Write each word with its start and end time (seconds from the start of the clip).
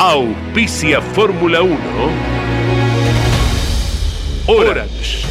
Auspicia 0.00 1.02
Fórmula 1.02 1.60
1. 1.60 1.76
Orange. 4.46 5.26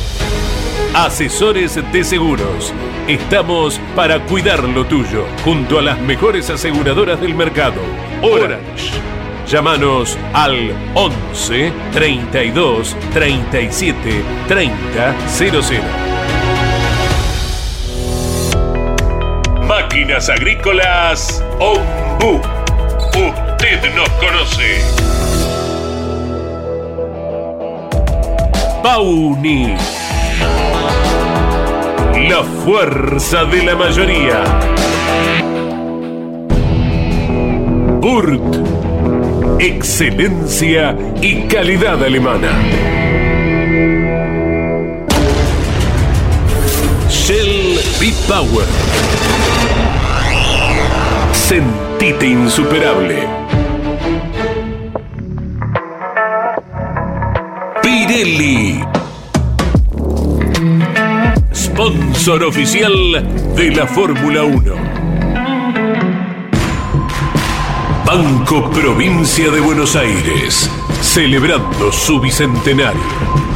Asesores 0.94 1.80
de 1.94 2.04
seguros. 2.04 2.74
Estamos 3.08 3.80
para 3.96 4.20
cuidar 4.26 4.66
lo 4.66 4.86
tuyo, 4.86 5.26
junto 5.46 5.80
a 5.80 5.82
las 5.82 5.98
mejores 6.02 6.50
aseguradoras 6.50 7.22
del 7.22 7.34
mercado. 7.34 7.80
Orange. 8.22 8.92
Llámanos 9.48 10.18
al 10.34 10.76
11 10.96 11.72
32 11.94 12.94
37 13.14 14.22
30 14.50 15.16
00. 15.30 15.62
Máquinas 19.66 20.28
Agrícolas 20.28 21.42
Ombu. 21.58 22.42
Usted 23.60 23.96
nos 23.96 24.10
conoce. 24.10 24.80
Pauni. 28.84 29.76
La 32.30 32.44
fuerza 32.64 33.46
de 33.46 33.64
la 33.64 33.76
mayoría. 33.76 34.44
Burt. 38.00 39.60
Excelencia 39.60 40.96
y 41.20 41.48
calidad 41.48 42.04
alemana. 42.04 42.52
Shell 47.10 47.80
B-Power. 48.00 48.68
Sentite 52.00 52.28
insuperable. 52.28 53.28
Pirelli. 57.82 58.80
Sponsor 61.52 62.44
oficial 62.44 62.94
de 63.56 63.72
la 63.72 63.88
Fórmula 63.88 64.44
1. 64.44 64.76
Banco 68.06 68.70
Provincia 68.70 69.50
de 69.50 69.60
Buenos 69.60 69.96
Aires, 69.96 70.70
celebrando 71.02 71.92
su 71.92 72.20
bicentenario. 72.20 73.47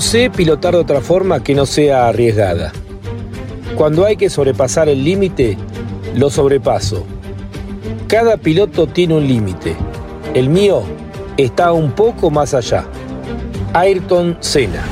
Sé 0.00 0.30
pilotar 0.30 0.74
de 0.74 0.80
otra 0.80 1.00
forma 1.00 1.42
que 1.42 1.54
no 1.54 1.66
sea 1.66 2.08
arriesgada. 2.08 2.72
Cuando 3.74 4.06
hay 4.06 4.16
que 4.16 4.30
sobrepasar 4.30 4.88
el 4.88 5.02
límite, 5.04 5.58
lo 6.14 6.30
sobrepaso. 6.30 7.04
Cada 8.06 8.36
piloto 8.36 8.86
tiene 8.86 9.14
un 9.16 9.26
límite. 9.26 9.76
El 10.34 10.50
mío 10.50 10.82
está 11.36 11.72
un 11.72 11.92
poco 11.92 12.30
más 12.30 12.54
allá. 12.54 12.86
Ayrton 13.74 14.36
Senna. 14.40 14.84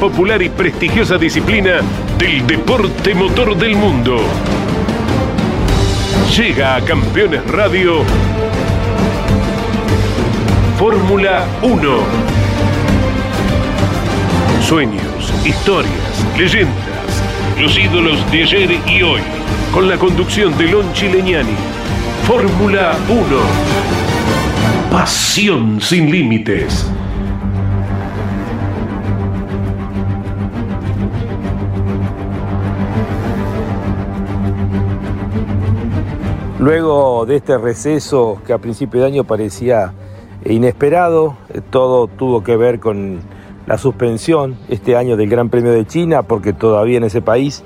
Popular 0.00 0.40
y 0.40 0.48
prestigiosa 0.48 1.18
disciplina 1.18 1.82
del 2.18 2.46
deporte 2.46 3.14
motor 3.14 3.54
del 3.54 3.76
mundo. 3.76 4.16
Llega 6.34 6.76
a 6.76 6.80
Campeones 6.80 7.46
Radio 7.46 8.02
Fórmula 10.78 11.46
1. 11.60 11.98
Sueños, 14.62 15.34
historias, 15.44 16.26
leyendas, 16.38 17.22
los 17.60 17.78
ídolos 17.78 18.18
de 18.32 18.42
ayer 18.42 18.70
y 18.86 19.02
hoy, 19.02 19.20
con 19.74 19.86
la 19.86 19.98
conducción 19.98 20.56
de 20.56 20.68
Lon 20.68 20.90
Chileñani. 20.94 21.56
Fórmula 22.26 22.96
1. 23.10 23.22
Pasión 24.90 25.78
sin 25.82 26.10
límites. 26.10 26.90
Luego 36.60 37.24
de 37.24 37.36
este 37.36 37.56
receso 37.56 38.36
que 38.46 38.52
a 38.52 38.58
principio 38.58 39.00
de 39.00 39.06
año 39.06 39.24
parecía 39.24 39.94
inesperado, 40.44 41.38
eh, 41.48 41.62
todo 41.62 42.06
tuvo 42.06 42.42
que 42.42 42.54
ver 42.54 42.80
con 42.80 43.20
la 43.66 43.78
suspensión 43.78 44.58
este 44.68 44.94
año 44.94 45.16
del 45.16 45.30
Gran 45.30 45.48
Premio 45.48 45.72
de 45.72 45.86
China, 45.86 46.22
porque 46.22 46.52
todavía 46.52 46.98
en 46.98 47.04
ese 47.04 47.22
país 47.22 47.64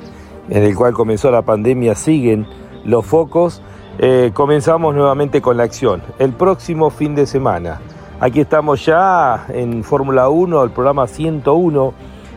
en 0.49 0.63
el 0.63 0.77
cual 0.77 0.93
comenzó 0.93 1.33
la 1.33 1.43
pandemia 1.43 1.97
siguen 1.97 2.47
los 2.85 3.05
focos. 3.05 3.63
Eh, 3.99 4.31
comenzamos 4.33 4.95
nuevamente 4.95 5.43
con 5.43 5.57
la 5.57 5.65
acción. 5.65 6.01
El 6.21 6.33
próximo 6.33 6.91
fin 6.91 7.17
de 7.17 7.27
semana. 7.27 7.81
Aquí 8.21 8.39
estamos 8.39 8.87
ya 8.87 9.47
en 9.49 9.83
Fórmula 9.83 10.29
1, 10.29 10.63
el 10.63 10.71
programa 10.71 11.09
101, 11.09 11.95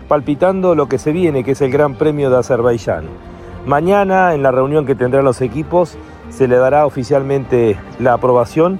palpitando 0.07 0.73
lo 0.73 0.87
que 0.89 0.97
se 0.97 1.11
viene, 1.11 1.43
que 1.43 1.51
es 1.51 1.61
el 1.61 1.69
Gran 1.69 1.93
Premio 1.99 2.31
de 2.31 2.37
Azerbaiyán. 2.37 3.03
Mañana, 3.67 4.33
en 4.33 4.41
la 4.41 4.49
reunión 4.49 4.87
que 4.87 4.95
tendrán 4.95 5.23
los 5.23 5.41
equipos, 5.41 5.99
se 6.29 6.47
le 6.47 6.57
dará 6.57 6.85
oficialmente 6.85 7.77
la 7.99 8.13
aprobación 8.13 8.79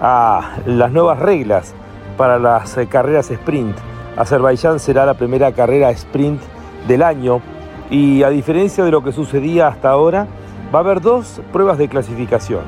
a 0.00 0.56
las 0.66 0.92
nuevas 0.92 1.18
reglas 1.18 1.74
para 2.16 2.38
las 2.38 2.76
eh, 2.76 2.86
carreras 2.86 3.30
sprint. 3.30 3.76
Azerbaiyán 4.16 4.80
será 4.80 5.06
la 5.06 5.14
primera 5.14 5.52
carrera 5.52 5.90
sprint 5.90 6.40
del 6.86 7.02
año 7.02 7.40
y 7.90 8.22
a 8.22 8.30
diferencia 8.30 8.84
de 8.84 8.90
lo 8.90 9.02
que 9.02 9.12
sucedía 9.12 9.68
hasta 9.68 9.90
ahora, 9.90 10.26
va 10.74 10.80
a 10.80 10.82
haber 10.82 11.00
dos 11.00 11.40
pruebas 11.52 11.78
de 11.78 11.88
clasificación. 11.88 12.62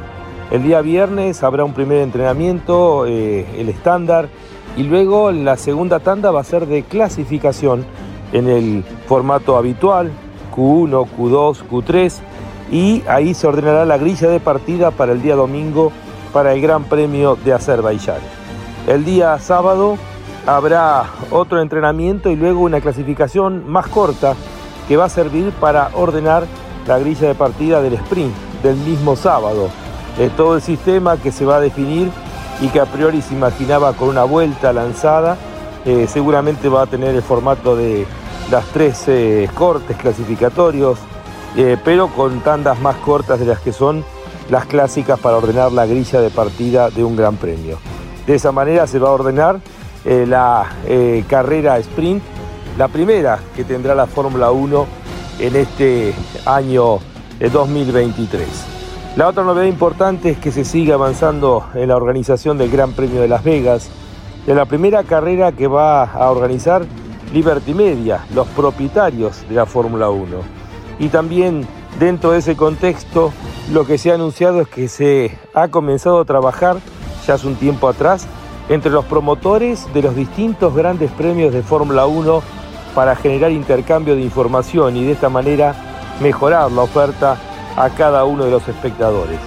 El 0.50 0.62
día 0.62 0.80
viernes 0.80 1.42
habrá 1.42 1.64
un 1.64 1.74
primer 1.74 1.98
entrenamiento, 1.98 3.06
eh, 3.06 3.46
el 3.58 3.68
estándar, 3.68 4.28
y 4.76 4.84
luego 4.84 5.30
la 5.30 5.56
segunda 5.56 6.00
tanda 6.00 6.30
va 6.30 6.40
a 6.40 6.44
ser 6.44 6.66
de 6.66 6.82
clasificación 6.82 7.84
en 8.32 8.48
el 8.48 8.84
formato 9.06 9.56
habitual, 9.56 10.10
Q1, 10.54 11.06
Q2, 11.16 11.64
Q3, 11.68 12.20
y 12.70 13.02
ahí 13.08 13.34
se 13.34 13.46
ordenará 13.46 13.84
la 13.84 13.98
grilla 13.98 14.28
de 14.28 14.40
partida 14.40 14.90
para 14.90 15.12
el 15.12 15.22
día 15.22 15.34
domingo 15.34 15.92
para 16.32 16.52
el 16.52 16.60
Gran 16.60 16.84
Premio 16.84 17.36
de 17.44 17.52
Azerbaiyán. 17.52 18.20
El 18.86 19.04
día 19.04 19.38
sábado 19.38 19.98
habrá 20.46 21.06
otro 21.30 21.60
entrenamiento 21.60 22.30
y 22.30 22.36
luego 22.36 22.60
una 22.60 22.80
clasificación 22.80 23.68
más 23.68 23.88
corta 23.88 24.34
que 24.88 24.96
va 24.96 25.06
a 25.06 25.08
servir 25.08 25.52
para 25.52 25.90
ordenar 25.94 26.44
la 26.86 26.98
grilla 26.98 27.28
de 27.28 27.34
partida 27.34 27.82
del 27.82 27.94
sprint 27.94 28.34
del 28.62 28.76
mismo 28.76 29.16
sábado. 29.16 29.68
eh, 30.18 30.30
todo 30.36 30.56
el 30.56 30.62
sistema 30.62 31.16
que 31.16 31.32
se 31.32 31.44
va 31.44 31.56
a 31.56 31.60
definir 31.60 32.10
y 32.60 32.68
que 32.68 32.80
a 32.80 32.86
priori 32.86 33.22
se 33.22 33.32
imaginaba 33.32 33.92
con 33.92 34.08
una 34.08 34.24
vuelta 34.24 34.72
lanzada, 34.72 35.36
eh, 35.84 36.06
seguramente 36.08 36.68
va 36.68 36.82
a 36.82 36.86
tener 36.86 37.14
el 37.14 37.22
formato 37.22 37.76
de 37.76 38.06
las 38.50 38.66
tres 38.66 39.06
cortes 39.54 39.96
clasificatorios, 39.96 40.98
pero 41.84 42.08
con 42.08 42.40
tandas 42.40 42.80
más 42.80 42.96
cortas 42.96 43.40
de 43.40 43.46
las 43.46 43.60
que 43.60 43.72
son 43.72 44.04
las 44.50 44.66
clásicas 44.66 45.18
para 45.18 45.36
ordenar 45.36 45.72
la 45.72 45.86
grilla 45.86 46.20
de 46.20 46.30
partida 46.30 46.90
de 46.90 47.04
un 47.04 47.16
gran 47.16 47.36
premio. 47.36 47.78
De 48.26 48.34
esa 48.34 48.52
manera 48.52 48.86
se 48.86 48.98
va 48.98 49.08
a 49.08 49.12
ordenar 49.12 49.60
la 50.04 50.66
carrera 51.28 51.78
sprint, 51.78 52.22
la 52.78 52.88
primera 52.88 53.38
que 53.54 53.64
tendrá 53.64 53.94
la 53.94 54.06
Fórmula 54.06 54.50
1 54.50 54.86
en 55.40 55.56
este 55.56 56.14
año 56.46 56.98
2023. 57.52 58.46
La 59.16 59.28
otra 59.28 59.42
novedad 59.42 59.66
importante 59.66 60.30
es 60.30 60.38
que 60.38 60.52
se 60.52 60.64
sigue 60.64 60.92
avanzando 60.92 61.66
en 61.74 61.88
la 61.88 61.96
organización 61.96 62.58
del 62.58 62.70
Gran 62.70 62.92
Premio 62.92 63.20
de 63.20 63.28
Las 63.28 63.42
Vegas, 63.42 63.90
de 64.46 64.54
la 64.54 64.66
primera 64.66 65.02
carrera 65.02 65.52
que 65.52 65.66
va 65.66 66.04
a 66.04 66.30
organizar 66.30 66.84
Liberty 67.32 67.74
Media, 67.74 68.24
los 68.34 68.46
propietarios 68.48 69.48
de 69.48 69.54
la 69.56 69.66
Fórmula 69.66 70.10
1. 70.10 70.59
Y 71.00 71.08
también 71.08 71.66
dentro 71.98 72.30
de 72.30 72.38
ese 72.38 72.54
contexto, 72.54 73.32
lo 73.72 73.86
que 73.86 73.98
se 73.98 74.12
ha 74.12 74.14
anunciado 74.14 74.60
es 74.60 74.68
que 74.68 74.86
se 74.86 75.36
ha 75.54 75.68
comenzado 75.68 76.20
a 76.20 76.24
trabajar 76.24 76.76
ya 77.26 77.34
hace 77.34 77.46
un 77.46 77.56
tiempo 77.56 77.88
atrás 77.88 78.26
entre 78.68 78.92
los 78.92 79.04
promotores 79.06 79.92
de 79.92 80.02
los 80.02 80.14
distintos 80.14 80.74
grandes 80.74 81.10
premios 81.10 81.52
de 81.52 81.62
Fórmula 81.62 82.06
1 82.06 82.42
para 82.94 83.16
generar 83.16 83.50
intercambio 83.50 84.14
de 84.14 84.22
información 84.22 84.96
y 84.96 85.04
de 85.04 85.12
esta 85.12 85.28
manera 85.28 85.74
mejorar 86.20 86.70
la 86.70 86.82
oferta 86.82 87.36
a 87.76 87.88
cada 87.90 88.24
uno 88.24 88.44
de 88.44 88.50
los 88.50 88.68
espectadores. 88.68 89.38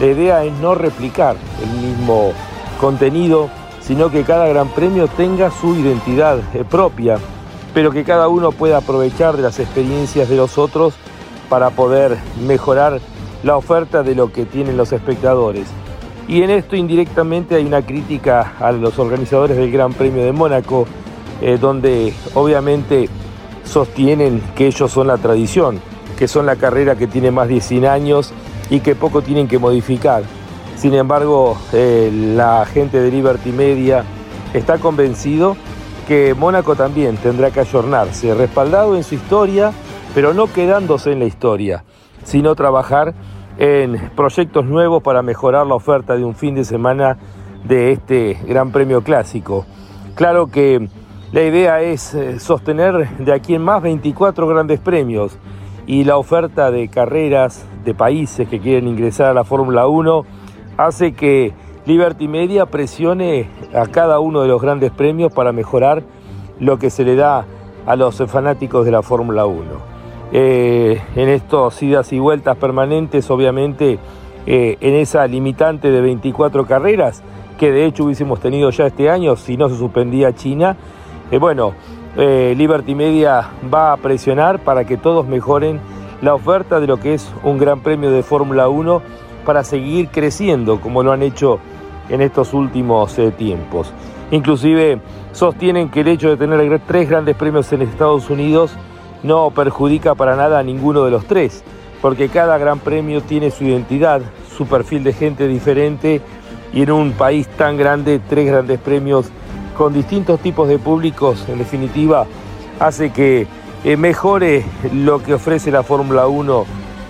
La 0.00 0.06
idea 0.06 0.44
es 0.44 0.52
no 0.54 0.74
replicar 0.74 1.36
el 1.62 1.70
mismo 1.80 2.32
contenido, 2.80 3.50
sino 3.80 4.10
que 4.10 4.24
cada 4.24 4.48
gran 4.48 4.68
premio 4.68 5.06
tenga 5.08 5.50
su 5.50 5.74
identidad 5.76 6.38
propia, 6.70 7.18
pero 7.74 7.90
que 7.90 8.04
cada 8.04 8.28
uno 8.28 8.52
pueda 8.52 8.78
aprovechar 8.78 9.36
de 9.36 9.42
las 9.42 9.58
experiencias 9.58 10.28
de 10.28 10.36
los 10.36 10.56
otros 10.56 10.94
para 11.48 11.70
poder 11.70 12.16
mejorar 12.46 13.00
la 13.42 13.56
oferta 13.56 14.02
de 14.02 14.14
lo 14.14 14.32
que 14.32 14.46
tienen 14.46 14.76
los 14.76 14.92
espectadores. 14.92 15.66
Y 16.26 16.42
en 16.42 16.50
esto 16.50 16.76
indirectamente 16.76 17.56
hay 17.56 17.66
una 17.66 17.82
crítica 17.82 18.54
a 18.58 18.72
los 18.72 18.98
organizadores 18.98 19.56
del 19.56 19.70
Gran 19.70 19.92
Premio 19.92 20.24
de 20.24 20.32
Mónaco, 20.32 20.86
eh, 21.42 21.58
donde 21.60 22.14
obviamente 22.32 23.10
sostienen 23.64 24.40
que 24.54 24.68
ellos 24.68 24.90
son 24.90 25.08
la 25.08 25.18
tradición, 25.18 25.80
que 26.16 26.28
son 26.28 26.46
la 26.46 26.56
carrera 26.56 26.96
que 26.96 27.06
tiene 27.06 27.30
más 27.30 27.48
de 27.48 27.60
100 27.60 27.86
años 27.86 28.32
y 28.70 28.80
que 28.80 28.94
poco 28.94 29.20
tienen 29.20 29.48
que 29.48 29.58
modificar. 29.58 30.22
Sin 30.76 30.94
embargo, 30.94 31.58
eh, 31.72 32.10
la 32.34 32.64
gente 32.66 33.00
de 33.00 33.10
Liberty 33.10 33.50
Media 33.50 34.04
está 34.54 34.78
convencido 34.78 35.56
que 36.04 36.34
Mónaco 36.34 36.76
también 36.76 37.16
tendrá 37.16 37.50
que 37.50 37.60
ayornarse, 37.60 38.34
respaldado 38.34 38.96
en 38.96 39.04
su 39.04 39.14
historia, 39.14 39.72
pero 40.14 40.34
no 40.34 40.52
quedándose 40.52 41.12
en 41.12 41.18
la 41.18 41.24
historia, 41.24 41.84
sino 42.22 42.54
trabajar 42.54 43.14
en 43.58 44.10
proyectos 44.16 44.64
nuevos 44.64 45.02
para 45.02 45.22
mejorar 45.22 45.66
la 45.66 45.74
oferta 45.74 46.16
de 46.16 46.24
un 46.24 46.34
fin 46.34 46.54
de 46.54 46.64
semana 46.64 47.16
de 47.64 47.92
este 47.92 48.38
Gran 48.46 48.72
Premio 48.72 49.02
Clásico. 49.02 49.66
Claro 50.14 50.48
que 50.48 50.88
la 51.32 51.42
idea 51.42 51.80
es 51.82 52.14
eh, 52.14 52.38
sostener 52.38 53.18
de 53.18 53.32
aquí 53.32 53.54
en 53.54 53.62
más 53.62 53.82
24 53.82 54.46
grandes 54.46 54.80
premios 54.80 55.36
y 55.86 56.04
la 56.04 56.16
oferta 56.16 56.70
de 56.70 56.88
carreras 56.88 57.64
de 57.84 57.94
países 57.94 58.48
que 58.48 58.60
quieren 58.60 58.88
ingresar 58.88 59.28
a 59.28 59.34
la 59.34 59.44
Fórmula 59.44 59.86
1 59.86 60.24
hace 60.76 61.12
que 61.12 61.52
Liberty 61.86 62.28
Media 62.28 62.66
presione 62.66 63.48
a 63.74 63.86
cada 63.86 64.18
uno 64.20 64.42
de 64.42 64.48
los 64.48 64.60
grandes 64.60 64.90
premios 64.90 65.32
para 65.32 65.52
mejorar 65.52 66.02
lo 66.58 66.78
que 66.78 66.90
se 66.90 67.04
le 67.04 67.16
da 67.16 67.44
a 67.86 67.96
los 67.96 68.16
fanáticos 68.26 68.84
de 68.84 68.90
la 68.90 69.02
Fórmula 69.02 69.44
1. 69.46 69.62
Eh, 70.32 71.00
en 71.14 71.28
estos 71.28 71.82
idas 71.82 72.12
y 72.12 72.18
vueltas 72.18 72.56
permanentes, 72.56 73.30
obviamente, 73.30 73.98
eh, 74.46 74.76
en 74.80 74.94
esa 74.94 75.26
limitante 75.26 75.90
de 75.90 76.00
24 76.00 76.66
carreras, 76.66 77.22
que 77.58 77.70
de 77.70 77.86
hecho 77.86 78.04
hubiésemos 78.04 78.40
tenido 78.40 78.70
ya 78.70 78.86
este 78.86 79.08
año 79.08 79.36
si 79.36 79.56
no 79.56 79.68
se 79.68 79.76
suspendía 79.76 80.34
China, 80.34 80.76
eh, 81.30 81.38
bueno, 81.38 81.72
eh, 82.16 82.54
Liberty 82.56 82.94
Media 82.94 83.50
va 83.72 83.92
a 83.92 83.96
presionar 83.96 84.60
para 84.60 84.84
que 84.84 84.96
todos 84.96 85.26
mejoren 85.26 85.80
la 86.20 86.34
oferta 86.34 86.78
de 86.78 86.86
lo 86.86 86.98
que 86.98 87.14
es 87.14 87.32
un 87.42 87.58
gran 87.58 87.80
premio 87.80 88.10
de 88.10 88.22
Fórmula 88.22 88.68
1 88.68 89.02
para 89.44 89.64
seguir 89.64 90.08
creciendo 90.08 90.80
como 90.80 91.02
lo 91.02 91.12
han 91.12 91.22
hecho 91.22 91.58
en 92.08 92.20
estos 92.20 92.52
últimos 92.52 93.18
eh, 93.18 93.30
tiempos. 93.30 93.92
Inclusive 94.30 95.00
sostienen 95.32 95.90
que 95.90 96.00
el 96.00 96.08
hecho 96.08 96.30
de 96.30 96.36
tener 96.36 96.80
tres 96.86 97.08
grandes 97.08 97.36
premios 97.36 97.72
en 97.72 97.82
Estados 97.82 98.30
Unidos 98.30 98.72
no 99.22 99.50
perjudica 99.50 100.14
para 100.14 100.36
nada 100.36 100.58
a 100.58 100.62
ninguno 100.62 101.04
de 101.04 101.10
los 101.10 101.26
tres, 101.26 101.62
porque 102.02 102.28
cada 102.28 102.58
gran 102.58 102.78
premio 102.78 103.22
tiene 103.22 103.50
su 103.50 103.64
identidad, 103.64 104.22
su 104.56 104.66
perfil 104.66 105.04
de 105.04 105.12
gente 105.12 105.48
diferente 105.48 106.20
y 106.72 106.82
en 106.82 106.90
un 106.90 107.12
país 107.12 107.48
tan 107.48 107.76
grande, 107.76 108.20
tres 108.28 108.46
grandes 108.46 108.78
premios 108.78 109.26
con 109.76 109.92
distintos 109.92 110.40
tipos 110.40 110.68
de 110.68 110.78
públicos, 110.78 111.44
en 111.48 111.58
definitiva, 111.58 112.26
hace 112.78 113.10
que 113.10 113.46
eh, 113.84 113.96
mejore 113.96 114.64
lo 114.92 115.22
que 115.22 115.34
ofrece 115.34 115.70
la 115.70 115.82
Fórmula 115.82 116.26
1 116.26 116.64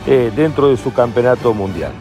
eh, 0.06 0.32
dentro 0.34 0.68
de 0.68 0.76
su 0.76 0.92
campeonato 0.92 1.54
mundial. 1.54 1.92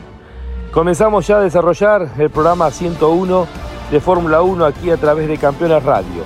Comenzamos 0.73 1.27
ya 1.27 1.37
a 1.37 1.41
desarrollar 1.41 2.09
el 2.17 2.31
programa 2.31 2.71
101 2.71 3.47
de 3.91 3.99
Fórmula 3.99 4.41
1 4.41 4.65
aquí 4.65 4.89
a 4.89 4.97
través 4.97 5.27
de 5.27 5.37
Campeones 5.37 5.83
Radio. 5.83 6.23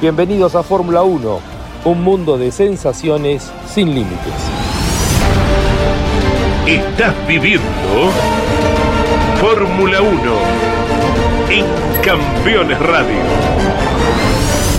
Bienvenidos 0.00 0.54
a 0.54 0.62
Fórmula 0.62 1.02
1, 1.02 1.40
un 1.86 2.04
mundo 2.04 2.38
de 2.38 2.52
sensaciones 2.52 3.50
sin 3.66 3.92
límites. 3.92 4.32
Estás 6.68 7.14
viviendo 7.26 7.66
Fórmula 9.40 10.00
1 10.00 10.10
en 11.50 11.64
Campeones 12.00 12.78
Radio 12.78 13.18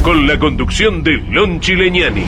con 0.04 0.26
la 0.26 0.40
conducción 0.40 1.04
de 1.04 1.18
Lon 1.18 1.60
Chileñani. 1.60 2.24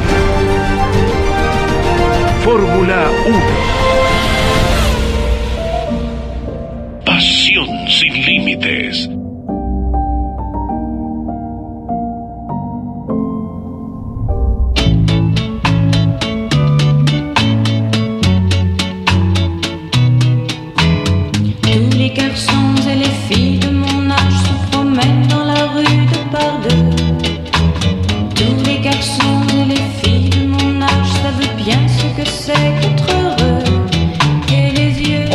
Fórmula 2.44 3.06
1. 3.26 3.83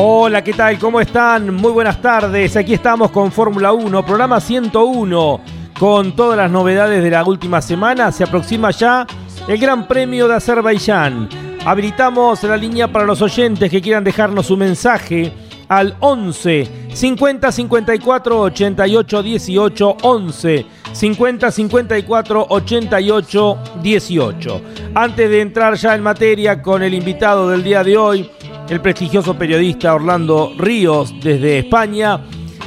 Hola, 0.00 0.45
¿qué 0.45 0.52
tal? 0.52 0.78
¿Cómo 0.78 1.00
están? 1.00 1.52
Muy 1.57 1.73
buenas 1.73 2.00
tardes. 2.00 2.57
Aquí 2.57 2.73
estamos 2.73 3.11
con 3.11 3.33
Fórmula 3.33 3.73
1, 3.73 4.07
programa 4.07 4.40
101, 4.40 5.40
con 5.76 6.14
todas 6.14 6.37
las 6.37 6.49
novedades 6.49 7.02
de 7.02 7.11
la 7.11 7.25
última 7.25 7.61
semana. 7.61 8.12
Se 8.12 8.23
aproxima 8.23 8.71
ya 8.71 9.05
el 9.49 9.59
Gran 9.59 9.88
Premio 9.88 10.28
de 10.28 10.37
Azerbaiyán. 10.37 11.28
Habilitamos 11.64 12.45
la 12.45 12.57
línea 12.57 12.87
para 12.87 13.07
los 13.07 13.21
oyentes 13.23 13.69
que 13.69 13.83
quieran 13.83 14.05
dejarnos 14.05 14.47
su 14.47 14.57
mensaje 14.57 15.33
al 15.67 15.97
11 15.99 16.88
50 16.95 17.50
54 17.50 18.40
88 18.40 19.23
18 19.25 19.97
11 20.00 20.67
50 20.93 21.50
54 21.50 22.47
88 22.49 23.59
18. 23.83 24.62
Antes 24.95 25.28
de 25.28 25.40
entrar 25.40 25.75
ya 25.75 25.97
en 25.97 26.02
materia 26.05 26.62
con 26.62 26.85
el 26.85 26.95
invitado 26.95 27.50
del 27.50 27.64
día 27.64 27.83
de 27.83 27.97
hoy, 27.97 28.31
el 28.69 28.81
prestigioso 28.81 29.35
periodista 29.35 29.95
Orlando 29.95 30.53
Ríos 30.59 31.15
desde 31.23 31.59
España. 31.59 32.21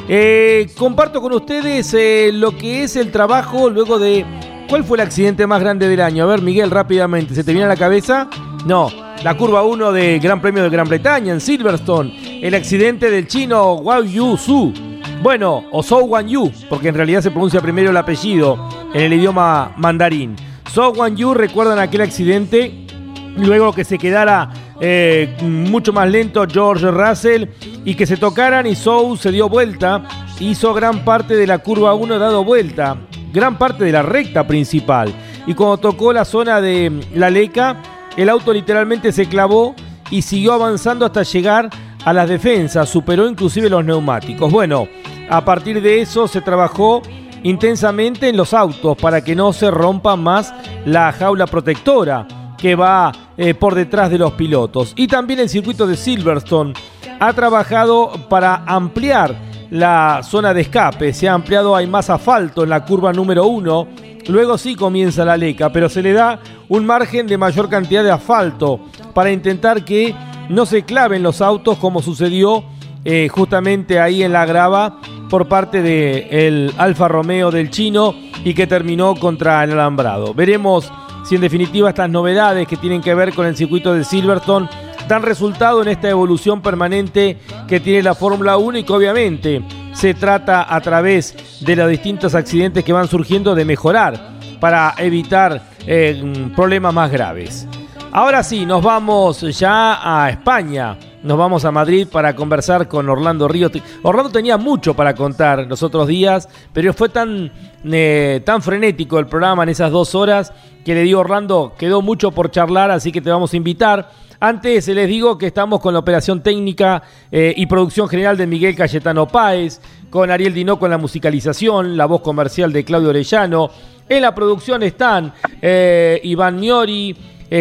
Eh, 0.07 0.67
comparto 0.75 1.21
con 1.21 1.33
ustedes 1.33 1.93
eh, 1.93 2.31
lo 2.33 2.57
que 2.57 2.83
es 2.83 2.95
el 2.95 3.11
trabajo 3.11 3.69
luego 3.69 3.99
de... 3.99 4.25
¿Cuál 4.67 4.83
fue 4.83 4.97
el 4.97 5.01
accidente 5.01 5.45
más 5.45 5.59
grande 5.59 5.87
del 5.87 6.01
año? 6.01 6.23
A 6.23 6.27
ver, 6.27 6.41
Miguel, 6.41 6.71
rápidamente, 6.71 7.35
¿se 7.35 7.43
te 7.43 7.51
viene 7.51 7.65
a 7.65 7.69
la 7.69 7.75
cabeza? 7.75 8.29
No, 8.65 8.89
la 9.21 9.35
curva 9.35 9.63
1 9.63 9.91
del 9.91 10.19
Gran 10.19 10.41
Premio 10.41 10.63
de 10.63 10.69
Gran 10.69 10.87
Bretaña 10.87 11.33
en 11.33 11.41
Silverstone, 11.41 12.39
el 12.41 12.55
accidente 12.55 13.11
del 13.11 13.27
chino 13.27 13.73
Wang 13.73 14.05
Yu 14.05 14.37
Su. 14.37 14.73
Bueno, 15.21 15.65
o 15.71 15.83
Zhou 15.83 16.05
Wan 16.05 16.27
Yu, 16.27 16.51
porque 16.69 16.87
en 16.87 16.95
realidad 16.95 17.21
se 17.21 17.31
pronuncia 17.31 17.59
primero 17.59 17.91
el 17.91 17.97
apellido 17.97 18.57
en 18.93 19.01
el 19.01 19.13
idioma 19.13 19.73
mandarín. 19.77 20.35
Zhou 20.73 20.93
Wan 20.95 21.17
Yu, 21.17 21.33
recuerdan 21.33 21.77
aquel 21.77 22.01
accidente, 22.01 22.87
luego 23.35 23.73
que 23.73 23.83
se 23.83 23.97
quedara 23.97 24.49
eh, 24.83 25.37
mucho 25.43 25.93
más 25.93 26.09
lento 26.09 26.43
George 26.51 26.89
Russell 26.89 27.45
y 27.85 27.93
que 27.93 28.07
se 28.07 28.17
tocaran 28.17 28.65
y 28.65 28.73
Sou 28.73 29.15
se 29.15 29.31
dio 29.31 29.47
vuelta, 29.47 30.03
hizo 30.39 30.73
gran 30.73 31.05
parte 31.05 31.35
de 31.35 31.45
la 31.45 31.59
curva 31.59 31.93
1 31.93 32.17
dado 32.17 32.43
vuelta, 32.43 32.97
gran 33.31 33.59
parte 33.59 33.83
de 33.83 33.91
la 33.91 34.01
recta 34.01 34.47
principal. 34.47 35.13
Y 35.45 35.53
cuando 35.53 35.77
tocó 35.77 36.11
la 36.11 36.25
zona 36.25 36.59
de 36.61 36.91
la 37.13 37.29
Leca, 37.29 37.77
el 38.17 38.27
auto 38.27 38.51
literalmente 38.51 39.11
se 39.11 39.27
clavó 39.27 39.75
y 40.09 40.23
siguió 40.23 40.53
avanzando 40.53 41.05
hasta 41.05 41.21
llegar 41.21 41.69
a 42.03 42.11
las 42.11 42.27
defensas, 42.27 42.89
superó 42.89 43.27
inclusive 43.27 43.69
los 43.69 43.85
neumáticos. 43.85 44.51
Bueno, 44.51 44.87
a 45.29 45.45
partir 45.45 45.79
de 45.79 46.01
eso 46.01 46.27
se 46.27 46.41
trabajó 46.41 47.03
intensamente 47.43 48.29
en 48.29 48.37
los 48.37 48.51
autos 48.55 48.97
para 48.97 49.23
que 49.23 49.35
no 49.35 49.53
se 49.53 49.69
rompa 49.69 50.15
más 50.15 50.51
la 50.85 51.11
jaula 51.11 51.45
protectora 51.45 52.25
que 52.61 52.75
va 52.75 53.11
eh, 53.37 53.53
por 53.53 53.75
detrás 53.75 54.11
de 54.11 54.19
los 54.19 54.33
pilotos. 54.33 54.93
Y 54.95 55.07
también 55.07 55.39
el 55.39 55.49
circuito 55.49 55.87
de 55.87 55.97
Silverstone 55.97 56.73
ha 57.19 57.33
trabajado 57.33 58.11
para 58.29 58.63
ampliar 58.65 59.35
la 59.71 60.21
zona 60.23 60.53
de 60.53 60.61
escape. 60.61 61.13
Se 61.13 61.27
ha 61.27 61.33
ampliado, 61.33 61.75
hay 61.75 61.87
más 61.87 62.09
asfalto 62.09 62.63
en 62.63 62.69
la 62.69 62.85
curva 62.85 63.11
número 63.11 63.47
uno. 63.47 63.87
Luego 64.27 64.57
sí 64.57 64.75
comienza 64.75 65.25
la 65.25 65.37
leca, 65.37 65.71
pero 65.71 65.89
se 65.89 66.03
le 66.03 66.13
da 66.13 66.39
un 66.69 66.85
margen 66.85 67.25
de 67.25 67.37
mayor 67.37 67.67
cantidad 67.69 68.03
de 68.03 68.11
asfalto 68.11 68.81
para 69.13 69.31
intentar 69.31 69.83
que 69.83 70.13
no 70.49 70.65
se 70.65 70.83
claven 70.83 71.23
los 71.23 71.41
autos 71.41 71.77
como 71.77 72.01
sucedió 72.01 72.63
eh, 73.03 73.29
justamente 73.29 73.99
ahí 73.99 74.21
en 74.21 74.33
la 74.33 74.45
grava 74.45 74.99
por 75.29 75.47
parte 75.47 75.81
del 75.81 76.27
el 76.29 76.73
Alfa 76.77 77.07
Romeo 77.07 77.49
del 77.49 77.71
chino 77.71 78.13
y 78.43 78.53
que 78.53 78.67
terminó 78.67 79.15
contra 79.15 79.63
el 79.63 79.71
alambrado. 79.71 80.33
Veremos 80.35 80.91
si 81.23 81.35
en 81.35 81.41
definitiva 81.41 81.89
estas 81.89 82.09
novedades 82.09 82.67
que 82.67 82.77
tienen 82.77 83.01
que 83.01 83.15
ver 83.15 83.33
con 83.33 83.45
el 83.45 83.55
circuito 83.55 83.93
de 83.93 84.03
Silverstone 84.03 84.69
dan 85.07 85.23
resultado 85.23 85.81
en 85.81 85.89
esta 85.89 86.09
evolución 86.09 86.61
permanente 86.61 87.37
que 87.67 87.79
tiene 87.79 88.03
la 88.03 88.15
Fórmula 88.15 88.57
1 88.57 88.79
y 88.79 88.83
que 88.83 88.93
obviamente 88.93 89.61
se 89.93 90.13
trata 90.13 90.73
a 90.73 90.79
través 90.81 91.61
de 91.61 91.75
los 91.75 91.89
distintos 91.89 92.33
accidentes 92.35 92.83
que 92.83 92.93
van 92.93 93.07
surgiendo 93.07 93.55
de 93.55 93.65
mejorar 93.65 94.31
para 94.59 94.93
evitar 94.97 95.61
eh, 95.85 96.51
problemas 96.55 96.93
más 96.93 97.11
graves. 97.11 97.67
Ahora 98.11 98.43
sí, 98.43 98.65
nos 98.65 98.83
vamos 98.83 99.41
ya 99.57 99.99
a 100.03 100.29
España. 100.29 100.97
Nos 101.23 101.37
vamos 101.37 101.65
a 101.65 101.71
Madrid 101.71 102.07
para 102.11 102.35
conversar 102.35 102.87
con 102.87 103.07
Orlando 103.07 103.47
Ríos. 103.47 103.71
Orlando 104.01 104.31
tenía 104.31 104.57
mucho 104.57 104.95
para 104.95 105.13
contar 105.13 105.67
los 105.67 105.83
otros 105.83 106.07
días, 106.07 106.49
pero 106.73 106.93
fue 106.95 107.09
tan, 107.09 107.51
eh, 107.83 108.41
tan 108.43 108.63
frenético 108.63 109.19
el 109.19 109.27
programa 109.27 109.61
en 109.61 109.69
esas 109.69 109.91
dos 109.91 110.15
horas 110.15 110.51
que 110.83 110.95
le 110.95 111.03
digo, 111.03 111.19
Orlando, 111.19 111.73
quedó 111.77 112.01
mucho 112.01 112.31
por 112.31 112.49
charlar, 112.49 112.89
así 112.89 113.11
que 113.11 113.21
te 113.21 113.29
vamos 113.29 113.53
a 113.53 113.57
invitar. 113.57 114.09
Antes 114.39 114.87
les 114.87 115.07
digo 115.07 115.37
que 115.37 115.45
estamos 115.45 115.79
con 115.79 115.93
la 115.93 115.99
operación 115.99 116.41
técnica 116.41 117.03
eh, 117.31 117.53
y 117.55 117.67
producción 117.67 118.09
general 118.09 118.35
de 118.35 118.47
Miguel 118.47 118.75
Cayetano 118.75 119.27
Páez, 119.27 119.79
con 120.09 120.31
Ariel 120.31 120.55
Dinó 120.55 120.79
con 120.79 120.89
la 120.89 120.97
musicalización, 120.97 121.97
la 121.97 122.07
voz 122.07 122.21
comercial 122.21 122.73
de 122.73 122.83
Claudio 122.83 123.09
Orellano. 123.09 123.69
En 124.09 124.23
la 124.23 124.33
producción 124.33 124.81
están 124.81 125.33
eh, 125.61 126.19
Iván 126.23 126.59
Miori, 126.59 127.15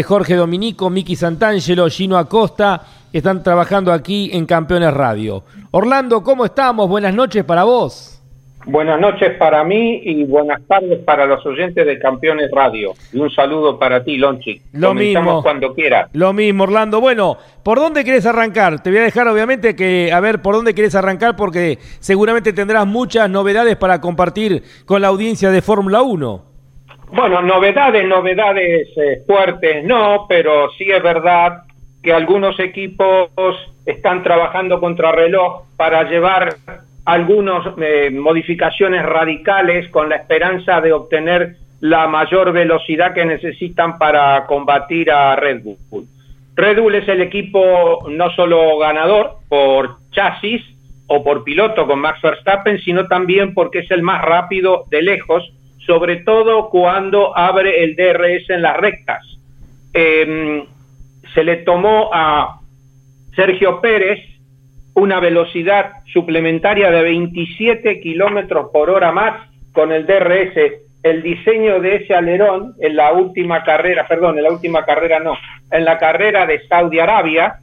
Jorge 0.06 0.36
Dominico, 0.36 0.88
Miki 0.88 1.16
Santangelo, 1.16 1.90
Gino 1.90 2.16
Acosta 2.16 2.80
están 3.18 3.42
trabajando 3.42 3.92
aquí 3.92 4.30
en 4.32 4.46
Campeones 4.46 4.94
Radio. 4.94 5.42
Orlando, 5.70 6.22
¿cómo 6.22 6.44
estamos? 6.44 6.88
Buenas 6.88 7.14
noches 7.14 7.44
para 7.44 7.64
vos. 7.64 8.20
Buenas 8.66 9.00
noches 9.00 9.38
para 9.38 9.64
mí 9.64 10.02
y 10.04 10.24
buenas 10.24 10.60
tardes 10.68 10.98
para 11.00 11.24
los 11.24 11.44
oyentes 11.46 11.86
de 11.86 11.98
Campeones 11.98 12.50
Radio. 12.52 12.92
Y 13.10 13.18
un 13.18 13.30
saludo 13.30 13.78
para 13.78 14.04
ti, 14.04 14.18
Lonchi. 14.18 14.60
Lo 14.74 14.92
mismo. 14.92 15.42
cuando 15.42 15.74
quieras. 15.74 16.10
Lo 16.12 16.34
mismo, 16.34 16.64
Orlando. 16.64 17.00
Bueno, 17.00 17.38
¿por 17.62 17.78
dónde 17.78 18.04
quieres 18.04 18.26
arrancar? 18.26 18.82
Te 18.82 18.90
voy 18.90 18.98
a 18.98 19.04
dejar, 19.04 19.26
obviamente, 19.28 19.74
que 19.74 20.12
a 20.12 20.20
ver 20.20 20.42
por 20.42 20.54
dónde 20.54 20.74
quieres 20.74 20.94
arrancar 20.94 21.36
porque 21.36 21.78
seguramente 22.00 22.52
tendrás 22.52 22.86
muchas 22.86 23.30
novedades 23.30 23.76
para 23.76 24.00
compartir 24.00 24.62
con 24.84 25.00
la 25.00 25.08
audiencia 25.08 25.50
de 25.50 25.62
Fórmula 25.62 26.02
1. 26.02 26.44
Bueno, 27.12 27.40
novedades, 27.42 28.06
novedades 28.06 28.88
eh, 28.96 29.22
fuertes 29.26 29.84
no, 29.84 30.26
pero 30.28 30.70
sí 30.76 30.84
es 30.84 31.02
verdad 31.02 31.62
que 32.02 32.12
algunos 32.12 32.58
equipos 32.60 33.30
están 33.84 34.22
trabajando 34.22 34.80
contra 34.80 35.12
reloj 35.12 35.64
para 35.76 36.08
llevar 36.08 36.56
algunas 37.04 37.66
eh, 37.78 38.10
modificaciones 38.10 39.04
radicales 39.04 39.88
con 39.90 40.08
la 40.08 40.16
esperanza 40.16 40.80
de 40.80 40.92
obtener 40.92 41.56
la 41.80 42.06
mayor 42.06 42.52
velocidad 42.52 43.14
que 43.14 43.24
necesitan 43.24 43.98
para 43.98 44.46
combatir 44.46 45.10
a 45.10 45.34
Red 45.36 45.62
Bull. 45.62 46.06
Red 46.54 46.80
Bull 46.80 46.94
es 46.94 47.08
el 47.08 47.22
equipo 47.22 48.06
no 48.08 48.30
solo 48.30 48.78
ganador 48.78 49.38
por 49.48 49.96
chasis 50.10 50.62
o 51.06 51.24
por 51.24 51.42
piloto 51.42 51.86
con 51.86 52.00
Max 52.00 52.20
Verstappen, 52.22 52.78
sino 52.80 53.08
también 53.08 53.54
porque 53.54 53.80
es 53.80 53.90
el 53.90 54.02
más 54.02 54.22
rápido 54.22 54.84
de 54.90 55.02
lejos, 55.02 55.50
sobre 55.86 56.16
todo 56.16 56.68
cuando 56.68 57.36
abre 57.36 57.82
el 57.82 57.96
DRS 57.96 58.50
en 58.50 58.62
las 58.62 58.76
rectas. 58.76 59.24
Em, 59.92 60.64
se 61.34 61.44
le 61.44 61.58
tomó 61.58 62.10
a 62.12 62.60
Sergio 63.34 63.80
Pérez 63.80 64.18
una 64.94 65.20
velocidad 65.20 65.92
suplementaria 66.12 66.90
de 66.90 67.02
27 67.02 68.00
kilómetros 68.00 68.70
por 68.72 68.90
hora 68.90 69.12
más 69.12 69.48
con 69.72 69.92
el 69.92 70.06
DRS. 70.06 70.82
El 71.02 71.22
diseño 71.22 71.80
de 71.80 71.96
ese 71.96 72.14
alerón 72.14 72.74
en 72.80 72.96
la 72.96 73.12
última 73.12 73.62
carrera, 73.62 74.06
perdón, 74.06 74.36
en 74.36 74.44
la 74.44 74.52
última 74.52 74.84
carrera 74.84 75.18
no, 75.18 75.34
en 75.70 75.84
la 75.84 75.98
carrera 75.98 76.44
de 76.46 76.66
Saudi 76.66 76.98
Arabia, 76.98 77.60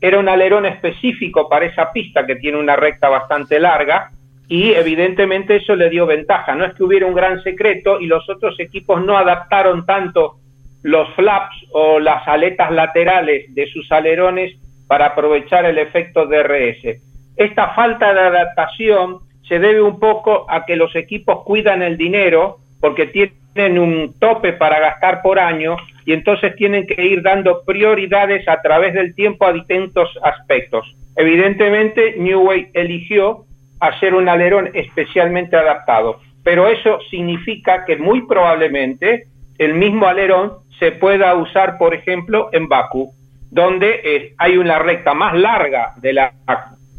era 0.00 0.18
un 0.18 0.28
alerón 0.28 0.66
específico 0.66 1.48
para 1.48 1.64
esa 1.64 1.90
pista 1.92 2.26
que 2.26 2.36
tiene 2.36 2.58
una 2.58 2.76
recta 2.76 3.08
bastante 3.08 3.58
larga 3.58 4.10
y 4.48 4.72
evidentemente 4.72 5.56
eso 5.56 5.74
le 5.74 5.88
dio 5.88 6.04
ventaja. 6.04 6.54
No 6.54 6.66
es 6.66 6.74
que 6.74 6.84
hubiera 6.84 7.06
un 7.06 7.14
gran 7.14 7.42
secreto 7.42 7.98
y 8.00 8.06
los 8.06 8.28
otros 8.28 8.58
equipos 8.60 9.02
no 9.02 9.16
adaptaron 9.16 9.86
tanto 9.86 10.40
los 10.84 11.08
flaps 11.14 11.56
o 11.72 11.98
las 11.98 12.28
aletas 12.28 12.70
laterales 12.70 13.52
de 13.54 13.66
sus 13.68 13.90
alerones 13.90 14.54
para 14.86 15.06
aprovechar 15.06 15.64
el 15.64 15.78
efecto 15.78 16.26
DRS. 16.26 17.00
Esta 17.36 17.70
falta 17.74 18.12
de 18.12 18.20
adaptación 18.20 19.20
se 19.48 19.58
debe 19.58 19.80
un 19.80 19.98
poco 19.98 20.44
a 20.48 20.66
que 20.66 20.76
los 20.76 20.94
equipos 20.94 21.42
cuidan 21.44 21.82
el 21.82 21.96
dinero 21.96 22.58
porque 22.82 23.06
tienen 23.06 23.78
un 23.78 24.14
tope 24.20 24.52
para 24.52 24.78
gastar 24.78 25.22
por 25.22 25.38
año 25.38 25.76
y 26.04 26.12
entonces 26.12 26.54
tienen 26.56 26.86
que 26.86 27.02
ir 27.02 27.22
dando 27.22 27.62
prioridades 27.64 28.46
a 28.46 28.60
través 28.60 28.92
del 28.92 29.14
tiempo 29.14 29.46
a 29.46 29.54
distintos 29.54 30.10
aspectos. 30.22 30.94
Evidentemente, 31.16 32.16
New 32.18 32.42
Way 32.42 32.68
eligió 32.74 33.46
hacer 33.80 34.14
un 34.14 34.28
alerón 34.28 34.70
especialmente 34.74 35.56
adaptado, 35.56 36.20
pero 36.42 36.68
eso 36.68 36.98
significa 37.10 37.86
que 37.86 37.96
muy 37.96 38.26
probablemente 38.26 39.24
el 39.58 39.74
mismo 39.74 40.06
alerón 40.06 40.63
se 40.84 40.92
pueda 40.92 41.34
usar, 41.34 41.78
por 41.78 41.94
ejemplo, 41.94 42.50
en 42.52 42.68
Baku, 42.68 43.14
donde 43.50 44.00
eh, 44.04 44.34
hay 44.36 44.58
una 44.58 44.78
recta 44.78 45.14
más 45.14 45.34
larga 45.34 45.94
de 45.96 46.12
la, 46.12 46.34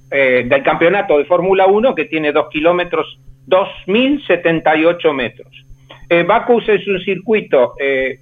eh, 0.10 0.44
del 0.48 0.63
campeonato 0.63 1.20
de 1.20 1.25
Fórmula 1.25 1.68
1 1.68 1.94
que 1.94 2.06
tiene 2.06 2.32
2 2.32 2.50
kilómetros, 2.50 3.20
2.078 3.48 5.13
metros. 5.13 5.50
Eh, 6.10 6.24
Baku 6.24 6.62
es 6.62 6.88
un 6.88 7.00
circuito, 7.01 7.74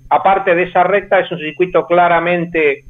aparte 0.09 0.53
de 0.53 0.63
esa 0.63 0.83
recta, 0.83 1.19
es 1.19 1.31
un 1.31 1.39
circuito 1.39 1.85
claramente 1.85 2.83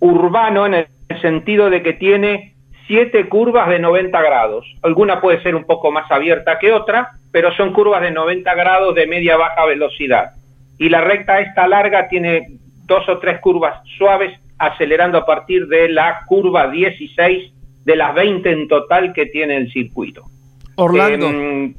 urbano 0.00 0.64
en 0.64 0.74
el 0.74 0.86
sentido 1.20 1.68
de 1.68 1.82
que 1.82 1.92
tiene 1.92 2.54
siete 2.86 3.28
curvas 3.28 3.68
de 3.68 3.80
90 3.80 4.18
grados. 4.22 4.64
Alguna 4.82 5.20
puede 5.20 5.42
ser 5.42 5.54
un 5.54 5.64
poco 5.64 5.90
más 5.90 6.10
abierta 6.10 6.58
que 6.58 6.72
otra, 6.72 7.10
pero 7.32 7.52
son 7.52 7.74
curvas 7.74 8.00
de 8.00 8.12
90 8.12 8.54
grados 8.54 8.94
de 8.94 9.06
media 9.06 9.36
baja 9.36 9.66
velocidad 9.66 10.37
y 10.78 10.88
la 10.88 11.00
recta 11.02 11.40
esta 11.40 11.66
larga 11.66 12.08
tiene 12.08 12.58
dos 12.86 13.08
o 13.08 13.18
tres 13.18 13.40
curvas 13.40 13.82
suaves 13.98 14.32
acelerando 14.58 15.18
a 15.18 15.26
partir 15.26 15.66
de 15.68 15.88
la 15.88 16.20
curva 16.26 16.68
16 16.70 17.52
de 17.84 17.96
las 17.96 18.14
20 18.14 18.50
en 18.50 18.68
total 18.68 19.12
que 19.12 19.26
tiene 19.26 19.56
el 19.56 19.72
circuito. 19.72 20.24
Orlando. 20.74 21.28
Em, 21.28 21.74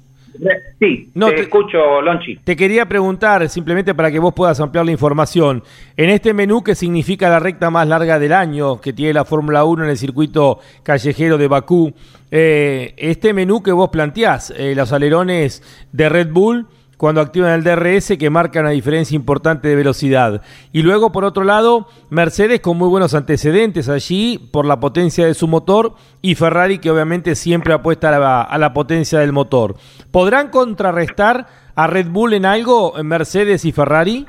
sí, 0.80 1.10
no, 1.14 1.30
te, 1.30 1.42
escucho, 1.42 2.02
Lonchi. 2.02 2.38
Te 2.38 2.56
quería 2.56 2.88
preguntar, 2.88 3.48
simplemente 3.50 3.94
para 3.94 4.12
que 4.12 4.20
vos 4.20 4.34
puedas 4.34 4.60
ampliar 4.60 4.86
la 4.86 4.92
información, 4.92 5.64
en 5.98 6.10
este 6.10 6.34
menú 6.34 6.64
que 6.64 6.76
significa 6.76 7.30
la 7.30 7.40
recta 7.40 7.70
más 7.70 7.88
larga 7.88 8.20
del 8.20 8.34
año 8.34 8.80
que 8.82 8.94
tiene 8.94 9.14
la 9.14 9.26
Fórmula 9.26 9.66
1 9.66 9.84
en 9.84 9.90
el 9.90 9.98
circuito 9.98 10.60
callejero 10.84 11.38
de 11.38 11.48
Bakú, 11.48 11.94
eh, 12.32 12.94
este 12.98 13.34
menú 13.34 13.62
que 13.64 13.72
vos 13.72 13.90
planteás, 13.90 14.54
eh, 14.58 14.74
los 14.76 14.92
alerones 14.94 15.64
de 15.92 16.10
Red 16.10 16.32
Bull, 16.32 16.68
cuando 17.00 17.22
activan 17.22 17.54
el 17.54 17.64
DRS 17.64 18.18
que 18.20 18.30
marca 18.30 18.60
una 18.60 18.72
diferencia 18.72 19.16
importante 19.16 19.70
de 19.70 19.76
velocidad. 19.78 20.42
Y 20.74 20.82
luego, 20.82 21.14
por 21.14 21.24
otro 21.24 21.46
lado, 21.46 21.88
Mercedes 22.10 22.60
con 22.60 22.78
muy 22.78 22.90
buenos 22.90 23.16
antecedentes 23.16 23.88
allí 23.88 24.38
por 24.52 24.66
la 24.66 24.82
potencia 24.82 25.26
de 25.26 25.34
su 25.34 25.48
motor 25.48 25.94
y 26.22 26.36
Ferrari 26.36 26.80
que 26.80 26.92
obviamente 26.92 27.36
siempre 27.36 27.72
apuesta 27.72 28.10
a 28.44 28.58
la, 28.58 28.74
potencia 28.74 29.20
del 29.20 29.32
motor. 29.32 29.76
¿Podrán 30.12 30.50
contrarrestar 30.50 31.46
a 31.74 31.88
Red 31.88 32.08
Bull 32.08 32.34
en 32.34 32.46
algo 32.46 32.94
Mercedes 33.02 33.64
y 33.64 33.72
Ferrari? 33.72 34.26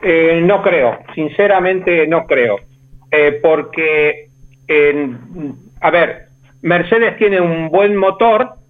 Eh, 0.00 0.42
no 0.44 0.62
creo, 0.62 0.98
sinceramente 1.16 2.06
no 2.06 2.24
creo. 2.26 2.58
eh, 3.10 3.40
porque, 3.42 4.28
a 5.80 5.90
ver, 5.90 6.26
Mercedes 6.62 7.16
tiene 7.18 7.40
un 7.40 7.68
buen 7.68 7.96
motor, 7.96 8.61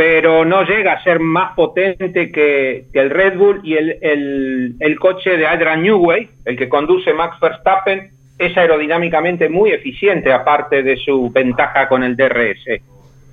pero 0.00 0.46
no 0.46 0.62
llega 0.62 0.94
a 0.94 1.02
ser 1.02 1.20
más 1.20 1.54
potente 1.54 2.32
que, 2.32 2.86
el 2.90 3.10
Red 3.10 3.36
Bull 3.36 3.60
y 3.62 3.74
el, 3.74 4.76
el, 4.80 4.98
coche 4.98 5.36
de 5.36 5.46
Adrian 5.46 5.82
Newey, 5.82 6.26
el 6.46 6.56
que 6.56 6.70
conduce 6.70 7.12
Max 7.12 7.38
Verstappen, 7.38 8.08
es 8.38 8.56
aerodinámicamente 8.56 9.50
muy 9.50 9.72
eficiente, 9.72 10.32
aparte 10.32 10.82
de 10.82 10.96
su 10.96 11.28
ventaja 11.28 11.86
con 11.86 12.02
el 12.02 12.16
DRS. 12.16 12.80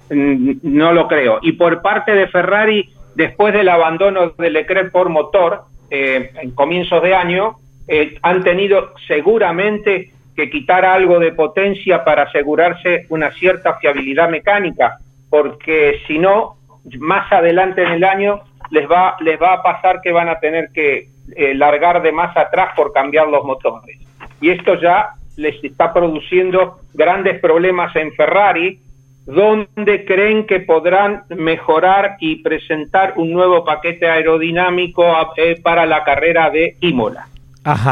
Mm, 0.09 0.55
no 0.63 0.91
lo 0.91 1.07
creo. 1.07 1.39
Y 1.41 1.53
por 1.53 1.81
parte 1.81 2.12
de 2.12 2.27
Ferrari, 2.27 2.89
después 3.15 3.53
del 3.53 3.69
abandono 3.69 4.31
del 4.31 4.51
Leclerc 4.51 4.91
por 4.91 5.07
motor, 5.07 5.62
eh, 5.89 6.31
en 6.36 6.51
comienzos 6.51 7.01
de 7.01 7.15
año, 7.15 7.55
eh, 7.88 8.17
han 8.21 8.43
tenido 8.43 8.93
seguramente 9.07 10.12
que 10.36 10.50
quitar 10.50 10.83
algo 10.83 11.17
de 11.17 11.31
potencia 11.31 12.03
para 12.03 12.24
asegurarse 12.24 13.05
una 13.07 13.31
cierta 13.31 13.75
fiabilidad 13.75 14.27
mecánica, 14.27 14.97
porque 15.29 16.01
si 16.07 16.19
no, 16.19 16.56
más 17.00 17.32
adelante 17.32 17.84
en 17.84 17.91
el 17.91 18.03
año 18.03 18.41
les 18.72 18.89
va, 18.89 19.15
les 19.22 19.41
va 19.41 19.53
a 19.53 19.63
pasar 19.63 20.01
que 20.01 20.12
van 20.12 20.29
a 20.29 20.39
tener 20.39 20.70
que 20.74 21.10
eh, 21.36 21.53
largar 21.53 22.01
de 22.01 22.12
más 22.12 22.36
atrás 22.36 22.74
por 22.75 22.94
cambiar 22.94 23.27
los 23.27 23.44
motores. 23.44 23.98
Y 24.41 24.50
esto 24.50 24.75
ya 24.79 25.10
les 25.36 25.63
está 25.63 25.94
produciendo 25.94 26.79
grandes 26.94 27.39
problemas 27.39 27.96
en 27.96 28.13
Ferrari, 28.13 28.79
donde 29.25 30.06
creen 30.06 30.46
que 30.46 30.62
podrán 30.62 31.24
mejorar 31.29 32.15
y 32.20 32.41
presentar 32.41 33.13
un 33.17 33.34
nuevo 33.34 33.65
paquete 33.65 34.10
aerodinámico 34.10 35.06
eh, 35.36 35.60
para 35.62 35.86
la 35.86 36.03
carrera 36.03 36.50
de 36.50 36.77
Imola. 36.79 37.27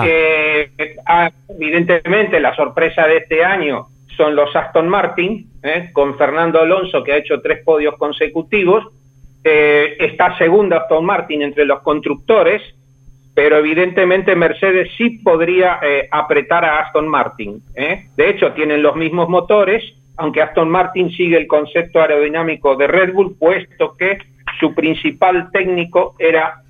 Eh, 0.06 0.72
evidentemente, 1.50 2.40
la 2.40 2.56
sorpresa 2.56 3.06
de 3.08 3.18
este 3.18 3.44
año 3.44 3.88
son 4.18 4.36
los 4.36 4.56
Aston 4.56 4.88
Martin, 4.88 5.50
eh, 5.64 5.90
con 5.94 6.18
Fernando 6.18 6.60
Alonso, 6.60 7.04
que 7.04 7.14
ha 7.14 7.18
hecho 7.18 7.42
tres 7.42 7.64
podios 7.64 7.96
consecutivos. 7.98 8.84
está 9.44 10.36
segunda 10.40 10.78
Aston 10.78 11.06
Martin 11.06 11.44
entre 11.44 11.66
los 11.66 11.82
constructores, 11.82 12.62
pero 13.36 13.58
evidentemente 13.58 14.36
Mercedes 14.36 14.90
sí 14.98 15.20
podría 15.24 15.80
apretar 16.10 16.66
a 16.66 16.80
Aston 16.80 17.08
Martin. 17.08 17.62
De 17.76 18.30
hecho, 18.30 18.54
tienen 18.54 18.82
los 18.82 18.96
mismos 18.96 19.30
motores 19.30 19.84
aunque 20.18 20.42
Aston 20.42 20.70
Martin 20.70 21.12
sigue 21.12 21.38
el 21.38 21.48
concepto 21.48 22.00
aerodinámico 22.00 22.76
de 22.76 22.88
Red 22.88 23.14
Bull, 23.14 23.36
puesto 23.38 23.96
que 23.98 24.18
su 24.60 24.74
principal 24.74 25.50
técnico 25.52 26.16
era 26.20 26.62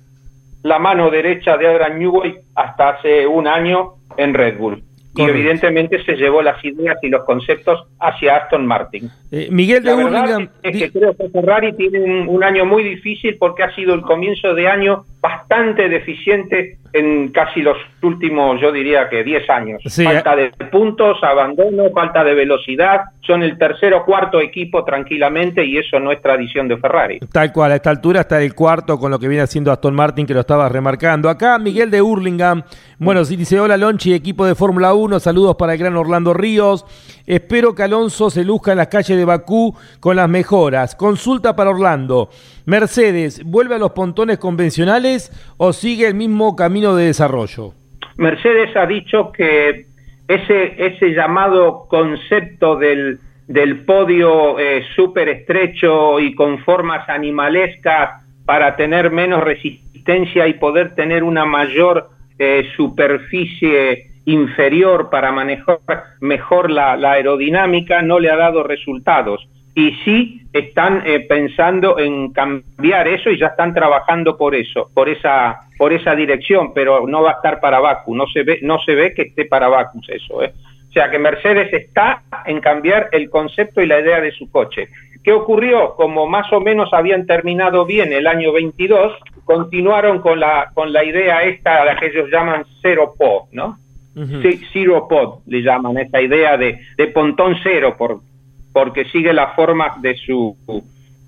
la 0.62 0.78
mano 0.78 1.10
derecha 1.10 1.56
de 1.56 1.68
Adrian 1.68 1.98
Newey 1.98 2.36
hasta 2.54 2.90
hace 2.90 3.26
un 3.26 3.46
año 3.46 3.94
en 4.16 4.34
Red 4.34 4.58
Bull 4.58 4.82
y 5.16 5.22
evidentemente 5.22 6.02
se 6.04 6.16
llevó 6.16 6.42
las 6.42 6.62
ideas 6.64 6.98
y 7.02 7.08
los 7.08 7.24
conceptos 7.24 7.86
hacia 8.00 8.36
Aston 8.36 8.66
Martin. 8.66 9.10
Eh, 9.32 9.48
Miguel 9.50 9.82
de 9.82 9.96
la 9.96 10.48
es 10.62 10.78
que 10.78 10.92
creo 10.92 11.16
que 11.16 11.28
Ferrari 11.30 11.72
tiene 11.72 12.26
un, 12.26 12.44
año 12.44 12.64
muy 12.64 12.84
difícil 12.84 13.36
porque 13.38 13.64
ha 13.64 13.74
sido 13.74 13.94
el 13.94 14.02
comienzo 14.02 14.54
de 14.54 14.68
año 14.68 15.04
bastante 15.20 15.88
deficiente 15.88 16.78
en 16.92 17.28
casi 17.28 17.60
los 17.60 17.76
últimos, 18.02 18.60
yo 18.60 18.72
diría 18.72 19.08
que 19.08 19.24
10 19.24 19.50
años. 19.50 19.82
falta 20.02 20.36
de 20.36 20.50
puntos, 20.70 21.18
abandono, 21.22 21.90
falta 21.92 22.24
de 22.24 22.34
velocidad. 22.34 23.00
Son 23.20 23.42
el 23.42 23.58
tercer 23.58 23.92
o 23.92 24.04
cuarto 24.04 24.40
equipo 24.40 24.84
tranquilamente 24.84 25.64
y 25.64 25.78
eso 25.78 25.98
no 25.98 26.12
es 26.12 26.22
tradición 26.22 26.68
de 26.68 26.76
Ferrari. 26.78 27.18
Tal 27.32 27.52
cual, 27.52 27.72
a 27.72 27.74
esta 27.76 27.90
altura 27.90 28.20
está 28.20 28.40
el 28.40 28.54
cuarto 28.54 28.98
con 28.98 29.10
lo 29.10 29.18
que 29.18 29.28
viene 29.28 29.42
haciendo 29.42 29.72
Aston 29.72 29.94
Martin 29.94 30.26
que 30.26 30.34
lo 30.34 30.40
estaba 30.40 30.68
remarcando. 30.68 31.28
Acá 31.28 31.58
Miguel 31.58 31.90
de 31.90 32.00
Hurlingham, 32.00 32.62
bueno, 32.98 33.24
sí 33.24 33.36
dice 33.36 33.58
hola 33.60 33.76
Lonchi, 33.76 34.14
equipo 34.14 34.46
de 34.46 34.54
Fórmula 34.54 34.94
1 34.94 35.05
saludos 35.20 35.56
para 35.56 35.72
el 35.72 35.78
gran 35.78 35.96
Orlando 35.96 36.34
Ríos. 36.34 36.84
Espero 37.26 37.74
que 37.74 37.82
Alonso 37.82 38.30
se 38.30 38.44
luzca 38.44 38.72
en 38.72 38.78
las 38.78 38.88
calles 38.88 39.16
de 39.16 39.24
Bakú 39.24 39.74
con 40.00 40.16
las 40.16 40.28
mejoras. 40.28 40.94
Consulta 40.94 41.56
para 41.56 41.70
Orlando. 41.70 42.28
Mercedes, 42.66 43.42
¿vuelve 43.44 43.76
a 43.76 43.78
los 43.78 43.92
pontones 43.92 44.38
convencionales 44.38 45.30
o 45.56 45.72
sigue 45.72 46.08
el 46.08 46.14
mismo 46.14 46.56
camino 46.56 46.94
de 46.96 47.06
desarrollo? 47.06 47.72
Mercedes 48.16 48.76
ha 48.76 48.86
dicho 48.86 49.30
que 49.32 49.86
ese, 50.28 50.86
ese 50.86 51.14
llamado 51.14 51.86
concepto 51.88 52.76
del, 52.76 53.20
del 53.46 53.84
podio 53.84 54.58
eh, 54.58 54.84
súper 54.94 55.28
estrecho 55.28 56.18
y 56.20 56.34
con 56.34 56.58
formas 56.58 57.08
animalescas 57.08 58.22
para 58.44 58.76
tener 58.76 59.10
menos 59.10 59.42
resistencia 59.42 60.46
y 60.46 60.54
poder 60.54 60.94
tener 60.94 61.24
una 61.24 61.44
mayor 61.44 62.10
eh, 62.38 62.68
superficie 62.76 64.10
inferior 64.26 65.08
para 65.08 65.32
manejar 65.32 65.78
mejor 66.20 66.70
la, 66.70 66.92
aerodinámica 66.92 68.02
no 68.02 68.18
le 68.18 68.30
ha 68.30 68.36
dado 68.36 68.62
resultados. 68.62 69.48
Y 69.74 69.92
sí 70.04 70.42
están 70.52 71.02
eh, 71.04 71.20
pensando 71.28 71.98
en 71.98 72.32
cambiar 72.32 73.08
eso 73.08 73.30
y 73.30 73.38
ya 73.38 73.48
están 73.48 73.74
trabajando 73.74 74.36
por 74.36 74.54
eso, 74.54 74.90
por 74.94 75.08
esa, 75.08 75.60
por 75.76 75.92
esa 75.92 76.14
dirección, 76.14 76.72
pero 76.74 77.06
no 77.06 77.22
va 77.22 77.32
a 77.32 77.34
estar 77.34 77.60
para 77.60 77.78
Baku, 77.78 78.14
no 78.14 78.26
se 78.26 78.42
ve, 78.42 78.58
no 78.62 78.78
se 78.80 78.94
ve 78.94 79.12
que 79.14 79.22
esté 79.22 79.44
para 79.44 79.68
Baku 79.68 80.00
eso. 80.08 80.42
¿eh? 80.42 80.52
O 80.88 80.92
sea 80.92 81.10
que 81.10 81.18
Mercedes 81.18 81.72
está 81.72 82.22
en 82.46 82.60
cambiar 82.60 83.10
el 83.12 83.28
concepto 83.28 83.82
y 83.82 83.86
la 83.86 84.00
idea 84.00 84.20
de 84.20 84.32
su 84.32 84.50
coche. 84.50 84.88
¿Qué 85.22 85.32
ocurrió? 85.32 85.94
Como 85.94 86.26
más 86.26 86.50
o 86.52 86.60
menos 86.60 86.88
habían 86.94 87.26
terminado 87.26 87.84
bien 87.84 88.12
el 88.14 88.26
año 88.26 88.52
22, 88.52 89.12
continuaron 89.44 90.20
con 90.20 90.40
la, 90.40 90.70
con 90.72 90.92
la 90.92 91.04
idea 91.04 91.42
esta, 91.42 91.84
la 91.84 91.96
que 91.96 92.06
ellos 92.06 92.30
llaman 92.30 92.64
cero 92.80 93.14
po, 93.18 93.48
¿no? 93.52 93.78
Zero 94.72 95.06
Pod 95.08 95.40
le 95.46 95.62
llaman 95.62 95.98
esa 95.98 96.22
idea 96.22 96.56
de, 96.56 96.80
de 96.96 97.06
pontón 97.08 97.56
cero 97.62 97.96
por, 97.98 98.20
porque 98.72 99.04
sigue 99.06 99.32
la 99.32 99.48
forma 99.48 99.96
de 100.00 100.16
su 100.16 100.56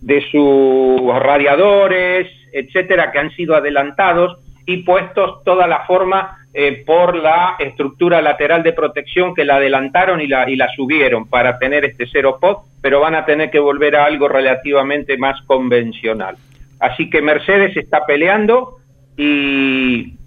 de 0.01 0.21
sus 0.31 1.19
radiadores, 1.19 2.29
etcétera, 2.53 3.11
que 3.11 3.19
han 3.19 3.31
sido 3.33 3.57
adelantados 3.57 4.39
y 4.65 4.79
puestos 4.79 5.43
toda 5.45 5.67
la 5.67 5.87
forma 5.87 6.39
eh, 6.53 6.83
por 6.87 7.17
la 7.17 7.57
estructura 7.59 8.21
lateral 8.21 8.63
de 8.63 8.73
protección 8.73 9.35
que 9.35 9.45
la 9.45 9.57
adelantaron 9.57 10.21
y 10.21 10.27
la, 10.27 10.49
y 10.49 10.57
la 10.57 10.69
subieron 10.75 11.27
para 11.27 11.59
tener 11.59 11.85
este 11.85 12.07
cero 12.07 12.39
pod, 12.41 12.59
pero 12.83 13.01
van 13.01 13.15
a 13.15 13.25
tener 13.25 13.51
que 13.51 13.59
volver 13.59 13.97
a 13.97 14.05
algo 14.05 14.29
relativamente 14.29 15.17
más 15.17 15.41
convencional. 15.43 16.37
Así 16.81 17.09
que 17.11 17.23
Mercedes 17.23 17.77
está 17.77 18.05
peleando 18.07 18.77
y 19.17 20.18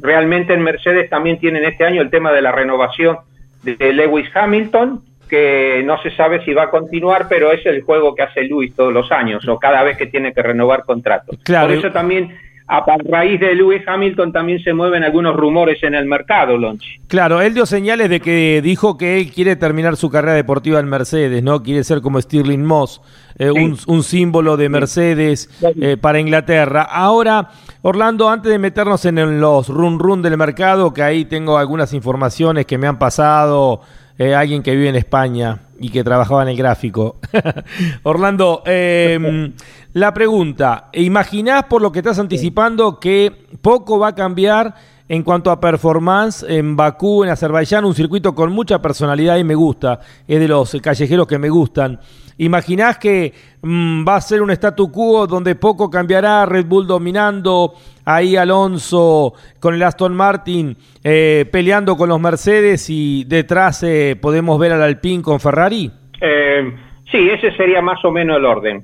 realmente 0.00 0.54
en 0.54 0.62
Mercedes 0.62 1.08
también 1.10 1.38
tienen 1.38 1.64
este 1.64 1.84
año 1.84 2.02
el 2.02 2.10
tema 2.10 2.32
de 2.32 2.42
la 2.42 2.52
renovación 2.52 3.18
de 3.62 3.92
Lewis 3.92 4.28
Hamilton, 4.34 5.00
que 5.28 5.82
no 5.84 6.00
se 6.02 6.10
sabe 6.10 6.44
si 6.44 6.52
va 6.52 6.64
a 6.64 6.70
continuar, 6.70 7.26
pero 7.28 7.52
es 7.52 7.64
el 7.64 7.82
juego 7.82 8.14
que 8.14 8.22
hace 8.22 8.42
Lewis 8.42 8.74
todos 8.74 8.92
los 8.92 9.10
años 9.12 9.46
o 9.48 9.58
cada 9.58 9.82
vez 9.82 9.96
que 9.96 10.06
tiene 10.06 10.32
que 10.32 10.42
renovar 10.42 10.84
contrato. 10.84 11.32
Por 11.46 11.72
eso 11.72 11.90
también 11.90 12.34
a 12.68 12.84
raíz 13.04 13.40
de 13.40 13.54
Lewis 13.54 13.82
Hamilton 13.86 14.32
también 14.32 14.62
se 14.62 14.72
mueven 14.72 15.04
algunos 15.04 15.36
rumores 15.36 15.82
en 15.82 15.94
el 15.94 16.06
mercado, 16.06 16.56
Lonchi. 16.56 17.00
Claro, 17.08 17.40
él 17.40 17.54
dio 17.54 17.66
señales 17.66 18.08
de 18.08 18.20
que 18.20 18.60
dijo 18.62 18.96
que 18.96 19.18
él 19.18 19.30
quiere 19.30 19.56
terminar 19.56 19.96
su 19.96 20.10
carrera 20.10 20.34
deportiva 20.34 20.80
en 20.80 20.88
Mercedes, 20.88 21.42
¿no? 21.42 21.62
Quiere 21.62 21.84
ser 21.84 22.00
como 22.00 22.20
Stirling 22.20 22.64
Moss, 22.64 23.00
eh, 23.38 23.50
un, 23.50 24.02
símbolo 24.02 24.56
de 24.56 24.68
Mercedes 24.68 25.50
eh, 25.80 25.96
para 26.00 26.20
Inglaterra. 26.20 26.82
Ahora, 26.82 27.50
Orlando, 27.84 28.30
antes 28.30 28.52
de 28.52 28.60
meternos 28.60 29.04
en 29.06 29.40
los 29.40 29.66
run 29.66 29.98
run 29.98 30.22
del 30.22 30.36
mercado, 30.36 30.94
que 30.94 31.02
ahí 31.02 31.24
tengo 31.24 31.58
algunas 31.58 31.92
informaciones 31.92 32.64
que 32.64 32.78
me 32.78 32.86
han 32.86 32.96
pasado, 32.96 33.80
eh, 34.18 34.36
alguien 34.36 34.62
que 34.62 34.76
vive 34.76 34.88
en 34.88 34.94
España 34.94 35.62
y 35.80 35.88
que 35.88 36.04
trabajaba 36.04 36.42
en 36.42 36.50
el 36.50 36.56
gráfico. 36.56 37.16
Orlando, 38.04 38.62
em, 38.66 39.52
la 39.94 40.14
pregunta, 40.14 40.90
¿imaginás 40.92 41.64
por 41.64 41.82
lo 41.82 41.90
que 41.90 41.98
estás 41.98 42.20
anticipando 42.20 43.00
que 43.00 43.48
poco 43.60 43.98
va 43.98 44.08
a 44.08 44.14
cambiar 44.14 44.76
en 45.08 45.24
cuanto 45.24 45.50
a 45.50 45.58
performance 45.58 46.44
en 46.48 46.76
Bakú, 46.76 47.24
en 47.24 47.30
Azerbaiyán, 47.30 47.84
un 47.84 47.96
circuito 47.96 48.32
con 48.32 48.52
mucha 48.52 48.80
personalidad 48.80 49.38
y 49.38 49.44
me 49.44 49.56
gusta, 49.56 49.98
es 50.28 50.38
de 50.38 50.46
los 50.46 50.76
callejeros 50.80 51.26
que 51.26 51.38
me 51.38 51.50
gustan? 51.50 51.98
¿Imaginás 52.38 52.98
que 52.98 53.32
mm, 53.62 54.06
va 54.06 54.16
a 54.16 54.20
ser 54.20 54.42
un 54.42 54.50
statu 54.50 54.90
quo 54.90 55.26
donde 55.26 55.54
poco 55.54 55.90
cambiará, 55.90 56.46
Red 56.46 56.66
Bull 56.66 56.86
dominando, 56.86 57.74
ahí 58.04 58.36
Alonso 58.36 59.34
con 59.60 59.74
el 59.74 59.82
Aston 59.82 60.14
Martin 60.14 60.76
eh, 61.04 61.46
peleando 61.50 61.96
con 61.96 62.08
los 62.08 62.20
Mercedes 62.20 62.88
y 62.88 63.24
detrás 63.24 63.82
eh, 63.82 64.16
podemos 64.20 64.58
ver 64.58 64.72
al 64.72 64.82
Alpine 64.82 65.22
con 65.22 65.40
Ferrari? 65.40 65.90
Eh, 66.20 66.72
sí, 67.10 67.30
ese 67.30 67.52
sería 67.56 67.80
más 67.82 68.04
o 68.04 68.10
menos 68.10 68.38
el 68.38 68.44
orden. 68.44 68.82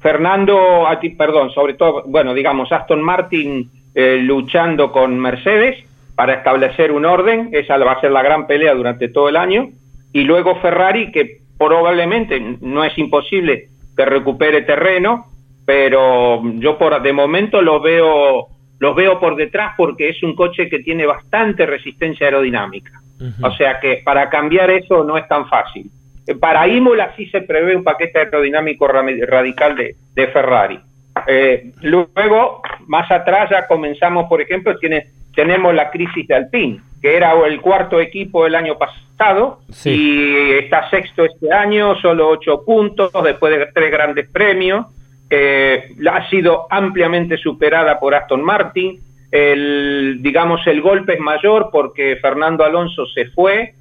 Fernando, 0.00 0.86
perdón, 1.16 1.50
sobre 1.50 1.74
todo, 1.74 2.02
bueno, 2.06 2.34
digamos, 2.34 2.70
Aston 2.70 3.00
Martin 3.00 3.70
luchando 3.94 4.92
con 4.92 5.18
Mercedes 5.18 5.82
para 6.14 6.34
establecer 6.34 6.92
un 6.92 7.06
orden, 7.06 7.50
esa 7.52 7.78
va 7.78 7.92
a 7.92 8.00
ser 8.00 8.10
la 8.10 8.22
gran 8.22 8.46
pelea 8.46 8.74
durante 8.74 9.08
todo 9.08 9.28
el 9.28 9.36
año, 9.36 9.70
y 10.12 10.22
luego 10.22 10.60
Ferrari 10.60 11.10
que 11.10 11.43
probablemente 11.66 12.40
no 12.60 12.84
es 12.84 12.96
imposible 12.98 13.68
que 13.96 14.04
recupere 14.04 14.62
terreno, 14.62 15.26
pero 15.64 16.42
yo 16.54 16.76
por 16.78 17.00
de 17.00 17.12
momento 17.12 17.62
los 17.62 17.82
veo 17.82 18.48
los 18.80 18.96
veo 18.96 19.18
por 19.20 19.36
detrás 19.36 19.74
porque 19.76 20.08
es 20.10 20.22
un 20.22 20.34
coche 20.34 20.68
que 20.68 20.80
tiene 20.80 21.06
bastante 21.06 21.64
resistencia 21.64 22.26
aerodinámica. 22.26 23.00
O 23.42 23.50
sea 23.52 23.80
que 23.80 24.02
para 24.04 24.28
cambiar 24.28 24.70
eso 24.70 25.04
no 25.04 25.16
es 25.16 25.26
tan 25.28 25.48
fácil. 25.48 25.90
Eh, 26.26 26.34
para 26.34 26.66
Imola 26.68 27.14
sí 27.16 27.26
se 27.26 27.42
prevé 27.42 27.76
un 27.76 27.84
paquete 27.84 28.18
aerodinámico 28.18 28.86
radical 28.86 29.76
de, 29.76 30.26
Ferrari. 30.28 30.78
Eh, 31.26 31.72
luego, 31.82 32.60
más 32.86 33.10
atrás 33.10 33.50
ya 33.50 33.66
comenzamos, 33.66 34.28
por 34.28 34.40
ejemplo, 34.40 34.76
tiene, 34.78 35.06
tenemos 35.34 35.74
la 35.74 35.90
crisis 35.90 36.26
de 36.26 36.34
Alpine, 36.34 36.80
que 37.00 37.16
era 37.16 37.32
el 37.46 37.60
cuarto 37.60 38.00
equipo 38.00 38.46
el 38.46 38.54
año 38.54 38.76
pasado 38.78 39.60
y 39.84 40.52
está 40.52 40.88
sexto 40.90 41.24
este 41.24 41.52
año, 41.52 41.94
solo 42.00 42.28
ocho 42.28 42.64
puntos 42.64 43.12
después 43.22 43.56
de 43.56 43.66
tres 43.66 43.90
grandes 43.90 44.28
premios. 44.30 44.86
Eh, 45.30 45.94
ha 46.10 46.28
sido 46.28 46.66
ampliamente 46.70 47.36
superada 47.36 47.98
por 47.98 48.14
Aston 48.14 48.42
Martin. 48.42 49.00
El, 49.30 50.18
digamos, 50.20 50.64
el 50.66 50.80
golpe 50.80 51.14
es 51.14 51.20
mayor 51.20 51.70
porque 51.72 52.16
Fernando 52.16 52.64
Alonso 52.64 53.06
se 53.06 53.26
fue 53.26 53.74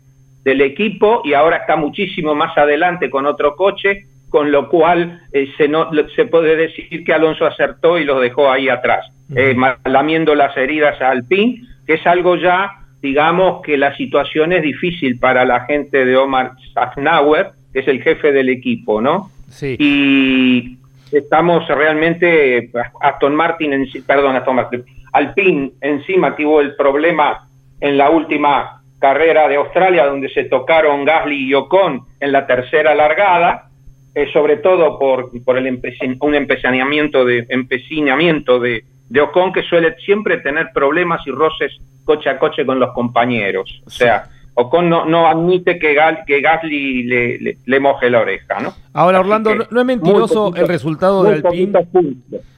del 0.43 0.61
equipo 0.61 1.21
y 1.23 1.33
ahora 1.33 1.57
está 1.57 1.75
muchísimo 1.75 2.35
más 2.35 2.57
adelante 2.57 3.09
con 3.09 3.25
otro 3.25 3.55
coche, 3.55 4.05
con 4.33 4.51
lo 4.51 4.67
cual 4.67 5.21
eh, 5.31 5.47
se, 5.57 5.67
no, 5.67 5.91
se 6.15 6.25
puede 6.25 6.55
decir 6.55 7.03
que 7.05 7.13
Alonso 7.13 7.45
acertó 7.45 7.99
y 7.99 8.03
lo 8.03 8.19
dejó 8.19 8.51
ahí 8.51 8.67
atrás, 8.67 9.05
eh, 9.35 9.55
lamiendo 9.85 10.33
las 10.33 10.57
heridas 10.57 10.99
a 11.03 11.11
Alpine, 11.11 11.61
que 11.85 11.93
es 11.93 12.07
algo 12.07 12.35
ya, 12.35 12.79
digamos, 12.99 13.61
que 13.61 13.77
la 13.77 13.95
situación 13.95 14.51
es 14.51 14.63
difícil 14.63 15.19
para 15.19 15.45
la 15.45 15.65
gente 15.65 16.03
de 16.03 16.17
Omar 16.17 16.53
Safnauer, 16.73 17.51
que 17.71 17.81
es 17.81 17.87
el 17.87 18.01
jefe 18.01 18.31
del 18.31 18.49
equipo, 18.49 19.01
¿no? 19.01 19.29
Sí. 19.49 19.75
Y 19.77 20.79
estamos 21.15 21.67
realmente, 21.67 22.71
Aston 23.01 23.35
Martin, 23.35 23.73
en, 23.73 23.85
perdón, 24.07 24.35
Aston 24.35 24.55
Martin, 24.55 24.83
Alpine 25.11 25.73
encima 25.79 26.35
tuvo 26.35 26.59
el 26.59 26.75
problema 26.75 27.47
en 27.79 27.99
la 27.99 28.09
última 28.09 28.81
carrera 28.97 29.47
de 29.47 29.57
Australia, 29.57 30.07
donde 30.07 30.29
se 30.29 30.45
tocaron 30.45 31.05
Gasly 31.05 31.49
y 31.49 31.53
Ocon 31.53 32.07
en 32.19 32.31
la 32.31 32.47
tercera 32.47 32.95
largada, 32.95 33.69
eh, 34.15 34.29
sobre 34.31 34.57
todo 34.57 34.99
por, 34.99 35.31
por 35.43 35.57
el 35.57 35.81
un 36.19 36.35
empecinamiento 36.35 37.25
de, 37.25 37.45
empecinamiento 37.49 38.59
de, 38.59 38.83
de 39.09 39.21
Ocon, 39.21 39.53
que 39.53 39.63
suele 39.63 39.95
siempre 40.05 40.37
tener 40.37 40.69
problemas 40.73 41.25
y 41.25 41.31
roces 41.31 41.77
coche 42.03 42.29
a 42.29 42.37
coche 42.37 42.65
con 42.65 42.79
los 42.79 42.91
compañeros. 42.93 43.81
O 43.85 43.89
sea, 43.89 44.25
Ocon 44.55 44.87
no, 44.87 45.05
no 45.05 45.27
admite 45.27 45.79
que, 45.79 45.95
que 46.27 46.41
Gasly 46.41 47.03
le, 47.03 47.57
le, 47.65 47.79
moje 47.79 48.09
la 48.09 48.19
oreja, 48.19 48.59
¿no? 48.59 48.73
Ahora, 48.93 49.19
Orlando, 49.19 49.55
no, 49.55 49.79
es 49.79 49.85
mentiroso 49.85 50.53
el 50.55 50.67
resultado 50.67 51.23
de 51.23 51.35
Alpine. 51.35 51.73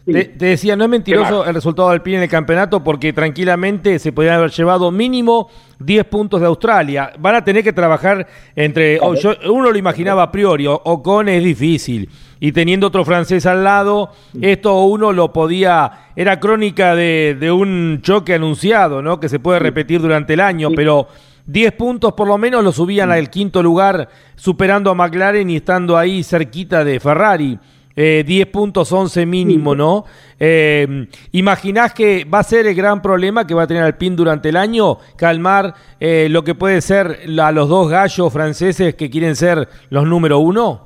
Te, 0.06 0.34
decía, 0.38 0.76
no 0.76 0.84
es 0.84 0.90
mentiroso 0.90 1.46
el 1.46 1.54
resultado 1.54 1.88
de 1.88 1.96
Alpine 1.96 2.18
en 2.18 2.24
el 2.24 2.30
campeonato 2.30 2.84
porque 2.84 3.14
tranquilamente 3.14 3.98
se 3.98 4.12
podrían 4.12 4.36
haber 4.36 4.52
llevado 4.52 4.92
mínimo 4.92 5.50
10 5.80 6.06
puntos 6.06 6.42
de 6.42 6.48
Australia. 6.48 7.14
Van 7.18 7.36
a 7.36 7.44
tener 7.46 7.64
que 7.64 7.72
trabajar 7.72 8.28
entre. 8.56 9.00
uno 9.00 9.72
lo 9.72 9.78
imaginaba 9.78 10.24
a 10.24 10.32
priori, 10.32 10.68
Ocon 10.68 11.30
es 11.30 11.44
difícil. 11.44 12.10
Y 12.42 12.52
teniendo 12.52 12.88
otro 12.88 13.06
francés 13.06 13.46
al 13.46 13.64
lado, 13.64 14.12
esto 14.42 14.84
uno 14.84 15.14
lo 15.14 15.32
podía. 15.32 16.10
Era 16.18 16.42
crónica 16.42 16.94
de, 16.94 17.38
de 17.40 17.52
un 17.54 18.02
choque 18.02 18.34
anunciado, 18.34 19.02
¿no? 19.02 19.22
Que 19.22 19.30
se 19.30 19.40
puede 19.40 19.60
repetir 19.60 20.02
durante 20.02 20.34
el 20.34 20.42
año, 20.42 20.70
pero 20.76 21.08
10 21.48 21.74
puntos 21.74 22.14
por 22.14 22.28
lo 22.28 22.38
menos 22.38 22.64
lo 22.64 22.72
subían 22.72 23.12
al 23.12 23.30
quinto 23.30 23.62
lugar, 23.62 24.10
superando 24.36 24.90
a 24.90 24.96
McLaren 24.96 25.50
y 25.50 25.58
estando 25.58 25.98
ahí 25.98 26.24
cerquita 26.24 26.84
de 26.84 27.00
Ferrari. 27.00 27.60
Eh, 27.98 28.26
10 28.28 28.48
puntos 28.48 28.92
11 28.92 29.26
mínimo, 29.26 29.74
¿no? 29.74 30.04
Eh, 30.38 31.08
¿Imaginás 31.32 31.94
que 31.94 32.26
va 32.26 32.40
a 32.40 32.44
ser 32.44 32.68
el 32.68 32.76
gran 32.76 33.02
problema 33.02 33.48
que 33.48 33.54
va 33.54 33.64
a 33.64 33.68
tener 33.68 33.84
Alpine 33.84 34.18
durante 34.18 34.50
el 34.50 34.58
año? 34.58 34.98
Calmar 35.16 35.74
eh, 36.00 36.28
lo 36.30 36.44
que 36.44 36.56
puede 36.56 36.82
ser 36.82 37.22
a 37.40 37.52
los 37.54 37.70
dos 37.70 37.90
gallos 37.90 38.34
franceses 38.34 38.96
que 38.96 39.10
quieren 39.10 39.38
ser 39.38 39.70
los 39.90 40.06
número 40.06 40.40
uno? 40.40 40.82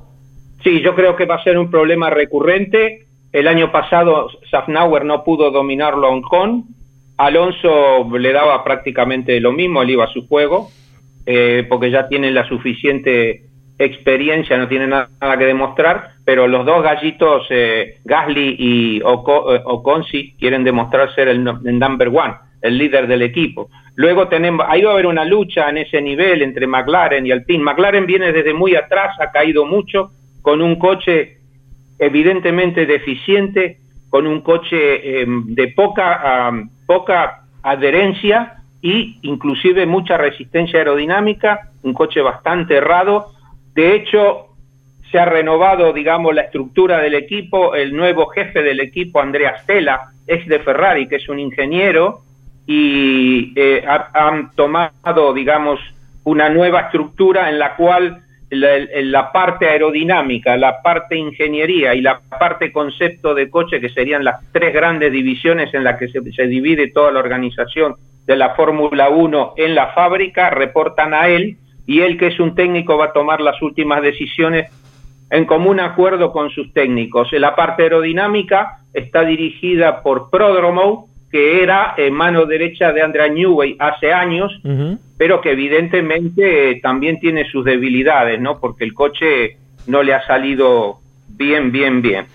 Sí, 0.62 0.80
yo 0.82 0.94
creo 0.94 1.16
que 1.16 1.24
va 1.24 1.36
a 1.36 1.42
ser 1.42 1.58
un 1.58 1.68
problema 1.68 2.10
recurrente. 2.10 3.06
El 3.32 3.48
año 3.48 3.72
pasado 3.72 4.28
Safnauer 4.48 5.04
no 5.04 5.24
pudo 5.24 5.50
dominarlo 5.50 6.06
a 6.06 6.14
Ocon 6.14 6.79
Alonso 7.20 8.08
le 8.18 8.32
daba 8.32 8.64
prácticamente 8.64 9.38
lo 9.40 9.52
mismo, 9.52 9.82
él 9.82 9.90
iba 9.90 10.04
a 10.04 10.12
su 10.12 10.26
juego, 10.26 10.70
eh, 11.26 11.66
porque 11.68 11.90
ya 11.90 12.08
tiene 12.08 12.30
la 12.30 12.48
suficiente 12.48 13.42
experiencia, 13.78 14.56
no 14.56 14.68
tiene 14.68 14.86
nada, 14.86 15.10
que 15.38 15.44
demostrar, 15.44 16.12
pero 16.24 16.48
los 16.48 16.64
dos 16.64 16.82
gallitos, 16.82 17.46
eh, 17.50 17.98
Gasly 18.06 18.56
y 18.58 18.96
eh, 19.00 19.02
Ocon, 19.04 20.04
sí 20.04 20.34
quieren 20.38 20.64
demostrar 20.64 21.14
ser 21.14 21.28
el, 21.28 21.44
number 21.44 22.08
one, 22.08 22.36
el 22.62 22.78
líder 22.78 23.06
del 23.06 23.20
equipo. 23.20 23.68
Luego 23.96 24.28
tenemos, 24.28 24.64
ahí 24.66 24.80
va 24.80 24.92
a 24.92 24.94
haber 24.94 25.06
una 25.06 25.26
lucha 25.26 25.68
en 25.68 25.76
ese 25.76 26.00
nivel 26.00 26.40
entre 26.40 26.66
McLaren 26.66 27.26
y 27.26 27.32
Alpine. 27.32 27.62
McLaren 27.62 28.06
viene 28.06 28.32
desde 28.32 28.54
muy 28.54 28.76
atrás, 28.76 29.14
ha 29.20 29.30
caído 29.30 29.66
mucho, 29.66 30.12
con 30.40 30.62
un 30.62 30.76
coche 30.76 31.36
evidentemente 31.98 32.86
deficiente, 32.86 33.76
con 34.08 34.26
un 34.26 34.40
coche 34.40 35.26
de 35.26 35.68
poca 35.76 36.50
poca 36.90 37.42
adherencia 37.62 38.56
y 38.82 39.20
inclusive 39.22 39.86
mucha 39.86 40.16
resistencia 40.16 40.80
aerodinámica, 40.80 41.70
un 41.84 41.94
coche 41.94 42.20
bastante 42.20 42.74
errado. 42.74 43.26
De 43.76 43.94
hecho, 43.94 44.48
se 45.08 45.20
ha 45.20 45.24
renovado, 45.24 45.92
digamos, 45.92 46.34
la 46.34 46.42
estructura 46.42 46.98
del 46.98 47.14
equipo. 47.14 47.76
El 47.76 47.96
nuevo 47.96 48.26
jefe 48.26 48.64
del 48.64 48.80
equipo, 48.80 49.20
Andrea 49.20 49.58
Stella, 49.58 50.08
es 50.26 50.44
de 50.48 50.58
Ferrari, 50.58 51.06
que 51.06 51.16
es 51.16 51.28
un 51.28 51.38
ingeniero, 51.38 52.22
y 52.66 53.52
eh, 53.54 53.84
han 53.86 54.50
tomado, 54.56 55.32
digamos, 55.32 55.78
una 56.24 56.48
nueva 56.48 56.80
estructura 56.80 57.50
en 57.50 57.60
la 57.60 57.76
cual 57.76 58.24
la, 58.50 59.32
parte 59.32 59.68
aerodinámica, 59.68 60.56
la 60.56 60.82
parte 60.82 61.16
ingeniería 61.16 61.94
y 61.94 62.00
la 62.00 62.20
parte 62.20 62.72
concepto 62.72 63.34
de 63.34 63.48
coche, 63.48 63.80
que 63.80 63.88
serían 63.88 64.24
las 64.24 64.40
tres 64.52 64.74
grandes 64.74 65.12
divisiones 65.12 65.72
en 65.72 65.84
las 65.84 65.98
que 65.98 66.08
se, 66.08 66.20
se 66.32 66.46
divide 66.46 66.90
toda 66.90 67.12
la 67.12 67.20
organización 67.20 67.94
de 68.26 68.36
la 68.36 68.54
Fórmula 68.54 69.08
1 69.08 69.54
en 69.56 69.74
la 69.74 69.88
fábrica, 69.88 70.50
reportan 70.50 71.14
a 71.14 71.28
él 71.28 71.56
y 71.86 72.00
él, 72.00 72.18
que 72.18 72.28
es 72.28 72.38
un 72.38 72.54
técnico, 72.54 72.96
va 72.96 73.06
a 73.06 73.12
tomar 73.12 73.40
las 73.40 73.60
últimas 73.62 74.02
decisiones 74.02 74.70
en 75.30 75.44
común 75.44 75.80
acuerdo 75.80 76.32
con 76.32 76.50
sus 76.50 76.72
técnicos. 76.72 77.32
La 77.32 77.54
parte 77.54 77.84
aerodinámica 77.84 78.78
está 78.92 79.24
dirigida 79.24 80.02
por 80.02 80.30
Prodromo, 80.30 81.08
que 81.30 81.62
era 81.62 81.94
en 81.96 82.12
mano 82.12 82.44
derecha 82.44 82.92
de 82.92 83.02
Andrea 83.02 83.28
Newey 83.28 83.76
hace 83.78 84.12
años, 84.12 84.52
pero 85.16 85.40
que 85.40 85.52
evidentemente 85.52 86.70
eh, 86.70 86.80
también 86.80 87.20
tiene 87.20 87.48
sus 87.50 87.64
debilidades, 87.64 88.40
¿no? 88.40 88.58
Porque 88.58 88.84
el 88.84 88.94
coche 88.94 89.56
no 89.86 90.02
le 90.02 90.14
ha 90.14 90.26
salido 90.26 90.98
bien, 91.28 91.70
bien, 91.70 92.02
bien. 92.02 92.26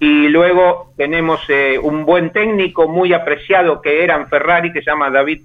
Y 0.00 0.28
luego 0.28 0.92
tenemos 0.96 1.40
eh, 1.48 1.78
un 1.80 2.04
buen 2.04 2.30
técnico 2.30 2.88
muy 2.88 3.12
apreciado 3.12 3.80
que 3.80 4.02
era 4.02 4.16
en 4.16 4.28
Ferrari, 4.28 4.72
que 4.72 4.82
se 4.82 4.90
llama 4.90 5.10
David 5.10 5.42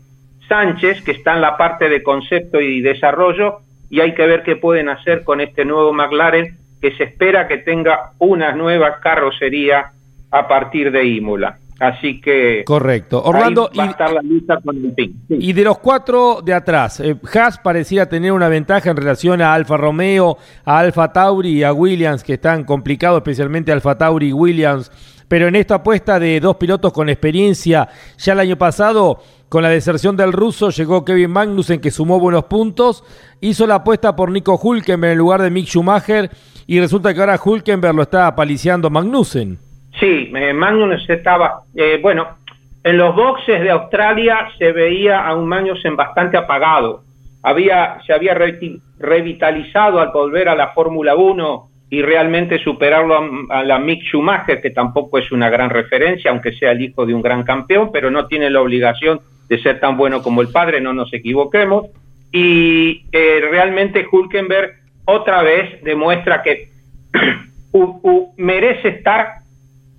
Sánchez, 0.48 1.04
que 1.04 1.12
está 1.12 1.36
en 1.36 1.42
la 1.42 1.58
parte 1.58 1.90
de 1.90 2.02
concepto 2.02 2.60
y 2.60 2.82
desarrollo, 2.82 3.60
y 3.90 4.00
hay 4.00 4.16
que 4.16 4.26
ver 4.26 4.44
qué 4.44 4.56
pueden 4.56 4.90
hacer 4.90 5.24
con 5.24 5.42
este 5.42 5.66
nuevo 5.66 5.94
McLaren, 5.94 6.58
que 6.82 6.92
se 6.96 7.04
espera 7.04 7.48
que 7.48 7.58
tenga 7.58 8.12
una 8.20 8.52
nueva 8.54 9.00
carrocería 9.00 9.92
a 10.32 10.48
partir 10.48 10.92
de 10.92 11.06
Imola. 11.06 11.58
Así 11.80 12.22
que. 12.22 12.64
Correcto. 12.66 13.22
Orlando. 13.24 13.70
Va 13.78 13.86
y, 13.86 13.88
a 13.88 13.92
estar 13.92 14.14
la 14.14 14.22
lucha 14.22 14.56
con 14.64 14.78
el 14.78 14.96
Y 15.30 15.54
de 15.54 15.64
los 15.64 15.80
cuatro 15.80 16.42
de 16.44 16.54
atrás, 16.54 17.00
eh, 17.00 17.18
Haas 17.34 17.60
parecía 17.60 18.08
tener 18.08 18.32
una 18.32 18.48
ventaja 18.48 18.90
en 18.90 18.98
relación 18.98 19.42
a 19.42 19.54
Alfa 19.54 19.76
Romeo, 19.76 20.38
a 20.64 20.80
Alfa 20.80 21.12
Tauri 21.12 21.50
y 21.50 21.64
a 21.64 21.74
Williams, 21.74 22.24
que 22.24 22.34
están 22.34 22.64
complicados, 22.64 23.18
especialmente 23.18 23.72
Alfa 23.72 23.98
Tauri 23.98 24.30
y 24.30 24.34
Williams. 24.34 24.92
Pero 25.28 25.48
en 25.48 25.56
esta 25.56 25.76
apuesta 25.76 26.20
de 26.20 26.40
dos 26.40 26.56
pilotos 26.58 26.94
con 26.94 27.10
experiencia, 27.10 27.90
ya 28.18 28.34
el 28.34 28.40
año 28.40 28.58
pasado, 28.58 29.20
con 29.50 29.64
la 29.64 29.70
deserción 29.70 30.16
del 30.16 30.32
ruso, 30.32 30.70
llegó 30.70 31.04
Kevin 31.04 31.32
Magnussen, 31.32 31.82
que 31.82 31.92
sumó 31.92 32.20
buenos 32.20 32.46
puntos. 32.46 33.04
Hizo 33.42 33.66
la 33.68 33.76
apuesta 33.76 34.16
por 34.16 34.32
Nico 34.32 34.60
Hulkenberg 34.62 35.14
en 35.14 35.18
lugar 35.18 35.42
de 35.42 35.50
Mick 35.50 35.68
Schumacher. 35.68 36.30
Y 36.68 36.80
resulta 36.80 37.14
que 37.14 37.20
ahora 37.20 37.40
Hulkenberg 37.44 37.96
lo 37.96 38.04
está 38.04 38.36
paliciando 38.36 38.90
Magnussen. 38.90 39.65
Sí, 40.00 40.32
eh, 40.36 40.54
Magnus 40.54 41.10
estaba, 41.10 41.62
eh, 41.76 42.00
bueno, 42.02 42.38
en 42.86 42.98
los 42.98 43.16
boxes 43.16 43.62
de 43.62 43.72
Australia 43.72 44.50
se 44.60 44.72
veía 44.72 45.26
a 45.26 45.36
un 45.36 45.48
Magnussen 45.48 45.96
bastante 45.96 46.38
apagado. 46.38 47.02
Había, 47.42 47.98
se 48.06 48.14
había 48.14 48.38
revitalizado 49.00 50.00
al 50.00 50.12
volver 50.12 50.50
a 50.50 50.56
la 50.56 50.68
Fórmula 50.68 51.16
1 51.16 51.70
y 51.90 52.04
realmente 52.04 52.60
superarlo 52.60 53.48
a, 53.50 53.64
la 53.64 53.80
Mick 53.80 54.04
Schumacher, 54.04 54.62
que 54.62 54.70
tampoco 54.70 55.18
es 55.18 55.32
una 55.32 55.50
gran 55.50 55.72
referencia, 55.72 56.30
aunque 56.30 56.54
sea 56.54 56.74
el 56.74 56.82
hijo 56.84 57.08
de 57.08 57.16
un 57.16 57.24
gran 57.24 57.44
campeón, 57.44 57.90
pero 57.92 58.12
no 58.12 58.28
tiene 58.28 58.52
la 58.52 58.62
obligación 58.62 59.20
de 59.50 59.60
ser 59.60 59.80
tan 59.80 59.98
bueno 59.98 60.22
como 60.22 60.42
el 60.42 60.50
padre, 60.50 60.80
no 60.80 60.94
nos 60.94 61.12
equivoquemos. 61.12 61.88
Y 62.32 63.06
eh, 63.12 63.42
realmente 63.50 64.06
Hulkenberg 64.12 64.74
otra 65.06 65.42
vez 65.42 65.82
demuestra 65.84 66.44
que 66.44 66.70
merece 68.38 68.90
estar 68.90 69.45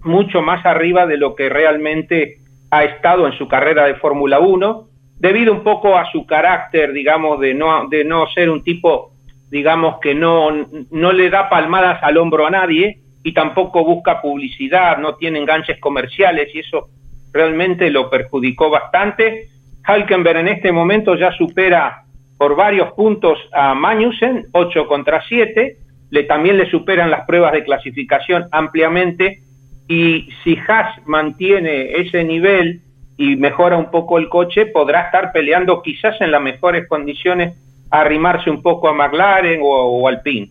mucho 0.06 0.42
más 0.42 0.64
arriba 0.64 1.06
de 1.06 1.18
lo 1.18 1.34
que 1.34 1.48
realmente 1.48 2.38
ha 2.70 2.84
estado 2.84 3.26
en 3.26 3.32
su 3.34 3.48
carrera 3.48 3.86
de 3.86 3.94
Fórmula 3.96 4.40
1 4.40 4.88
debido 5.18 5.52
un 5.52 5.62
poco 5.62 5.96
a 5.96 6.10
su 6.10 6.26
carácter, 6.26 6.92
digamos, 6.92 7.40
de 7.40 7.54
no, 7.54 7.88
de 7.88 8.04
no 8.04 8.26
ser 8.28 8.50
un 8.50 8.62
tipo, 8.62 9.12
digamos, 9.50 9.98
que 10.00 10.14
no, 10.14 10.50
no 10.90 11.12
le 11.12 11.30
da 11.30 11.48
palmadas 11.48 12.02
al 12.02 12.18
hombro 12.18 12.46
a 12.46 12.50
nadie 12.50 12.98
y 13.22 13.32
tampoco 13.32 13.84
busca 13.84 14.20
publicidad, 14.20 14.98
no 14.98 15.14
tiene 15.16 15.38
enganches 15.38 15.80
comerciales 15.80 16.54
y 16.54 16.60
eso 16.60 16.88
realmente 17.32 17.90
lo 17.90 18.10
perjudicó 18.10 18.70
bastante. 18.70 19.48
Halkenberg 19.84 20.38
en 20.38 20.48
este 20.48 20.70
momento 20.70 21.14
ya 21.16 21.32
supera 21.32 22.04
por 22.38 22.54
varios 22.54 22.92
puntos 22.92 23.38
a 23.52 23.74
Magnussen, 23.74 24.46
8 24.52 24.86
contra 24.86 25.22
7, 25.26 25.76
le, 26.10 26.22
también 26.24 26.58
le 26.58 26.70
superan 26.70 27.10
las 27.10 27.24
pruebas 27.26 27.52
de 27.52 27.64
clasificación 27.64 28.46
ampliamente 28.52 29.40
y 29.88 30.28
si 30.42 30.56
Haas 30.66 31.06
mantiene 31.06 31.92
ese 32.00 32.24
nivel 32.24 32.80
y 33.16 33.36
mejora 33.36 33.76
un 33.76 33.90
poco 33.90 34.18
el 34.18 34.28
coche, 34.28 34.66
podrá 34.66 35.02
estar 35.02 35.32
peleando 35.32 35.82
quizás 35.82 36.20
en 36.20 36.30
las 36.30 36.42
mejores 36.42 36.88
condiciones 36.88 37.54
arrimarse 37.90 38.50
un 38.50 38.62
poco 38.62 38.88
a 38.88 38.92
McLaren 38.92 39.60
o, 39.62 39.66
o 39.66 40.08
Alpine. 40.08 40.50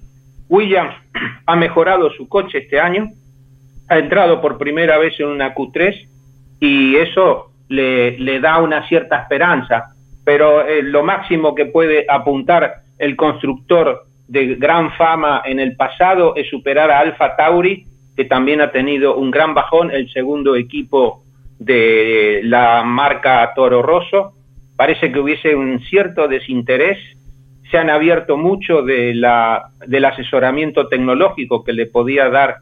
Williams 0.50 0.96
ha 1.46 1.56
mejorado 1.56 2.10
su 2.12 2.28
coche 2.28 2.60
este 2.60 2.80
año, 2.80 3.10
ha 3.90 3.98
entrado 3.98 4.42
por 4.42 4.58
primera 4.58 4.98
vez 4.98 5.20
en 5.20 5.28
una 5.28 5.54
Q3 5.54 6.08
y 6.60 6.96
eso 6.96 7.52
le, 7.70 8.40
da 8.40 8.60
una 8.60 8.88
cierta 8.88 9.22
esperanza, 9.22 9.94
pero 10.24 10.66
eh, 10.66 10.82
lo 10.84 11.04
máximo 11.04 11.56
que 11.56 11.66
puede 11.66 12.06
apuntar 12.10 12.76
el 12.98 13.16
constructor 13.16 14.06
de 14.28 14.56
gran 14.56 14.92
fama 14.94 15.42
en 15.46 15.60
el 15.60 15.76
pasado 15.76 16.36
es 16.36 16.50
superar 16.50 16.90
a 16.90 17.00
Alfa 17.00 17.36
Tauri, 17.36 17.86
que 18.16 18.26
también 18.26 18.62
ha 18.62 18.72
tenido 18.72 19.16
un 19.16 19.32
gran 19.32 19.54
bajón, 19.54 19.92
el 19.92 20.10
segundo 20.12 20.56
equipo 20.56 21.24
de 21.60 22.42
la 22.44 22.84
marca 22.84 23.52
Toro 23.56 23.82
Rosso. 23.82 24.34
Parece 24.76 25.12
que 25.12 25.20
hubiese 25.20 25.56
un 25.56 25.80
cierto 25.82 26.28
desinterés. 26.28 26.98
Se 27.70 27.78
han 27.78 27.90
abierto 27.90 28.38
mucho 28.38 28.84
de 28.84 29.14
la, 29.16 29.70
del 29.86 30.06
asesoramiento 30.06 30.88
tecnológico 30.88 31.64
que 31.64 31.74
le 31.74 31.88
podía 31.88 32.30
dar 32.30 32.58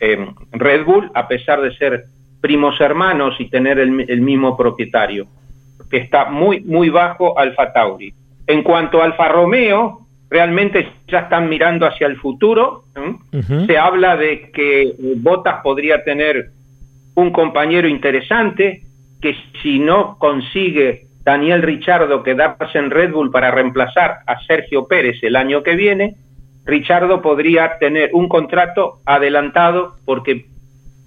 eh, 0.00 0.26
Red 0.52 0.84
Bull, 0.84 1.10
a 1.14 1.28
pesar 1.28 1.60
de 1.60 1.74
ser 1.76 2.04
primos 2.40 2.80
hermanos 2.80 3.34
y 3.38 3.48
tener 3.48 3.78
el, 3.78 4.04
el, 4.08 4.20
mismo 4.20 4.56
propietario, 4.56 5.26
que 5.90 5.96
está 5.96 6.26
muy, 6.26 6.60
muy 6.60 6.90
bajo 6.90 7.38
Alfa 7.38 7.72
Tauri. 7.72 8.12
En 8.46 8.62
cuanto 8.62 9.00
a 9.00 9.06
Alfa 9.06 9.28
Romeo, 9.28 10.03
realmente 10.34 10.88
ya 11.06 11.20
están 11.20 11.48
mirando 11.48 11.86
hacia 11.86 12.08
el 12.08 12.16
futuro. 12.16 12.86
Se 13.66 13.78
habla 13.78 14.16
de 14.16 14.50
que 14.50 14.82
eh, 14.82 14.96
Botas 15.16 15.60
podría 15.62 16.02
tener 16.02 16.50
un 17.14 17.30
compañero 17.30 17.86
interesante, 17.86 18.82
que 19.22 19.36
si 19.62 19.78
no 19.78 20.18
consigue 20.18 21.06
Daniel 21.22 21.62
Richardo 21.62 22.24
quedarse 22.24 22.78
en 22.78 22.90
Red 22.90 23.12
Bull 23.12 23.30
para 23.30 23.52
reemplazar 23.52 24.18
a 24.26 24.40
Sergio 24.44 24.88
Pérez 24.88 25.22
el 25.22 25.36
año 25.36 25.62
que 25.62 25.76
viene, 25.76 26.16
Richardo 26.64 27.22
podría 27.22 27.78
tener 27.78 28.10
un 28.12 28.28
contrato 28.28 28.98
adelantado 29.06 29.94
porque 30.04 30.46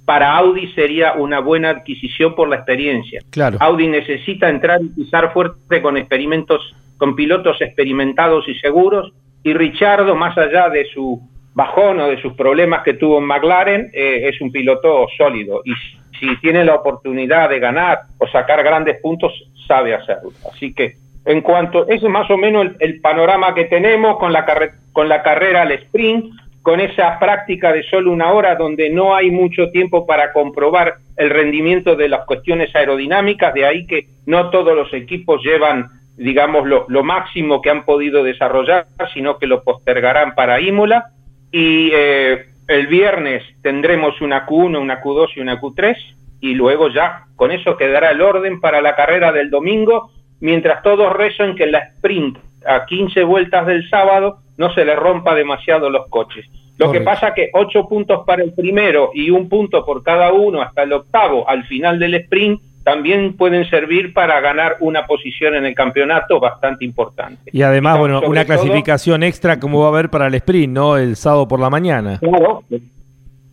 para 0.05 0.37
Audi 0.37 0.71
sería 0.71 1.15
una 1.15 1.39
buena 1.41 1.71
adquisición 1.71 2.33
por 2.33 2.47
la 2.47 2.55
experiencia. 2.55 3.19
Claro. 3.29 3.57
Audi 3.59 3.89
necesita 3.89 4.47
entrar 4.47 4.81
y 4.81 4.87
pisar 4.87 5.33
fuerte 5.33 5.81
con 5.81 5.97
experimentos 5.97 6.61
con 6.97 7.15
pilotos 7.15 7.61
experimentados 7.61 8.47
y 8.47 8.55
seguros, 8.55 9.13
y 9.43 9.53
Richardo, 9.53 10.15
más 10.15 10.37
allá 10.37 10.69
de 10.69 10.85
su 10.85 11.21
bajón 11.53 11.99
o 11.99 12.07
de 12.09 12.21
sus 12.21 12.33
problemas 12.33 12.83
que 12.83 12.93
tuvo 12.93 13.17
en 13.17 13.25
McLaren, 13.25 13.89
eh, 13.93 14.29
es 14.29 14.39
un 14.41 14.51
piloto 14.51 15.07
sólido 15.17 15.61
y 15.65 15.73
si 16.19 16.35
tiene 16.37 16.63
la 16.63 16.75
oportunidad 16.75 17.49
de 17.49 17.59
ganar 17.59 18.01
o 18.19 18.27
sacar 18.27 18.63
grandes 18.63 18.99
puntos, 19.01 19.31
sabe 19.67 19.93
hacerlo. 19.93 20.31
Así 20.51 20.73
que 20.73 20.97
en 21.25 21.41
cuanto, 21.41 21.87
ese 21.87 22.05
es 22.05 22.11
más 22.11 22.29
o 22.29 22.37
menos 22.37 22.67
el, 22.79 23.01
panorama 23.01 23.53
que 23.53 23.65
tenemos 23.65 24.17
con 24.17 24.31
la, 24.31 24.45
con 24.93 25.09
la 25.09 25.21
carrera 25.23 25.63
al 25.63 25.71
sprint, 25.73 26.25
con 26.61 26.79
esa 26.79 27.17
práctica 27.19 27.71
de 27.73 27.83
solo 27.83 28.11
una 28.11 28.31
hora 28.31 28.55
donde 28.55 28.89
no 28.89 29.15
hay 29.15 29.31
mucho 29.31 29.69
tiempo 29.71 30.05
para 30.05 30.31
comprobar 30.33 30.95
el 31.17 31.29
rendimiento 31.29 31.95
de 31.95 32.09
las 32.09 32.25
cuestiones 32.25 32.75
aerodinámicas, 32.75 33.53
de 33.53 33.65
ahí 33.65 33.87
que 33.87 34.07
no 34.25 34.49
todos 34.49 34.75
los 34.75 34.93
equipos 34.93 35.41
llevan 35.43 35.89
digamos, 36.17 36.67
lo, 36.67 36.85
lo, 36.89 37.03
máximo 37.03 37.61
que 37.61 37.69
han 37.69 37.85
podido 37.85 38.23
desarrollar, 38.23 38.87
sino 39.13 39.37
que 39.37 39.47
lo 39.47 39.63
postergarán 39.63 40.35
para 40.35 40.59
Imola. 40.59 41.11
Y 41.51 41.91
eh, 41.93 42.47
el 42.67 42.87
viernes 42.87 43.43
tendremos 43.61 44.19
una 44.21 44.45
Q1, 44.45 44.79
una 44.79 45.01
Q2 45.01 45.29
y 45.35 45.39
una 45.39 45.61
Q3, 45.61 45.95
y 46.41 46.53
luego 46.53 46.89
ya 46.89 47.25
con 47.35 47.51
eso 47.51 47.77
quedará 47.77 48.11
el 48.11 48.21
orden 48.21 48.59
para 48.59 48.81
la 48.81 48.95
carrera 48.95 49.31
del 49.31 49.49
domingo, 49.49 50.11
mientras 50.39 50.83
todos 50.83 51.13
rezan 51.13 51.55
que 51.55 51.67
la 51.67 51.79
sprint 51.79 52.37
a 52.65 52.85
15 52.85 53.23
vueltas 53.23 53.65
del 53.65 53.87
sábado 53.89 54.39
no 54.57 54.73
se 54.73 54.83
le 54.83 54.95
rompa 54.95 55.35
demasiado 55.35 55.89
los 55.89 56.07
coches. 56.09 56.45
Lo 56.77 56.91
que 56.91 57.01
pasa 57.01 57.33
que 57.33 57.49
ocho 57.53 57.87
puntos 57.87 58.23
para 58.25 58.43
el 58.43 58.53
primero 58.53 59.09
y 59.13 59.31
un 59.31 59.49
punto 59.49 59.83
por 59.83 60.03
cada 60.03 60.31
uno 60.31 60.61
hasta 60.61 60.83
el 60.83 60.93
octavo 60.93 61.49
al 61.49 61.63
final 61.65 61.97
del 61.97 62.13
sprint 62.15 62.61
también 62.87 63.35
pueden 63.35 63.69
servir 63.69 64.13
para 64.13 64.39
ganar 64.39 64.77
una 64.79 65.05
posición 65.05 65.55
en 65.55 65.65
el 65.65 65.75
campeonato 65.75 66.39
bastante 66.39 66.85
importante. 66.85 67.51
Y 67.51 67.61
además, 67.61 67.97
bueno, 67.97 68.21
una 68.25 68.45
clasificación 68.45 69.23
extra 69.23 69.59
como 69.59 69.81
va 69.81 69.87
a 69.87 69.89
haber 69.89 70.09
para 70.09 70.27
el 70.27 70.35
sprint, 70.35 70.73
¿no? 70.73 70.95
El 70.95 71.17
sábado 71.17 71.49
por 71.49 71.59
la 71.59 71.69
mañana. 71.69 72.17
Claro, 72.19 72.63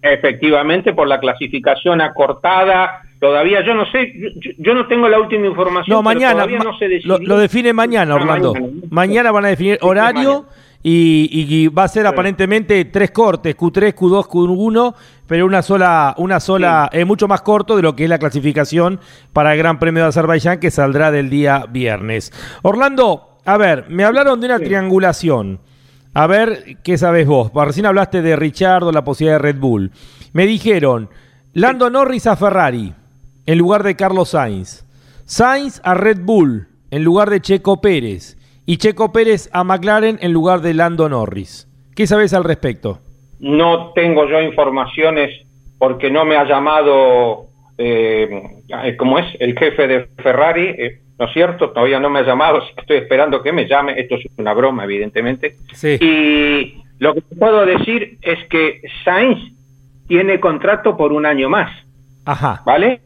efectivamente, 0.00 0.92
por 0.92 1.08
la 1.08 1.18
clasificación 1.18 2.00
acortada. 2.00 3.00
Todavía 3.18 3.66
yo 3.66 3.74
no 3.74 3.86
sé, 3.86 4.12
yo, 4.56 4.72
no 4.72 4.86
tengo 4.86 5.08
la 5.08 5.18
última 5.18 5.48
información. 5.48 5.96
No, 5.96 6.00
mañana, 6.00 6.46
no 6.46 6.78
se 6.78 7.00
lo, 7.02 7.18
lo, 7.18 7.36
define 7.36 7.72
mañana, 7.72 8.12
ah, 8.14 8.18
Orlando. 8.18 8.54
mañana, 8.88 9.32
van 9.32 9.46
a 9.46 9.48
definir 9.48 9.78
horario 9.80 10.46
y, 10.86 11.68
va 11.68 11.84
a 11.84 11.88
ser 11.88 12.06
aparentemente 12.06 12.84
tres 12.84 13.10
cortes, 13.10 13.56
Q3, 13.56 13.94
Q2, 13.94 14.28
Q1, 14.28 14.94
pero 15.26 15.46
una 15.46 15.62
sola, 15.62 16.14
una 16.18 16.40
sola, 16.40 16.90
es 16.92 17.06
mucho 17.06 17.26
más 17.26 17.40
corto 17.40 17.74
de 17.76 17.82
lo 17.82 17.96
que 17.96 18.04
es 18.04 18.10
la 18.10 18.18
clasificación 18.18 19.00
para 19.32 19.52
el 19.52 19.58
Gran 19.58 19.78
Premio 19.78 20.02
de 20.02 20.10
Azerbaiyán 20.10 20.60
que 20.60 20.70
saldrá 20.70 21.10
del 21.10 21.30
día 21.30 21.64
viernes. 21.70 22.32
Orlando, 22.60 23.38
a 23.46 23.56
ver, 23.56 23.86
me 23.88 24.04
hablaron 24.04 24.40
de 24.40 24.46
una 24.46 24.58
triangulación. 24.58 25.60
A 26.12 26.26
ver, 26.26 26.76
¿qué 26.84 26.98
sabes 26.98 27.26
vos? 27.26 27.50
Recién 27.54 27.86
hablaste 27.86 28.20
de 28.20 28.36
Richardo, 28.36 28.92
la 28.92 29.04
posibilidad 29.04 29.36
de 29.38 29.52
Red 29.52 29.58
Bull. 29.58 29.90
Me 30.34 30.46
dijeron, 30.46 31.08
Lando 31.54 31.88
Norris 31.88 32.26
a 32.26 32.36
Ferrari, 32.36 32.92
en 33.46 33.58
lugar 33.58 33.84
de 33.84 33.96
Carlos 33.96 34.30
Sainz. 34.30 34.84
Sainz 35.24 35.80
a 35.82 35.94
Red 35.94 36.20
Bull, 36.20 36.68
en 36.90 37.04
lugar 37.04 37.30
de 37.30 37.40
Checo 37.40 37.80
Pérez 37.80 38.36
y 38.66 38.78
Checo 38.78 39.12
Pérez 39.12 39.48
a 39.52 39.64
McLaren 39.64 40.18
en 40.20 40.32
lugar 40.32 40.60
de 40.60 40.74
Lando 40.74 41.08
Norris. 41.08 41.68
¿Qué 41.94 42.06
sabes 42.06 42.34
al 42.34 42.44
respecto? 42.44 42.98
No 43.40 43.92
tengo 43.94 44.28
yo 44.28 44.40
informaciones 44.40 45.30
porque 45.78 46.10
no 46.10 46.24
me 46.24 46.36
ha 46.36 46.44
llamado, 46.44 47.46
eh, 47.76 48.28
como 48.96 49.18
es, 49.18 49.26
el 49.38 49.58
jefe 49.58 49.86
de 49.86 50.06
Ferrari, 50.16 50.68
eh, 50.68 51.00
¿no 51.18 51.26
es 51.26 51.32
cierto? 51.32 51.70
Todavía 51.70 52.00
no 52.00 52.10
me 52.10 52.20
ha 52.20 52.26
llamado, 52.26 52.58
así 52.58 52.74
que 52.74 52.80
estoy 52.80 52.96
esperando 52.98 53.42
que 53.42 53.52
me 53.52 53.66
llame. 53.68 54.00
Esto 54.00 54.16
es 54.16 54.26
una 54.38 54.54
broma, 54.54 54.84
evidentemente. 54.84 55.56
Sí. 55.72 55.98
Y 56.00 56.82
lo 56.98 57.14
que 57.14 57.20
puedo 57.38 57.66
decir 57.66 58.18
es 58.22 58.38
que 58.48 58.80
Sainz 59.04 59.52
tiene 60.08 60.40
contrato 60.40 60.96
por 60.96 61.12
un 61.12 61.26
año 61.26 61.48
más. 61.48 61.70
Ajá. 62.24 62.62
¿Vale? 62.64 63.00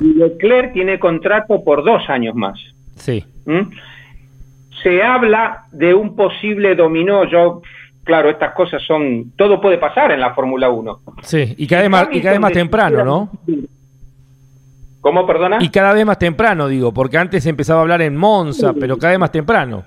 Y 0.00 0.14
Leclerc 0.14 0.72
tiene 0.72 0.98
contrato 0.98 1.62
por 1.62 1.84
dos 1.84 2.08
años 2.08 2.34
más. 2.34 2.58
Sí. 2.96 3.24
¿Mm? 3.46 3.70
Se 4.82 5.02
habla 5.02 5.64
de 5.72 5.94
un 5.94 6.14
posible 6.16 6.74
dominó. 6.74 7.24
Yo, 7.24 7.62
claro, 8.04 8.30
estas 8.30 8.52
cosas 8.52 8.82
son. 8.82 9.32
Todo 9.36 9.60
puede 9.60 9.78
pasar 9.78 10.12
en 10.12 10.20
la 10.20 10.34
Fórmula 10.34 10.70
1. 10.70 11.00
Sí, 11.22 11.54
y 11.56 11.66
cada, 11.66 11.82
vez 11.82 11.90
más, 11.90 12.08
y 12.12 12.20
cada 12.20 12.32
vez 12.32 12.40
más 12.40 12.52
temprano, 12.52 13.04
¿no? 13.04 13.30
¿Cómo, 15.00 15.26
perdona? 15.26 15.58
Y 15.60 15.70
cada 15.70 15.92
vez 15.92 16.04
más 16.04 16.18
temprano, 16.18 16.68
digo, 16.68 16.92
porque 16.92 17.18
antes 17.18 17.44
se 17.44 17.50
empezaba 17.50 17.80
a 17.80 17.82
hablar 17.82 18.02
en 18.02 18.16
Monza, 18.16 18.72
pero 18.78 18.98
cada 18.98 19.12
vez 19.12 19.20
más 19.20 19.32
temprano. 19.32 19.84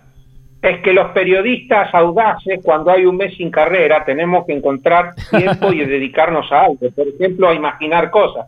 Es 0.62 0.80
que 0.82 0.94
los 0.94 1.12
periodistas 1.12 1.94
audaces, 1.94 2.60
cuando 2.64 2.92
hay 2.92 3.06
un 3.06 3.18
mes 3.18 3.36
sin 3.36 3.50
carrera, 3.50 4.06
tenemos 4.06 4.46
que 4.46 4.54
encontrar 4.54 5.14
tiempo 5.30 5.74
y 5.74 5.80
dedicarnos 5.86 6.52
a 6.52 6.62
algo. 6.66 6.90
Por 6.96 7.08
ejemplo, 7.08 7.50
a 7.50 7.54
imaginar 7.54 8.10
cosas. 8.12 8.48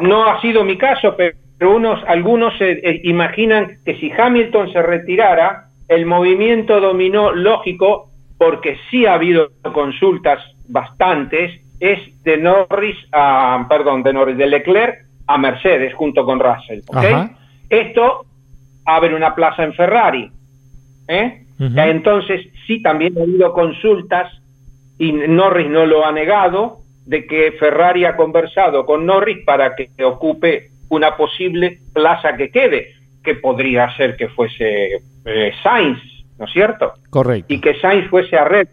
No 0.00 0.24
ha 0.24 0.40
sido 0.40 0.64
mi 0.64 0.78
caso, 0.78 1.14
pero 1.16 1.76
unos, 1.76 2.02
algunos 2.06 2.56
se 2.56 2.70
eh, 2.70 3.00
imaginan 3.04 3.78
que 3.84 3.96
si 3.96 4.10
Hamilton 4.10 4.72
se 4.72 4.82
retirara, 4.82 5.69
el 5.90 6.06
movimiento 6.06 6.80
dominó 6.80 7.32
lógico, 7.32 8.10
porque 8.38 8.78
sí 8.88 9.06
ha 9.06 9.14
habido 9.14 9.50
consultas 9.74 10.38
bastantes, 10.68 11.60
es 11.80 11.98
de 12.22 12.36
Norris 12.36 12.96
a, 13.10 13.66
perdón, 13.68 14.04
de 14.04 14.12
Norris, 14.12 14.36
de 14.36 14.46
Leclerc 14.46 15.04
a 15.26 15.36
Mercedes 15.36 15.92
junto 15.94 16.24
con 16.24 16.38
Russell. 16.38 16.82
Esto 17.68 18.24
abre 18.84 19.16
una 19.16 19.34
plaza 19.34 19.64
en 19.64 19.74
Ferrari. 19.74 20.30
¿eh? 21.08 21.42
Entonces, 21.58 22.46
sí, 22.68 22.80
también 22.80 23.18
ha 23.18 23.22
habido 23.22 23.52
consultas 23.52 24.32
y 24.96 25.10
Norris 25.12 25.68
no 25.68 25.86
lo 25.86 26.06
ha 26.06 26.12
negado 26.12 26.82
de 27.04 27.26
que 27.26 27.50
Ferrari 27.58 28.04
ha 28.04 28.14
conversado 28.16 28.86
con 28.86 29.06
Norris 29.06 29.38
para 29.44 29.74
que 29.74 29.90
ocupe 30.04 30.70
una 30.88 31.16
posible 31.16 31.80
plaza 31.92 32.36
que 32.36 32.50
quede 32.50 32.99
que 33.22 33.34
podría 33.34 33.94
ser 33.96 34.16
que 34.16 34.28
fuese 34.28 35.00
eh, 35.24 35.52
Sainz, 35.62 35.98
¿no 36.38 36.46
es 36.46 36.52
cierto? 36.52 36.94
Correcto. 37.10 37.52
Y 37.52 37.60
que 37.60 37.78
Sainz 37.80 38.08
fuese 38.08 38.36
a 38.36 38.44
Red. 38.44 38.68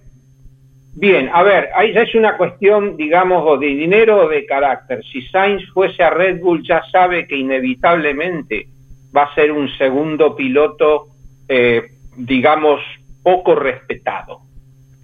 Bien, 0.95 1.29
a 1.31 1.43
ver, 1.43 1.69
ahí 1.75 1.93
ya 1.93 2.01
es 2.01 2.15
una 2.15 2.37
cuestión, 2.37 2.97
digamos, 2.97 3.59
de 3.59 3.67
dinero 3.67 4.25
o 4.25 4.29
de 4.29 4.45
carácter. 4.45 5.03
Si 5.03 5.21
Sainz 5.27 5.63
fuese 5.71 6.01
a 6.01 6.09
Red 6.09 6.39
Bull, 6.39 6.63
ya 6.63 6.81
sabe 6.91 7.27
que 7.27 7.37
inevitablemente 7.37 8.67
va 9.15 9.23
a 9.23 9.35
ser 9.35 9.51
un 9.51 9.69
segundo 9.77 10.35
piloto, 10.35 11.07
eh, 11.47 11.83
digamos, 12.15 12.81
poco 13.21 13.53
respetado. 13.53 14.39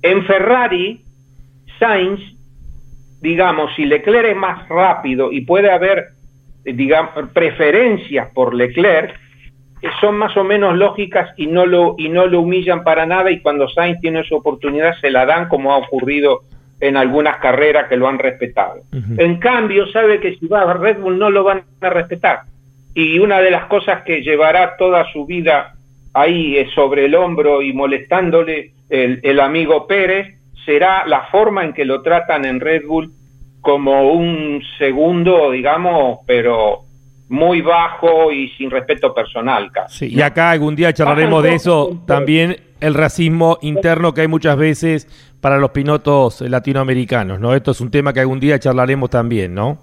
En 0.02 0.26
Ferrari, 0.26 1.04
Sainz, 1.78 2.22
digamos, 3.22 3.74
si 3.76 3.86
Leclerc 3.86 4.32
es 4.32 4.36
más 4.36 4.68
rápido 4.70 5.32
y 5.32 5.42
puede 5.42 5.72
haber, 5.72 6.08
digamos, 6.64 7.30
preferencias 7.34 8.30
por 8.34 8.54
Leclerc, 8.54 9.20
son 10.00 10.16
más 10.16 10.36
o 10.38 10.44
menos 10.44 10.78
lógicas 10.78 11.32
y 11.38 11.48
no 11.48 11.66
lo 11.66 11.96
y 11.98 12.10
no 12.10 12.26
lo 12.28 12.42
humillan 12.42 12.84
para 12.84 13.06
nada 13.06 13.32
y 13.32 13.42
cuando 13.42 13.68
Sainz 13.68 14.00
tiene 14.00 14.24
su 14.24 14.36
oportunidad 14.36 14.96
se 15.02 15.12
la 15.12 15.26
dan 15.26 15.50
como 15.50 15.74
ha 15.74 15.78
ocurrido 15.78 16.42
en 16.80 16.98
algunas 16.98 17.38
carreras 17.38 17.88
que 17.88 17.98
lo 17.98 18.08
han 18.08 18.20
respetado. 18.20 18.82
En 19.18 19.38
cambio, 19.38 19.88
sabe 19.88 20.20
que 20.20 20.36
si 20.36 20.48
va 20.48 20.62
a 20.62 20.74
Red 20.74 21.00
Bull 21.00 21.18
no 21.18 21.30
lo 21.30 21.44
van 21.44 21.64
a 21.80 21.90
respetar. 21.90 22.42
Y 22.94 23.20
una 23.20 23.40
de 23.40 23.52
las 23.52 23.66
cosas 23.66 24.04
que 24.04 24.22
llevará 24.22 24.76
toda 24.78 25.06
su 25.12 25.26
vida 25.26 25.74
ahí 26.14 26.58
eh, 26.58 26.68
sobre 26.76 27.06
el 27.06 27.16
hombro 27.16 27.62
y 27.62 27.74
molestándole 27.74 28.72
el, 28.90 29.20
el 29.24 29.40
amigo 29.40 29.88
Pérez 29.88 30.38
será 30.66 31.06
la 31.08 31.24
forma 31.32 31.64
en 31.64 31.74
que 31.74 31.86
lo 31.86 32.02
tratan 32.02 32.46
en 32.46 32.60
Red 32.60 32.84
Bull 32.86 33.12
como 33.62 34.12
un 34.12 34.62
segundo, 34.78 35.52
digamos, 35.52 36.20
pero 36.28 36.82
muy 37.34 37.62
bajo 37.62 38.32
y 38.32 38.50
sin 38.50 38.70
respeto 38.70 39.12
personal. 39.12 39.72
Casi, 39.72 40.06
y 40.06 40.22
acá 40.22 40.52
algún 40.52 40.76
día 40.76 40.94
charlaremos 40.94 41.42
de 41.42 41.56
eso, 41.56 42.04
también 42.06 42.58
el 42.80 42.94
racismo 42.94 43.58
interno 43.64 44.14
que 44.14 44.22
hay 44.22 44.28
muchas 44.28 44.56
veces 44.56 45.08
para 45.42 45.58
los 45.58 45.72
pilotos 45.72 46.42
latinoamericanos, 46.42 47.40
¿no? 47.40 47.56
Esto 47.56 47.72
es 47.72 47.82
un 47.82 47.90
tema 47.90 48.14
que 48.14 48.20
algún 48.20 48.40
día 48.40 48.60
charlaremos 48.60 49.10
también, 49.10 49.56
¿no? 49.56 49.80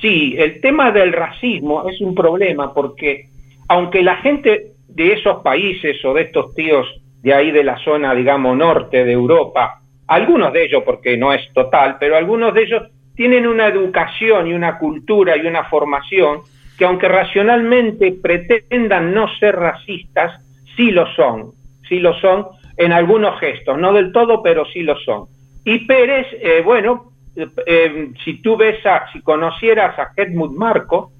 Sí, 0.00 0.36
el 0.38 0.60
tema 0.60 0.92
del 0.92 1.12
racismo 1.12 1.88
es 1.90 2.00
un 2.00 2.14
problema 2.14 2.72
porque 2.72 3.24
aunque 3.66 4.04
la 4.04 4.14
gente 4.18 4.68
de 4.86 5.14
esos 5.14 5.42
países 5.42 5.96
o 6.04 6.14
de 6.14 6.22
estos 6.22 6.54
tíos 6.54 6.86
de 7.22 7.34
ahí 7.34 7.50
de 7.50 7.64
la 7.64 7.76
zona, 7.78 8.14
digamos, 8.14 8.56
norte 8.56 9.04
de 9.04 9.12
Europa, 9.12 9.80
algunos 10.06 10.52
de 10.52 10.66
ellos, 10.66 10.84
porque 10.84 11.16
no 11.16 11.32
es 11.32 11.42
total, 11.52 11.96
pero 11.98 12.16
algunos 12.16 12.54
de 12.54 12.62
ellos 12.62 12.82
tienen 13.16 13.46
una 13.46 13.66
educación 13.66 14.46
y 14.46 14.52
una 14.52 14.78
cultura 14.78 15.36
y 15.36 15.46
una 15.46 15.64
formación 15.64 16.42
que 16.78 16.84
aunque 16.84 17.08
racionalmente 17.08 18.12
pretendan 18.12 19.14
no 19.14 19.26
ser 19.38 19.56
racistas, 19.56 20.40
sí 20.76 20.90
lo 20.90 21.06
son, 21.14 21.52
sí 21.88 21.98
lo 21.98 22.14
son 22.20 22.46
en 22.76 22.92
algunos 22.92 23.40
gestos, 23.40 23.78
no 23.78 23.92
del 23.92 24.12
todo, 24.12 24.42
pero 24.42 24.66
sí 24.66 24.82
lo 24.82 24.96
son. 24.98 25.24
Y 25.64 25.86
Pérez, 25.86 26.26
eh, 26.32 26.60
bueno, 26.62 27.12
eh, 27.34 27.48
eh, 27.66 28.10
si 28.22 28.42
tú 28.42 28.56
ves, 28.56 28.84
a, 28.84 29.10
si 29.12 29.22
conocieras 29.22 29.98
a 29.98 30.10
Helmut 30.14 30.52
Marco, 30.52 31.10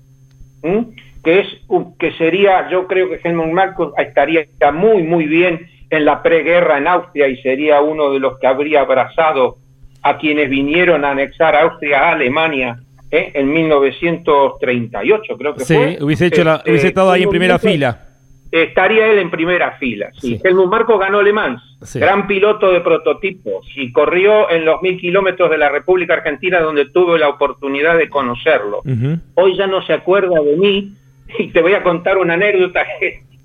que 1.25 1.41
es 1.41 1.47
que 1.99 2.13
sería, 2.13 2.69
yo 2.69 2.87
creo 2.87 3.09
que 3.09 3.21
Helmut 3.23 3.53
Marco 3.53 3.95
estaría 3.97 4.45
muy, 4.73 5.03
muy 5.03 5.27
bien 5.27 5.69
en 5.89 6.05
la 6.05 6.23
preguerra 6.23 6.79
en 6.79 6.89
Austria 6.89 7.29
y 7.29 7.37
sería 7.39 7.81
uno 7.81 8.11
de 8.11 8.19
los 8.19 8.39
que 8.39 8.47
habría 8.47 8.81
abrazado 8.81 9.57
a 10.09 10.19
quienes 10.19 10.49
vinieron 10.49 11.05
a 11.05 11.11
anexar 11.11 11.57
Austria 11.57 12.01
a 12.01 12.13
Alemania 12.13 12.79
¿eh? 13.11 13.33
en 13.35 13.53
1938, 13.53 15.37
creo 15.37 15.55
que 15.55 15.65
fue. 15.65 15.97
Sí, 15.97 16.05
hubiese, 16.05 16.27
hecho 16.27 16.45
la, 16.45 16.63
hubiese 16.67 16.89
estado 16.89 17.11
ahí 17.11 17.23
en 17.23 17.31
primera 17.31 17.59
fila. 17.59 18.03
Estaría 18.51 19.09
él 19.09 19.19
en 19.19 19.31
primera 19.31 19.73
fila. 19.73 20.11
Sí. 20.19 20.41
Helmut 20.43 20.71
Marco 20.71 20.97
ganó 20.99 21.21
Le 21.21 21.33
Mans, 21.33 21.61
gran 21.95 22.27
piloto 22.27 22.73
de 22.73 22.81
prototipos, 22.81 23.67
y 23.75 23.91
corrió 23.91 24.49
en 24.51 24.65
los 24.65 24.81
mil 24.83 24.99
kilómetros 24.99 25.51
de 25.51 25.59
la 25.59 25.69
República 25.69 26.15
Argentina, 26.15 26.61
donde 26.61 26.89
tuve 26.91 27.19
la 27.19 27.29
oportunidad 27.29 27.99
de 27.99 28.09
conocerlo. 28.09 28.83
Hoy 29.35 29.57
ya 29.57 29.67
no 29.67 29.83
se 29.83 29.93
acuerda 29.93 30.41
de 30.41 30.57
mí, 30.57 30.93
y 31.39 31.49
te 31.49 31.61
voy 31.61 31.75
a 31.75 31.83
contar 31.83 32.19
una 32.19 32.35
anécdota. 32.35 32.85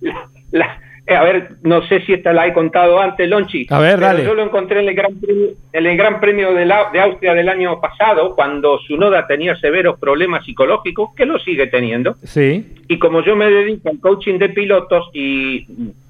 la, 0.52 0.80
eh, 1.08 1.16
a 1.16 1.24
ver, 1.24 1.56
no 1.64 1.86
sé 1.88 2.02
si 2.02 2.14
esta 2.14 2.32
la 2.32 2.48
he 2.48 2.54
contado 2.54 3.00
antes, 3.00 3.28
Lonchi. 3.28 3.66
A 3.70 3.80
ver, 3.80 4.00
dale. 4.00 4.24
Yo 4.24 4.36
lo 4.36 4.44
encontré 4.44 4.82
en 4.82 4.90
el 4.90 4.96
Gran 4.96 5.20
Premio, 5.20 5.48
en 5.74 5.86
el 5.86 5.98
gran 5.98 6.20
premio 6.20 6.54
de, 6.54 6.66
la, 6.66 6.90
de, 6.92 7.02
Austria 7.02 7.34
del 7.34 7.50
año 7.50 7.82
pasado, 7.82 8.36
cuando 8.36 8.78
su 8.80 8.98
noda 8.98 9.26
tenía 9.26 9.56
severos 9.56 10.00
problemas 10.00 10.46
psicológicos, 10.46 11.10
que 11.16 11.26
lo 11.26 11.40
sigue 11.40 11.68
teniendo. 11.68 12.16
Sí. 12.24 12.76
Y 12.88 13.00
como 13.00 13.24
yo 13.24 13.36
me 13.36 13.50
dedico 13.50 13.90
al 13.90 14.00
coaching 14.00 14.38
de 14.38 14.50
pilotos 14.50 15.10
y 15.14 15.66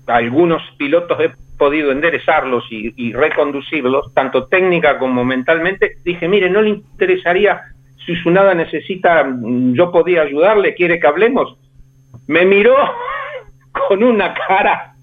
algunos 0.08 0.62
pilotos 0.78 1.20
he 1.22 1.32
podido 1.58 1.92
enderezarlos 1.92 2.66
y, 2.70 2.94
y 2.98 3.14
reconducirlos, 3.14 4.14
tanto 4.14 4.48
técnica 4.48 4.98
como 4.98 5.24
mentalmente, 5.24 5.98
dije, 6.04 6.28
mire, 6.28 6.50
¿no 6.50 6.62
le 6.62 6.70
interesaría 6.70 7.62
si 8.06 8.16
su 8.16 8.30
nada 8.30 8.54
necesita, 8.54 9.26
yo 9.74 9.92
podía 9.92 10.24
ayudarle, 10.24 10.74
quiere 10.74 11.00
que 11.00 11.08
hablemos? 11.08 11.56
Me 12.28 12.46
miró 12.46 12.76
con 13.72 14.04
una 14.04 14.34
cara 14.34 14.94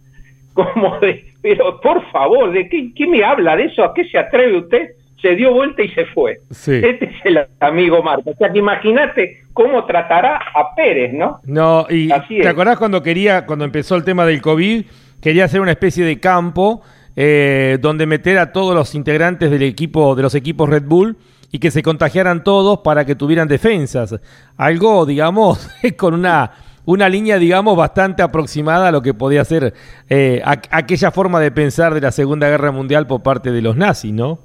como 0.52 0.98
de, 0.98 1.24
pero 1.40 1.80
por 1.80 2.04
favor, 2.10 2.52
¿de 2.52 2.68
qué, 2.68 3.06
me 3.06 3.22
habla 3.22 3.56
de 3.56 3.66
eso? 3.66 3.84
¿A 3.84 3.94
qué 3.94 4.04
se 4.08 4.18
atreve 4.18 4.58
usted? 4.58 4.88
Se 5.22 5.34
dio 5.34 5.52
vuelta 5.52 5.82
y 5.82 5.88
se 5.90 6.04
fue. 6.06 6.40
Este 6.50 7.04
es 7.04 7.24
el 7.24 7.46
amigo 7.60 8.02
Marco. 8.02 8.30
O 8.30 8.34
sea, 8.34 8.52
que 8.52 8.58
imagínate 8.58 9.42
cómo 9.52 9.84
tratará 9.84 10.36
a 10.36 10.74
Pérez, 10.76 11.12
¿no? 11.12 11.40
No, 11.44 11.86
y 11.88 12.08
¿te 12.08 12.48
acordás 12.48 12.78
cuando 12.78 13.02
quería, 13.02 13.46
cuando 13.46 13.64
empezó 13.64 13.96
el 13.96 14.04
tema 14.04 14.24
del 14.24 14.40
COVID, 14.40 14.84
quería 15.20 15.44
hacer 15.44 15.60
una 15.60 15.72
especie 15.72 16.04
de 16.04 16.20
campo 16.20 16.82
eh, 17.16 17.78
donde 17.80 18.06
meter 18.06 18.38
a 18.38 18.52
todos 18.52 18.74
los 18.74 18.94
integrantes 18.94 19.50
del 19.50 19.62
equipo, 19.62 20.14
de 20.14 20.22
los 20.22 20.36
equipos 20.36 20.68
Red 20.68 20.84
Bull, 20.84 21.16
y 21.50 21.58
que 21.58 21.70
se 21.70 21.82
contagiaran 21.82 22.44
todos 22.44 22.80
para 22.80 23.04
que 23.04 23.14
tuvieran 23.14 23.48
defensas. 23.48 24.20
Algo, 24.56 25.06
digamos, 25.06 25.68
con 25.96 26.14
una 26.14 26.52
una 26.88 27.10
línea, 27.10 27.38
digamos, 27.38 27.76
bastante 27.76 28.22
aproximada 28.22 28.88
a 28.88 28.92
lo 28.92 29.02
que 29.02 29.12
podía 29.12 29.44
ser 29.44 29.74
eh, 30.08 30.40
aquella 30.42 31.10
forma 31.10 31.38
de 31.38 31.50
pensar 31.50 31.92
de 31.92 32.00
la 32.00 32.10
Segunda 32.12 32.48
Guerra 32.48 32.72
Mundial 32.72 33.06
por 33.06 33.22
parte 33.22 33.52
de 33.52 33.60
los 33.60 33.76
nazis, 33.76 34.14
¿no? 34.14 34.38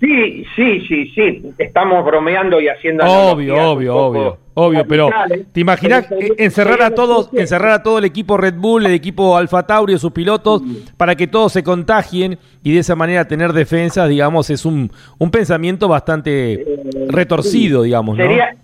Sí, 0.00 0.44
sí, 0.56 0.80
sí, 0.88 1.06
sí. 1.14 1.42
Estamos 1.58 2.04
bromeando 2.04 2.60
y 2.60 2.66
haciendo. 2.66 3.04
Obvio, 3.04 3.54
obvio, 3.54 3.96
obvio, 3.96 4.38
obvio. 4.54 4.84
Pero 4.88 5.10
¿te 5.52 5.60
imaginas 5.60 6.08
encerrar 6.38 6.82
a 6.82 6.90
todos, 6.90 7.30
encerrar 7.32 7.70
a 7.70 7.82
todo 7.84 7.98
el 7.98 8.04
equipo 8.04 8.36
Red 8.36 8.54
Bull, 8.54 8.86
el 8.86 8.94
equipo 8.94 9.36
Alfa 9.36 9.64
Tauri, 9.64 9.96
sus 9.96 10.10
pilotos, 10.10 10.62
para 10.96 11.14
que 11.14 11.28
todos 11.28 11.52
se 11.52 11.62
contagien 11.62 12.38
y 12.64 12.72
de 12.72 12.80
esa 12.80 12.96
manera 12.96 13.28
tener 13.28 13.52
defensa, 13.52 14.08
digamos, 14.08 14.50
es 14.50 14.64
un, 14.64 14.90
un 15.18 15.30
pensamiento 15.30 15.86
bastante 15.86 16.54
eh, 16.54 16.66
retorcido, 17.08 17.82
digamos, 17.82 18.18
¿no? 18.18 18.24
sería 18.24 18.56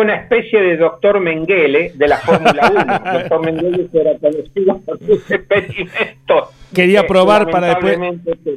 una 0.00 0.14
especie 0.16 0.60
de 0.60 0.76
doctor 0.76 1.20
Mengele 1.20 1.92
de 1.94 2.08
la 2.08 2.18
Fórmula 2.18 2.72
1. 2.72 3.12
doctor 3.18 3.44
Mengele 3.44 3.88
era 3.92 4.18
conocido 4.18 4.80
por 4.84 4.98
sus 4.98 5.30
experimentos. 5.30 6.48
Quería 6.74 7.00
eh, 7.00 7.04
probar 7.06 7.50
para 7.50 7.68
después 7.68 7.98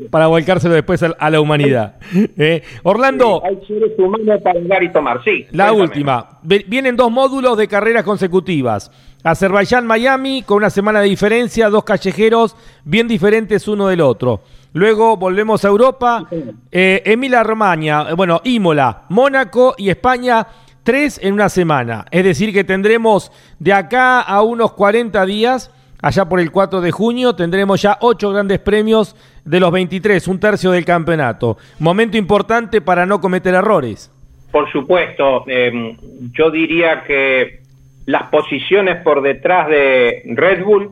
para 0.09 0.27
volcárselo 0.27 0.73
después 0.73 1.03
a, 1.03 1.29
la 1.29 1.41
humanidad. 1.41 1.95
Eh, 2.37 2.61
Orlando. 2.83 3.41
hay 3.45 3.57
seres 3.65 3.91
humanos 3.97 4.41
para 4.41 4.59
dar 4.61 4.83
y 4.83 4.91
tomar, 4.91 5.23
sí. 5.23 5.45
La 5.51 5.71
última. 5.71 6.39
Vienen 6.43 6.95
dos 6.95 7.11
módulos 7.11 7.57
de 7.57 7.67
carreras 7.67 8.03
consecutivas. 8.03 8.91
Azerbaiyán-Miami 9.23 10.43
con 10.43 10.57
una 10.57 10.69
semana 10.69 11.01
de 11.01 11.09
diferencia, 11.09 11.69
dos 11.69 11.83
callejeros 11.83 12.55
bien 12.83 13.07
diferentes 13.07 13.67
uno 13.67 13.87
del 13.87 14.01
otro. 14.01 14.41
Luego 14.73 15.17
volvemos 15.17 15.63
a 15.63 15.69
Europa, 15.69 16.27
eh, 16.71 17.01
Emilia-Romagna, 17.05 18.13
bueno, 18.13 18.41
Imola, 18.43 19.03
Mónaco 19.09 19.73
y 19.77 19.89
España 19.89 20.45
tres 20.85 21.19
en 21.21 21.33
una 21.33 21.49
semana. 21.49 22.05
Es 22.11 22.23
decir, 22.23 22.53
que 22.53 22.63
tendremos 22.63 23.31
de 23.59 23.73
acá 23.73 24.21
a 24.21 24.41
unos 24.43 24.71
40 24.73 25.25
días, 25.25 25.73
allá 26.01 26.25
por 26.25 26.39
el 26.39 26.51
4 26.51 26.79
de 26.79 26.91
junio, 26.91 27.35
tendremos 27.35 27.81
ya 27.81 27.97
ocho 27.99 28.29
grandes 28.29 28.59
premios 28.59 29.15
de 29.43 29.59
los 29.59 29.71
23, 29.71 30.25
un 30.29 30.39
tercio 30.39 30.71
del 30.71 30.85
campeonato. 30.85 31.57
Momento 31.79 32.15
importante 32.15 32.79
para 32.79 33.05
no 33.05 33.19
cometer 33.19 33.55
errores. 33.55 34.11
Por 34.51 34.71
supuesto, 34.71 35.43
em, 35.47 35.97
yo 36.31 36.51
diría 36.51 37.03
que 37.03 37.59
las 38.05 38.29
posiciones 38.29 39.01
por 39.01 39.21
detrás 39.21 39.67
de 39.67 40.21
Red 40.27 40.63
Bull 40.63 40.91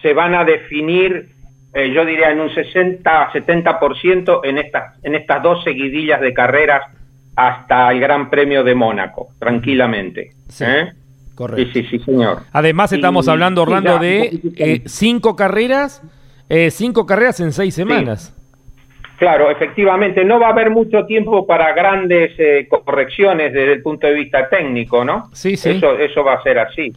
se 0.00 0.14
van 0.14 0.34
a 0.34 0.44
definir, 0.44 1.30
eh, 1.74 1.90
yo 1.92 2.04
diría, 2.04 2.30
en 2.30 2.40
un 2.40 2.50
60-70% 2.50 4.42
en 4.44 4.58
estas, 4.58 4.94
en 5.02 5.16
estas 5.16 5.42
dos 5.42 5.64
seguidillas 5.64 6.20
de 6.20 6.32
carreras 6.32 6.82
hasta 7.36 7.90
el 7.90 8.00
Gran 8.00 8.30
Premio 8.30 8.62
de 8.62 8.74
Mónaco, 8.74 9.28
tranquilamente. 9.38 10.32
Sí. 10.48 10.64
¿eh? 10.66 10.92
Correcto. 11.34 11.72
Sí, 11.72 11.84
sí, 11.90 11.98
señor. 12.00 12.42
Además, 12.52 12.92
estamos 12.92 13.26
hablando, 13.26 13.62
Orlando, 13.62 13.98
de 13.98 14.40
eh, 14.56 14.82
cinco 14.86 15.34
carreras, 15.34 16.02
eh, 16.48 16.70
cinco 16.70 17.06
carreras 17.06 17.40
en 17.40 17.52
seis 17.52 17.74
semanas. 17.74 18.32
Claro, 19.18 19.50
efectivamente, 19.50 20.24
no 20.24 20.38
va 20.38 20.48
a 20.48 20.50
haber 20.50 20.70
mucho 20.70 21.06
tiempo 21.06 21.46
para 21.46 21.72
grandes 21.72 22.32
correcciones 22.68 23.52
desde 23.52 23.74
el 23.74 23.82
punto 23.82 24.06
de 24.06 24.14
vista 24.14 24.48
técnico, 24.48 25.04
¿no? 25.04 25.30
Sí, 25.32 25.56
sí. 25.56 25.70
Eso, 25.70 25.98
eso 25.98 26.24
va 26.24 26.34
a 26.34 26.42
ser 26.42 26.58
así. 26.58 26.92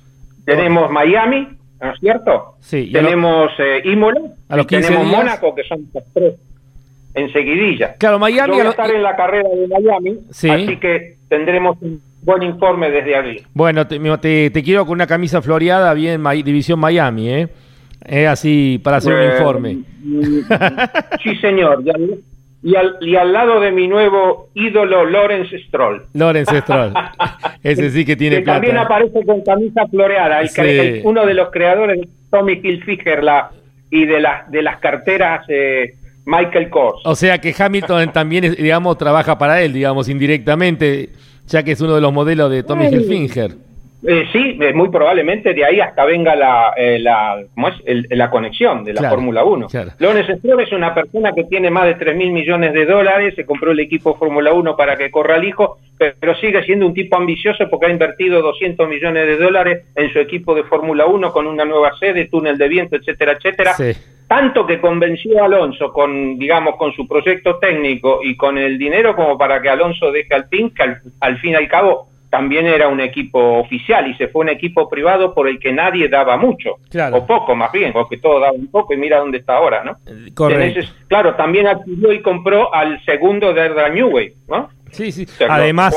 tenemos 0.46 0.92
Miami, 0.92 1.48
¿no 1.82 1.94
es 1.94 2.00
cierto? 2.00 2.56
Sí. 2.60 2.92
Tenemos 2.92 3.52
eh, 3.60 3.82
Imola, 3.86 4.22
y 4.50 4.66
tenemos 4.66 5.06
Mónaco, 5.06 5.56
que 5.56 5.64
son 5.64 5.88
los 5.94 6.04
tres 6.14 6.36
enseguidilla. 7.18 7.96
Claro, 7.98 8.20
Miami. 8.20 8.50
Yo 8.50 8.58
voy 8.60 8.68
a 8.68 8.70
estar 8.70 8.92
en 8.92 9.04
la 9.04 9.16
carrera 9.16 9.50
de 9.50 9.68
Miami, 9.68 10.20
así 10.30 10.78
que 10.78 11.18
tendremos 11.28 11.78
un 11.82 12.02
buen 12.22 12.44
informe 12.44 12.90
desde 12.92 13.16
allí. 13.16 13.44
Bueno, 13.54 13.88
te, 13.88 14.52
quiero 14.64 14.86
con 14.86 14.94
una 14.94 15.08
camisa 15.08 15.42
floreada 15.42 15.94
bien 15.94 16.24
División 16.44 16.80
Miami, 16.80 17.30
¿eh? 17.30 17.48
Es 18.06 18.28
así 18.28 18.80
para 18.84 18.98
hacer 18.98 19.14
un 19.14 19.32
informe. 19.32 19.78
Mm, 20.04 20.40
sí, 21.24 21.36
señor. 21.38 21.84
Y 22.64 22.76
al, 22.76 22.98
y 23.02 23.16
al 23.16 23.34
lado 23.34 23.60
de 23.60 23.72
mi 23.72 23.88
nuevo 23.88 24.50
ídolo, 24.54 25.06
Lawrence 25.06 25.58
Stroll. 25.68 26.04
Lawrence 26.14 26.62
Stroll. 26.62 26.94
Ese 27.64 27.90
sí 27.92 28.06
que 28.06 28.16
tiene 28.16 28.38
que 28.38 28.44
También 28.44 28.78
aparece 28.78 29.26
con 29.26 29.42
camisa 29.42 29.86
floreada. 29.88 30.42
uno 31.04 31.26
de 31.26 31.34
los 31.34 31.50
creadores 31.50 32.02
de 32.02 32.08
Tommy 32.30 32.60
Hilfiger 32.64 33.24
la, 33.24 33.52
y 33.90 34.06
de, 34.06 34.20
las 34.20 34.50
de 34.52 34.62
las 34.62 34.80
carteras 34.80 35.46
eh, 35.50 35.96
Michael 36.28 36.70
Kors. 36.70 37.02
O 37.06 37.16
sea 37.16 37.40
que 37.40 37.56
Hamilton 37.58 38.12
también, 38.14 38.54
digamos, 38.54 38.98
trabaja 38.98 39.38
para 39.38 39.62
él, 39.62 39.74
digamos, 39.74 40.10
indirectamente, 40.10 41.10
ya 41.48 41.64
que 41.64 41.72
es 41.72 41.82
uno 41.82 41.96
de 41.96 42.02
los 42.02 42.14
modelos 42.14 42.52
de 42.52 42.64
Tommy 42.64 42.88
Hilfiger. 42.88 43.52
Eh, 44.06 44.26
sí, 44.32 44.58
eh, 44.62 44.74
muy 44.74 44.90
probablemente 44.90 45.54
de 45.56 45.66
ahí 45.66 45.80
hasta 45.80 46.06
venga 46.06 46.36
la, 46.36 46.72
eh, 46.78 47.00
la, 47.00 47.44
¿cómo 47.56 47.70
es? 47.70 47.76
la 48.10 48.30
conexión 48.30 48.84
de 48.84 48.94
la 48.94 49.10
Fórmula 49.10 49.44
1. 49.44 49.68
Claro. 49.68 49.92
Stroll 49.98 50.62
es 50.62 50.72
una 50.72 50.94
persona 50.94 51.32
que 51.32 51.46
tiene 51.46 51.72
más 51.72 51.86
de 51.86 51.96
3 51.96 52.16
mil 52.16 52.32
millones 52.32 52.74
de 52.74 52.86
dólares, 52.86 53.34
se 53.36 53.46
compró 53.46 53.72
el 53.72 53.80
equipo 53.80 54.16
Fórmula 54.16 54.54
1 54.54 54.78
para 54.78 54.98
que 54.98 55.10
corra 55.10 55.36
al 55.36 55.46
hijo, 55.46 55.80
pero, 55.98 56.36
sigue 56.36 56.64
siendo 56.64 56.86
un 56.86 56.94
tipo 56.94 57.18
ambicioso 57.18 57.68
porque 57.72 57.88
ha 57.88 57.90
invertido 57.90 58.42
200 58.42 58.88
millones 58.88 59.26
de 59.26 59.38
dólares 59.38 59.86
en 59.96 60.14
su 60.14 60.20
equipo 60.20 60.54
de 60.54 60.64
Fórmula 60.64 61.08
1 61.08 61.32
con 61.32 61.48
una 61.48 61.66
nueva 61.66 61.98
sede, 61.98 62.26
túnel 62.26 62.58
de 62.58 62.68
viento, 62.68 62.98
etcétera, 62.98 63.32
etcétera. 63.32 63.74
Sí 63.74 63.94
tanto 64.28 64.66
que 64.66 64.82
convenció 64.82 65.42
a 65.42 65.46
Alonso 65.46 65.92
con, 65.94 66.38
digamos, 66.38 66.76
con 66.76 66.92
su 66.94 67.08
proyecto 67.08 67.58
técnico 67.58 68.20
y 68.24 68.36
con 68.36 68.58
el 68.58 68.78
dinero 68.78 69.16
como 69.16 69.38
para 69.38 69.62
que 69.62 69.70
Alonso 69.70 70.12
deje 70.12 70.34
al 70.36 70.50
PIN, 70.50 70.72
que 70.72 70.84
al, 71.20 71.40
fin 71.40 71.52
y 71.52 71.56
al 71.56 71.68
cabo 71.68 72.10
también 72.30 72.68
era 72.68 72.90
un 72.90 73.00
equipo 73.00 73.60
oficial 73.60 74.10
y 74.10 74.16
se 74.16 74.28
fue 74.28 74.42
un 74.42 74.50
equipo 74.50 74.90
privado 74.90 75.34
por 75.34 75.48
el 75.48 75.60
que 75.60 75.72
nadie 75.72 76.10
daba 76.10 76.36
mucho, 76.36 76.76
o 77.14 77.26
poco 77.26 77.56
más 77.56 77.72
bien, 77.72 77.94
porque 77.94 78.18
todo 78.18 78.42
daba 78.42 78.52
un 78.52 78.68
poco 78.68 78.94
y 78.94 78.98
mira 78.98 79.20
dónde 79.20 79.38
está 79.38 79.56
ahora, 79.56 79.84
¿no? 79.84 79.98
Eh, 80.06 80.88
claro, 81.08 81.36
también 81.36 81.68
adquirió 81.68 82.12
y 82.12 82.22
compró 82.22 82.74
al 82.74 83.04
segundo 83.06 83.54
de 83.54 83.90
Newway, 83.92 84.34
¿no? 84.50 84.70
Sí, 84.92 85.14
sí. 85.14 85.26
Además, 85.48 85.96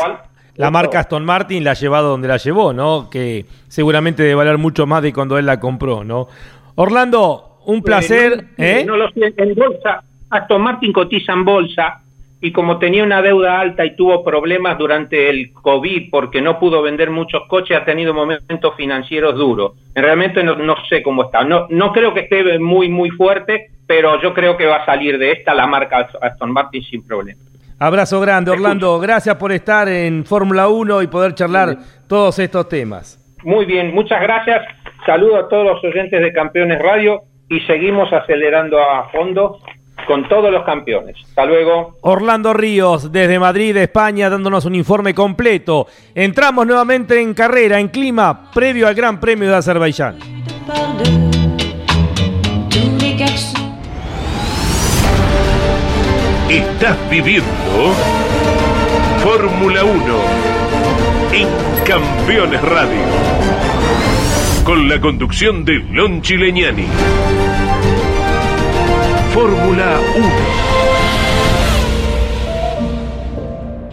la 0.54 0.70
marca 0.70 1.00
Aston 1.00 1.24
Martin 1.24 1.64
la 1.64 1.72
ha 1.72 1.74
llevado 1.74 2.10
donde 2.10 2.28
la 2.28 2.36
llevó, 2.36 2.72
¿no? 2.72 3.10
Que 3.10 3.46
seguramente 3.66 4.22
debe 4.22 4.36
valer 4.36 4.58
mucho 4.58 4.86
más 4.86 5.02
de 5.02 5.12
cuando 5.12 5.36
él 5.36 5.46
la 5.46 5.58
compró, 5.58 6.04
¿no? 6.04 6.28
Orlando, 6.76 7.49
un 7.64 7.82
placer. 7.82 8.44
¿eh? 8.56 8.84
No, 8.86 8.96
lo 8.96 9.10
sé, 9.10 9.32
en 9.36 9.54
bolsa, 9.54 10.02
Aston 10.30 10.62
Martin 10.62 10.92
cotiza 10.92 11.32
en 11.32 11.44
bolsa 11.44 12.02
y 12.40 12.52
como 12.52 12.78
tenía 12.78 13.04
una 13.04 13.20
deuda 13.20 13.60
alta 13.60 13.84
y 13.84 13.96
tuvo 13.96 14.24
problemas 14.24 14.78
durante 14.78 15.28
el 15.28 15.52
COVID 15.52 16.10
porque 16.10 16.40
no 16.40 16.58
pudo 16.58 16.80
vender 16.82 17.10
muchos 17.10 17.42
coches, 17.48 17.76
ha 17.76 17.84
tenido 17.84 18.14
momentos 18.14 18.74
financieros 18.76 19.36
duros. 19.36 19.72
Realmente 19.94 20.42
no, 20.42 20.56
no 20.56 20.74
sé 20.88 21.02
cómo 21.02 21.24
está. 21.24 21.44
No, 21.44 21.66
no 21.68 21.92
creo 21.92 22.14
que 22.14 22.20
esté 22.20 22.58
muy, 22.58 22.88
muy 22.88 23.10
fuerte, 23.10 23.70
pero 23.86 24.20
yo 24.22 24.32
creo 24.32 24.56
que 24.56 24.66
va 24.66 24.76
a 24.76 24.86
salir 24.86 25.18
de 25.18 25.32
esta 25.32 25.52
la 25.52 25.66
marca 25.66 26.08
Aston 26.20 26.50
Martin 26.52 26.82
sin 26.82 27.06
problema. 27.06 27.40
Abrazo 27.78 28.20
grande, 28.20 28.50
Orlando. 28.50 28.98
Gracias 28.98 29.36
por 29.36 29.52
estar 29.52 29.88
en 29.88 30.24
Fórmula 30.24 30.68
1 30.68 31.02
y 31.02 31.06
poder 31.06 31.34
charlar 31.34 31.76
todos 32.06 32.38
estos 32.38 32.68
temas. 32.68 33.18
Muy 33.42 33.64
bien, 33.64 33.94
muchas 33.94 34.20
gracias. 34.20 34.62
Saludo 35.06 35.38
a 35.38 35.48
todos 35.48 35.64
los 35.64 35.84
oyentes 35.84 36.20
de 36.20 36.32
Campeones 36.32 36.78
Radio 36.78 37.22
y 37.50 37.60
seguimos 37.62 38.10
acelerando 38.12 38.80
a 38.80 39.10
fondo 39.10 39.58
con 40.06 40.26
todos 40.28 40.50
los 40.50 40.64
campeones. 40.64 41.16
Hasta 41.28 41.44
luego. 41.44 41.96
Orlando 42.00 42.54
Ríos, 42.54 43.12
desde 43.12 43.38
Madrid, 43.38 43.76
España, 43.76 44.30
dándonos 44.30 44.64
un 44.64 44.76
informe 44.76 45.12
completo. 45.12 45.86
Entramos 46.14 46.66
nuevamente 46.66 47.20
en 47.20 47.34
carrera, 47.34 47.78
en 47.80 47.88
clima, 47.88 48.50
previo 48.54 48.86
al 48.86 48.94
Gran 48.94 49.20
Premio 49.20 49.50
de 49.50 49.56
Azerbaiyán. 49.56 50.18
Estás 56.48 57.10
viviendo 57.10 57.50
Fórmula 59.22 59.84
1 59.84 59.94
en 61.32 61.48
Campeones 61.84 62.62
Radio 62.62 63.50
con 64.64 64.88
la 64.88 65.00
conducción 65.00 65.64
de 65.64 65.78
Lon 65.90 66.22
Chileñani. 66.22 66.86
Fórmula 69.32 70.00
1. 70.16 70.28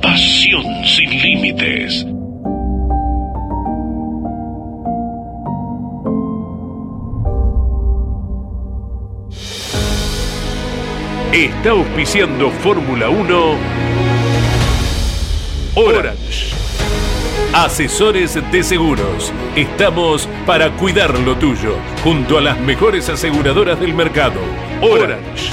Pasión 0.02 0.64
sin 0.84 1.10
límites. 1.22 2.06
Está 11.32 11.70
auspiciando 11.70 12.50
Fórmula 12.50 13.10
1 13.10 13.56
Orange. 15.76 16.56
Asesores 17.54 18.40
de 18.52 18.64
Seguros. 18.64 19.32
Estamos 19.56 20.28
para 20.48 20.72
cuidar 20.72 21.20
lo 21.20 21.36
tuyo, 21.38 21.76
junto 22.04 22.40
a 22.40 22.42
las 22.42 22.60
mejores 22.60 23.08
aseguradoras 23.10 23.80
del 23.80 23.94
mercado. 23.94 24.42
Orange. 24.82 25.52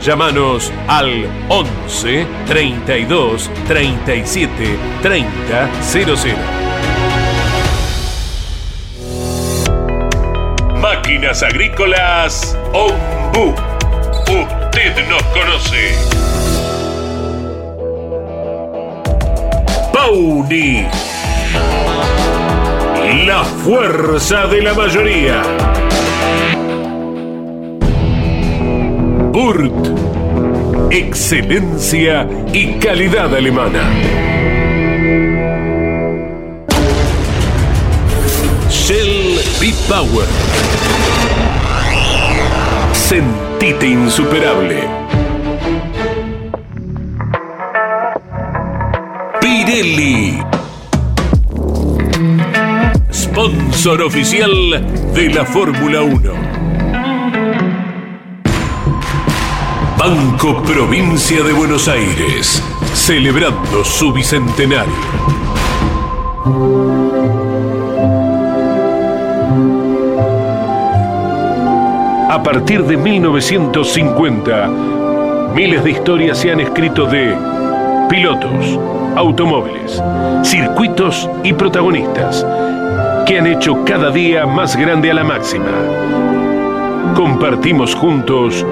Llámanos 0.00 0.72
al 0.88 1.26
11 1.48 2.26
32 2.46 3.50
37 3.68 4.78
30 5.02 5.70
00. 5.82 6.16
Máquinas 10.80 11.42
Agrícolas 11.42 12.58
Ombu. 12.72 13.54
Usted 14.28 15.08
nos 15.08 15.22
conoce. 15.24 15.94
Pauni 19.92 20.86
la 23.26 23.44
fuerza 23.44 24.46
de 24.46 24.62
la 24.62 24.74
mayoría. 24.74 25.42
Burt. 29.32 29.72
Excelencia 30.90 32.28
y 32.52 32.74
calidad 32.74 33.34
alemana. 33.34 33.82
Shell 38.68 39.40
B-Power. 39.58 40.26
Sentite 42.92 43.86
insuperable. 43.86 44.86
Pirelli 49.40 50.42
sponsor 53.10 54.02
oficial 54.02 54.52
de 55.14 55.30
la 55.30 55.46
Fórmula 55.46 56.02
1. 56.02 56.51
Banco 60.04 60.60
Provincia 60.64 61.44
de 61.44 61.52
Buenos 61.52 61.86
Aires, 61.86 62.60
celebrando 62.92 63.84
su 63.84 64.12
bicentenario. 64.12 64.92
A 72.28 72.42
partir 72.42 72.82
de 72.82 72.96
1950, 72.96 74.66
miles 75.54 75.84
de 75.84 75.92
historias 75.92 76.36
se 76.36 76.50
han 76.50 76.58
escrito 76.58 77.06
de 77.06 77.36
pilotos, 78.10 78.80
automóviles, 79.14 80.02
circuitos 80.42 81.30
y 81.44 81.52
protagonistas 81.52 82.44
que 83.24 83.38
han 83.38 83.46
hecho 83.46 83.84
cada 83.84 84.10
día 84.10 84.46
más 84.46 84.74
grande 84.74 85.12
a 85.12 85.14
la 85.14 85.22
máxima. 85.22 85.70
Compartimos 87.14 87.94
juntos 87.94 88.66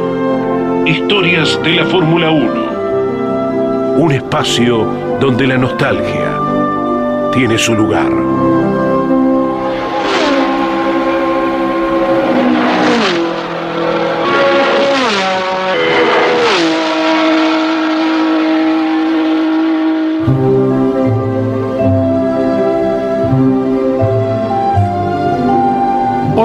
historias 0.91 1.59
de 1.63 1.75
la 1.77 1.85
Fórmula 1.85 2.31
1. 2.31 3.97
Un 3.99 4.13
espacio 4.13 5.19
donde 5.21 5.47
la 5.47 5.57
nostalgia 5.57 7.31
tiene 7.33 7.57
su 7.59 7.75
lugar. 7.75 8.11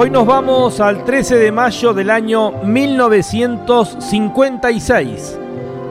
Hoy 0.06 0.12
nos 0.12 0.24
vamos 0.24 0.78
al 0.78 1.02
13 1.02 1.34
de 1.34 1.50
mayo 1.50 1.92
del 1.92 2.10
año 2.10 2.52
1956. 2.62 5.36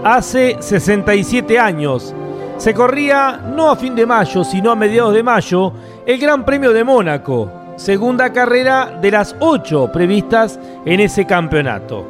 Hace 0.05 0.55
67 0.57 1.59
años. 1.59 2.15
Se 2.55 2.73
corría 2.73 3.41
no 3.53 3.69
a 3.69 3.75
fin 3.75 3.93
de 3.93 4.05
mayo, 4.05 4.45
sino 4.45 4.71
a 4.71 4.75
mediados 4.75 5.13
de 5.13 5.21
mayo, 5.21 5.73
el 6.05 6.17
Gran 6.17 6.45
Premio 6.45 6.71
de 6.71 6.85
Mónaco, 6.85 7.51
segunda 7.75 8.31
carrera 8.31 8.97
de 9.01 9.11
las 9.11 9.35
ocho 9.41 9.91
previstas 9.91 10.57
en 10.85 11.01
ese 11.01 11.25
campeonato. 11.25 12.07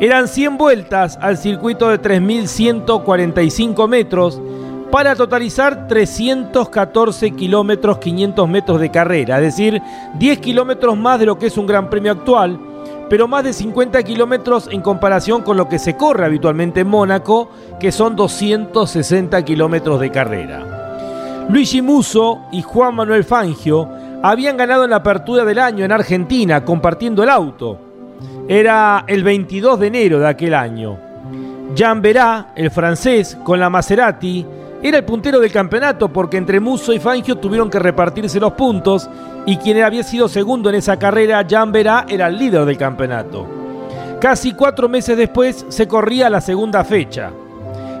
Eran 0.00 0.28
100 0.28 0.56
vueltas 0.56 1.18
al 1.20 1.36
circuito 1.36 1.90
de 1.90 2.00
3.145 2.00 3.86
metros 3.86 4.40
para 4.94 5.16
totalizar 5.16 5.88
314 5.88 7.32
kilómetros 7.32 7.98
500 7.98 8.48
metros 8.48 8.80
de 8.80 8.92
carrera, 8.92 9.38
es 9.38 9.46
decir, 9.46 9.82
10 10.20 10.38
kilómetros 10.38 10.96
más 10.96 11.18
de 11.18 11.26
lo 11.26 11.36
que 11.36 11.48
es 11.48 11.58
un 11.58 11.66
Gran 11.66 11.90
Premio 11.90 12.12
actual, 12.12 12.60
pero 13.10 13.26
más 13.26 13.42
de 13.42 13.52
50 13.52 14.00
kilómetros 14.04 14.68
en 14.70 14.82
comparación 14.82 15.42
con 15.42 15.56
lo 15.56 15.68
que 15.68 15.80
se 15.80 15.96
corre 15.96 16.24
habitualmente 16.24 16.82
en 16.82 16.86
Mónaco, 16.86 17.50
que 17.80 17.90
son 17.90 18.14
260 18.14 19.44
kilómetros 19.44 19.98
de 19.98 20.12
carrera. 20.12 21.44
Luigi 21.48 21.82
Musso 21.82 22.42
y 22.52 22.62
Juan 22.62 22.94
Manuel 22.94 23.24
Fangio 23.24 23.88
habían 24.22 24.56
ganado 24.56 24.84
en 24.84 24.90
la 24.90 24.96
apertura 24.98 25.44
del 25.44 25.58
año 25.58 25.84
en 25.84 25.90
Argentina 25.90 26.64
compartiendo 26.64 27.24
el 27.24 27.30
auto. 27.30 27.80
Era 28.46 29.02
el 29.08 29.24
22 29.24 29.80
de 29.80 29.86
enero 29.88 30.20
de 30.20 30.28
aquel 30.28 30.54
año. 30.54 30.96
Jean 31.74 32.00
Verá, 32.00 32.52
el 32.54 32.70
francés, 32.70 33.36
con 33.42 33.58
la 33.58 33.68
Maserati, 33.68 34.46
era 34.84 34.98
el 34.98 35.04
puntero 35.06 35.40
del 35.40 35.50
campeonato 35.50 36.10
porque 36.10 36.36
entre 36.36 36.60
Musso 36.60 36.92
y 36.92 36.98
Fangio 36.98 37.36
tuvieron 37.36 37.70
que 37.70 37.78
repartirse 37.78 38.38
los 38.38 38.52
puntos 38.52 39.08
y 39.46 39.56
quien 39.56 39.82
había 39.82 40.02
sido 40.02 40.28
segundo 40.28 40.68
en 40.68 40.74
esa 40.74 40.98
carrera, 40.98 41.42
Jan 41.48 41.72
Verá, 41.72 42.04
era 42.06 42.26
el 42.26 42.36
líder 42.36 42.66
del 42.66 42.76
campeonato. 42.76 43.46
Casi 44.20 44.52
cuatro 44.52 44.86
meses 44.86 45.16
después 45.16 45.64
se 45.70 45.88
corría 45.88 46.28
la 46.28 46.42
segunda 46.42 46.84
fecha. 46.84 47.30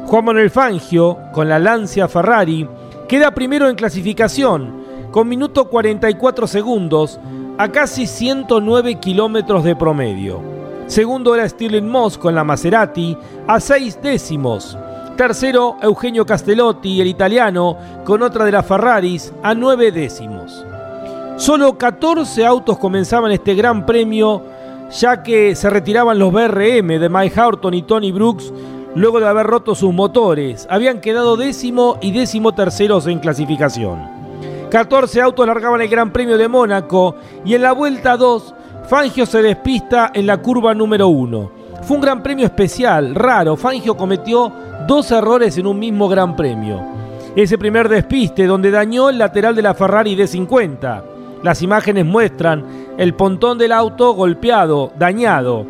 Juan 0.06 0.26
Manuel 0.26 0.50
Fangio, 0.50 1.16
con 1.32 1.48
la 1.48 1.58
Lancia 1.58 2.06
Ferrari, 2.06 2.68
queda 3.08 3.30
primero 3.30 3.70
en 3.70 3.76
clasificación, 3.76 4.84
con 5.10 5.26
minuto 5.26 5.70
44 5.70 6.46
segundos, 6.46 7.18
a 7.56 7.72
casi 7.72 8.06
109 8.06 8.96
kilómetros 8.96 9.64
de 9.64 9.74
promedio. 9.74 10.42
Segundo 10.86 11.34
era 11.34 11.48
Stirling 11.48 11.88
Moss 11.88 12.18
con 12.18 12.34
la 12.34 12.44
Maserati, 12.44 13.16
a 13.46 13.58
seis 13.58 13.98
décimos. 14.02 14.76
Tercero, 15.16 15.76
Eugenio 15.80 16.26
Castellotti, 16.26 17.00
el 17.00 17.06
italiano, 17.06 17.76
con 18.04 18.22
otra 18.22 18.44
de 18.44 18.50
las 18.50 18.66
Ferraris, 18.66 19.32
a 19.44 19.54
nueve 19.54 19.92
décimos. 19.92 20.66
Solo 21.36 21.78
14 21.78 22.44
autos 22.44 22.78
comenzaban 22.78 23.30
este 23.30 23.54
gran 23.54 23.86
premio, 23.86 24.42
ya 24.90 25.22
que 25.22 25.54
se 25.54 25.70
retiraban 25.70 26.18
los 26.18 26.32
BRM 26.32 26.98
de 26.98 27.08
Mike 27.08 27.40
Horton 27.40 27.74
y 27.74 27.82
Tony 27.82 28.10
Brooks 28.10 28.52
luego 28.96 29.20
de 29.20 29.28
haber 29.28 29.46
roto 29.46 29.76
sus 29.76 29.94
motores. 29.94 30.66
Habían 30.68 31.00
quedado 31.00 31.36
décimo 31.36 31.96
y 32.00 32.10
décimo 32.10 32.52
terceros 32.52 33.06
en 33.06 33.20
clasificación. 33.20 34.00
14 34.70 35.20
autos 35.22 35.46
largaban 35.46 35.80
el 35.80 35.88
Gran 35.88 36.12
Premio 36.12 36.36
de 36.36 36.48
Mónaco 36.48 37.14
y 37.44 37.54
en 37.54 37.62
la 37.62 37.70
vuelta 37.70 38.16
2, 38.16 38.54
Fangio 38.88 39.26
se 39.26 39.42
despista 39.42 40.10
en 40.12 40.26
la 40.26 40.38
curva 40.38 40.74
número 40.74 41.06
1. 41.06 41.50
Fue 41.82 41.96
un 41.96 42.02
gran 42.02 42.22
premio 42.22 42.46
especial, 42.46 43.14
raro. 43.14 43.56
Fangio 43.56 43.96
cometió 43.96 44.50
dos 44.86 45.10
errores 45.10 45.56
en 45.58 45.66
un 45.66 45.78
mismo 45.78 46.08
gran 46.08 46.36
premio. 46.36 46.80
Ese 47.36 47.58
primer 47.58 47.88
despiste 47.88 48.46
donde 48.46 48.70
dañó 48.70 49.10
el 49.10 49.18
lateral 49.18 49.56
de 49.56 49.62
la 49.62 49.74
Ferrari 49.74 50.16
D50. 50.16 51.02
Las 51.42 51.62
imágenes 51.62 52.04
muestran 52.04 52.64
el 52.96 53.14
pontón 53.14 53.58
del 53.58 53.72
auto 53.72 54.12
golpeado, 54.12 54.92
dañado. 54.96 55.66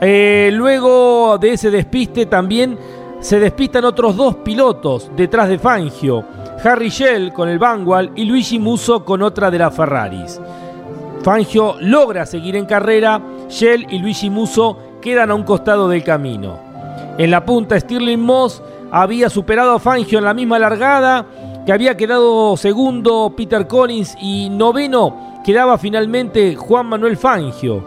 Eh, 0.00 0.50
luego 0.52 1.38
de 1.38 1.52
ese 1.52 1.70
despiste 1.70 2.26
también 2.26 2.76
se 3.20 3.40
despistan 3.40 3.84
otros 3.84 4.16
dos 4.16 4.36
pilotos 4.36 5.10
detrás 5.16 5.48
de 5.48 5.58
Fangio. 5.58 6.24
Harry 6.62 6.88
Shell 6.88 7.32
con 7.32 7.48
el 7.48 7.58
Vanguard 7.58 8.10
y 8.16 8.24
Luigi 8.24 8.58
Musso 8.58 9.04
con 9.04 9.22
otra 9.22 9.50
de 9.50 9.58
las 9.58 9.74
Ferraris. 9.74 10.40
Fangio 11.22 11.76
logra 11.80 12.26
seguir 12.26 12.56
en 12.56 12.66
carrera, 12.66 13.20
Shell 13.48 13.86
y 13.90 13.98
Luigi 13.98 14.30
Musso 14.30 14.76
quedan 15.00 15.30
a 15.30 15.34
un 15.34 15.44
costado 15.44 15.88
del 15.88 16.02
camino. 16.02 16.67
En 17.18 17.32
la 17.32 17.44
punta, 17.44 17.78
Stirling 17.78 18.20
Moss 18.20 18.62
había 18.92 19.28
superado 19.28 19.72
a 19.72 19.80
Fangio 19.80 20.18
en 20.18 20.24
la 20.24 20.34
misma 20.34 20.56
largada, 20.56 21.26
que 21.66 21.72
había 21.72 21.96
quedado 21.96 22.56
segundo 22.56 23.34
Peter 23.36 23.66
Collins 23.66 24.16
y 24.20 24.48
noveno 24.48 25.40
quedaba 25.44 25.78
finalmente 25.78 26.54
Juan 26.54 26.86
Manuel 26.86 27.16
Fangio. 27.16 27.84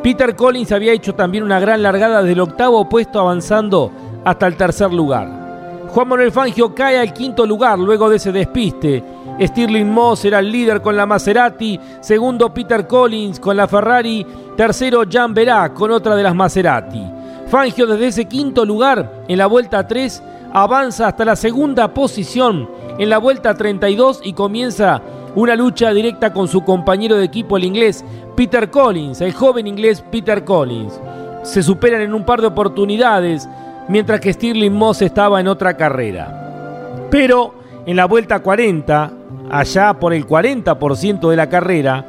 Peter 0.00 0.36
Collins 0.36 0.70
había 0.70 0.92
hecho 0.92 1.12
también 1.12 1.42
una 1.42 1.58
gran 1.58 1.82
largada 1.82 2.22
del 2.22 2.38
octavo 2.38 2.88
puesto 2.88 3.18
avanzando 3.18 3.90
hasta 4.24 4.46
el 4.46 4.56
tercer 4.56 4.92
lugar. 4.92 5.88
Juan 5.88 6.08
Manuel 6.08 6.30
Fangio 6.30 6.72
cae 6.72 7.00
al 7.00 7.12
quinto 7.12 7.44
lugar 7.44 7.80
luego 7.80 8.08
de 8.08 8.16
ese 8.16 8.30
despiste. 8.30 9.02
Stirling 9.40 9.90
Moss 9.90 10.24
era 10.24 10.38
el 10.38 10.52
líder 10.52 10.80
con 10.80 10.96
la 10.96 11.04
Maserati, 11.04 11.80
segundo 12.00 12.54
Peter 12.54 12.86
Collins 12.86 13.40
con 13.40 13.56
la 13.56 13.66
Ferrari, 13.66 14.24
tercero 14.56 15.02
Jan 15.10 15.34
Verá 15.34 15.74
con 15.74 15.90
otra 15.90 16.14
de 16.14 16.22
las 16.22 16.34
Maserati. 16.34 17.21
Fangio 17.52 17.86
desde 17.86 18.06
ese 18.06 18.24
quinto 18.24 18.64
lugar 18.64 19.24
en 19.28 19.36
la 19.36 19.44
vuelta 19.44 19.86
3 19.86 20.22
avanza 20.54 21.08
hasta 21.08 21.26
la 21.26 21.36
segunda 21.36 21.92
posición 21.92 22.66
en 22.98 23.10
la 23.10 23.18
vuelta 23.18 23.52
32 23.52 24.22
y 24.24 24.32
comienza 24.32 25.02
una 25.34 25.54
lucha 25.54 25.92
directa 25.92 26.32
con 26.32 26.48
su 26.48 26.64
compañero 26.64 27.14
de 27.14 27.26
equipo 27.26 27.58
el 27.58 27.64
inglés 27.64 28.02
Peter 28.34 28.70
Collins, 28.70 29.20
el 29.20 29.34
joven 29.34 29.66
inglés 29.66 30.02
Peter 30.10 30.44
Collins. 30.44 30.98
Se 31.42 31.62
superan 31.62 32.00
en 32.00 32.14
un 32.14 32.24
par 32.24 32.40
de 32.40 32.46
oportunidades 32.46 33.46
mientras 33.86 34.18
que 34.20 34.32
Stirling 34.32 34.72
Moss 34.72 35.02
estaba 35.02 35.38
en 35.38 35.46
otra 35.46 35.76
carrera. 35.76 36.88
Pero 37.10 37.52
en 37.84 37.96
la 37.96 38.06
vuelta 38.06 38.38
40, 38.38 39.12
allá 39.50 39.92
por 39.92 40.14
el 40.14 40.26
40% 40.26 41.28
de 41.28 41.36
la 41.36 41.50
carrera, 41.50 42.06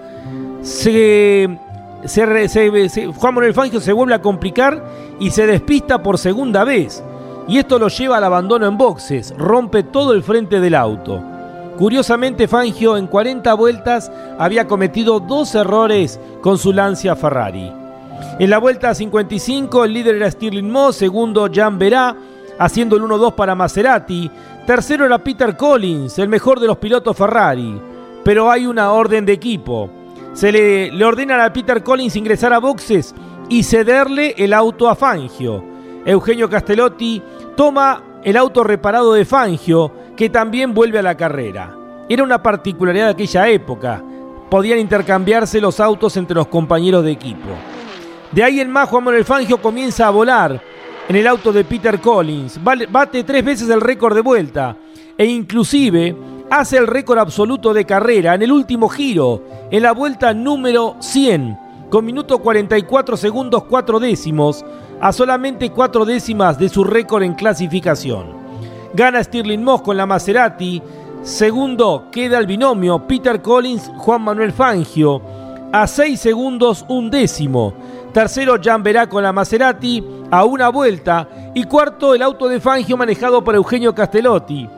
se 0.62 1.50
Juan 2.06 3.34
Manuel 3.34 3.54
Fangio 3.54 3.80
se 3.80 3.94
vuelve 3.94 4.14
a 4.14 4.22
complicar 4.22 4.84
y 5.20 5.32
se 5.32 5.48
despista 5.48 6.04
por 6.04 6.18
segunda 6.18 6.64
vez. 6.64 7.04
Y 7.48 7.58
esto 7.58 7.80
lo 7.80 7.88
lleva 7.88 8.18
al 8.18 8.24
abandono 8.24 8.66
en 8.68 8.78
boxes, 8.78 9.34
rompe 9.38 9.84
todo 9.84 10.14
el 10.14 10.24
frente 10.24 10.60
del 10.60 10.76
auto. 10.76 11.22
Curiosamente, 11.78 12.48
Fangio 12.48 12.98
en 12.98 13.08
40 13.08 13.54
vueltas 13.56 14.12
había 14.38 14.68
cometido 14.68 15.20
dos 15.20 15.56
errores 15.56 16.20
con 16.42 16.58
su 16.58 16.72
Lancia 16.72 17.16
Ferrari. 17.16 17.72
En 18.40 18.50
la 18.50 18.60
vuelta 18.60 18.94
55, 18.94 19.86
el 19.86 19.94
líder 19.94 20.16
era 20.16 20.32
Stirling 20.32 20.70
Moss, 20.70 20.98
segundo 20.98 21.50
Jan 21.52 21.80
Verá, 21.80 22.16
haciendo 22.60 22.96
el 22.96 23.04
1-2 23.04 23.34
para 23.34 23.56
Maserati. 23.56 24.30
Tercero 24.66 25.06
era 25.06 25.18
Peter 25.18 25.58
Collins, 25.58 26.20
el 26.20 26.30
mejor 26.30 26.60
de 26.60 26.68
los 26.68 26.78
pilotos 26.78 27.18
Ferrari. 27.18 27.80
Pero 28.24 28.50
hay 28.50 28.66
una 28.66 28.92
orden 28.92 29.26
de 29.26 29.34
equipo 29.34 29.90
se 30.34 30.52
le, 30.52 30.92
le 30.92 31.06
ordenan 31.06 31.40
a 31.40 31.54
Peter 31.54 31.84
Collins 31.84 32.16
ingresar 32.16 32.54
a 32.54 32.60
boxes 32.60 33.16
y 33.50 33.64
cederle 33.64 34.36
el 34.38 34.54
auto 34.54 34.90
a 34.90 34.96
Fangio. 34.96 35.64
Eugenio 36.06 36.50
Castellotti 36.50 37.22
toma 37.56 38.20
el 38.24 38.38
auto 38.38 38.64
reparado 38.64 39.14
de 39.14 39.26
Fangio, 39.26 39.92
que 40.16 40.30
también 40.30 40.74
vuelve 40.74 41.00
a 41.00 41.04
la 41.04 41.16
carrera. 41.16 41.76
Era 42.10 42.24
una 42.24 42.42
particularidad 42.42 43.06
de 43.06 43.12
aquella 43.12 43.48
época. 43.50 44.04
Podían 44.50 44.80
intercambiarse 44.80 45.62
los 45.62 45.80
autos 45.80 46.16
entre 46.18 46.36
los 46.36 46.48
compañeros 46.48 47.04
de 47.04 47.12
equipo. 47.12 47.50
De 48.32 48.44
ahí 48.44 48.60
en 48.60 48.72
más, 48.72 48.90
Juan 48.90 49.04
Manuel 49.04 49.26
Fangio 49.26 49.62
comienza 49.62 50.08
a 50.08 50.12
volar 50.12 50.62
en 51.08 51.16
el 51.16 51.28
auto 51.28 51.52
de 51.52 51.64
Peter 51.64 52.00
Collins. 52.00 52.60
Bate 52.64 53.24
tres 53.24 53.44
veces 53.44 53.70
el 53.70 53.82
récord 53.82 54.16
de 54.16 54.22
vuelta. 54.22 54.76
E 55.18 55.26
inclusive 55.26 56.16
hace 56.60 56.78
el 56.78 56.86
récord 56.86 57.18
absoluto 57.18 57.74
de 57.74 57.84
carrera 57.84 58.36
en 58.36 58.44
el 58.44 58.52
último 58.52 58.88
giro, 58.88 59.42
en 59.72 59.82
la 59.82 59.92
vuelta 59.92 60.36
número 60.36 60.96
100, 61.00 61.58
con 61.90 62.06
minuto 62.06 62.38
44 62.38 63.18
segundos 63.18 63.64
4 63.64 64.00
décimos, 64.00 64.64
a 65.02 65.12
solamente 65.12 65.72
4 65.72 66.06
décimas 66.06 66.60
de 66.60 66.70
su 66.70 66.84
récord 66.84 67.24
en 67.24 67.34
clasificación. 67.34 68.28
Gana 68.94 69.24
Stirling 69.24 69.64
Moss 69.64 69.82
con 69.82 69.98
la 69.98 70.06
Maserati, 70.06 70.80
segundo 71.24 72.06
queda 72.12 72.38
el 72.38 72.46
binomio 72.46 73.00
Peter 73.08 73.42
Collins, 73.42 73.90
Juan 73.98 74.22
Manuel 74.22 74.52
Fangio, 74.52 75.24
a 75.72 75.88
6 75.88 76.20
segundos 76.20 76.86
un 76.88 77.10
décimo. 77.10 77.74
Tercero, 78.14 78.58
Jan 78.62 78.84
Verá 78.84 79.10
con 79.10 79.24
la 79.24 79.34
Maserati 79.34 80.04
a 80.30 80.46
una 80.46 80.70
vuelta. 80.70 81.28
Y 81.56 81.64
cuarto, 81.64 82.14
el 82.14 82.22
auto 82.22 82.48
de 82.48 82.60
Fangio 82.60 82.96
manejado 82.96 83.44
por 83.44 83.56
Eugenio 83.56 83.96
Castellotti 83.96 84.70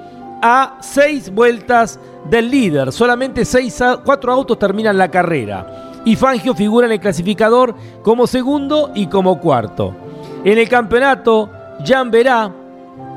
a 0.41 0.77
seis 0.81 1.33
vueltas 1.33 1.99
del 2.29 2.49
líder. 2.49 2.91
Solamente 2.91 3.45
seis, 3.45 3.81
cuatro 4.03 4.31
autos 4.31 4.59
terminan 4.59 4.97
la 4.97 5.09
carrera. 5.09 6.01
Y 6.05 6.15
Fangio 6.15 6.53
figura 6.53 6.85
en 6.85 6.93
el 6.93 6.99
clasificador 6.99 7.75
como 8.03 8.27
segundo 8.27 8.91
y 8.93 9.07
como 9.07 9.39
cuarto. 9.39 9.95
En 10.43 10.57
el 10.57 10.69
campeonato, 10.69 11.49
Jan 11.83 12.11
Verá 12.11 12.51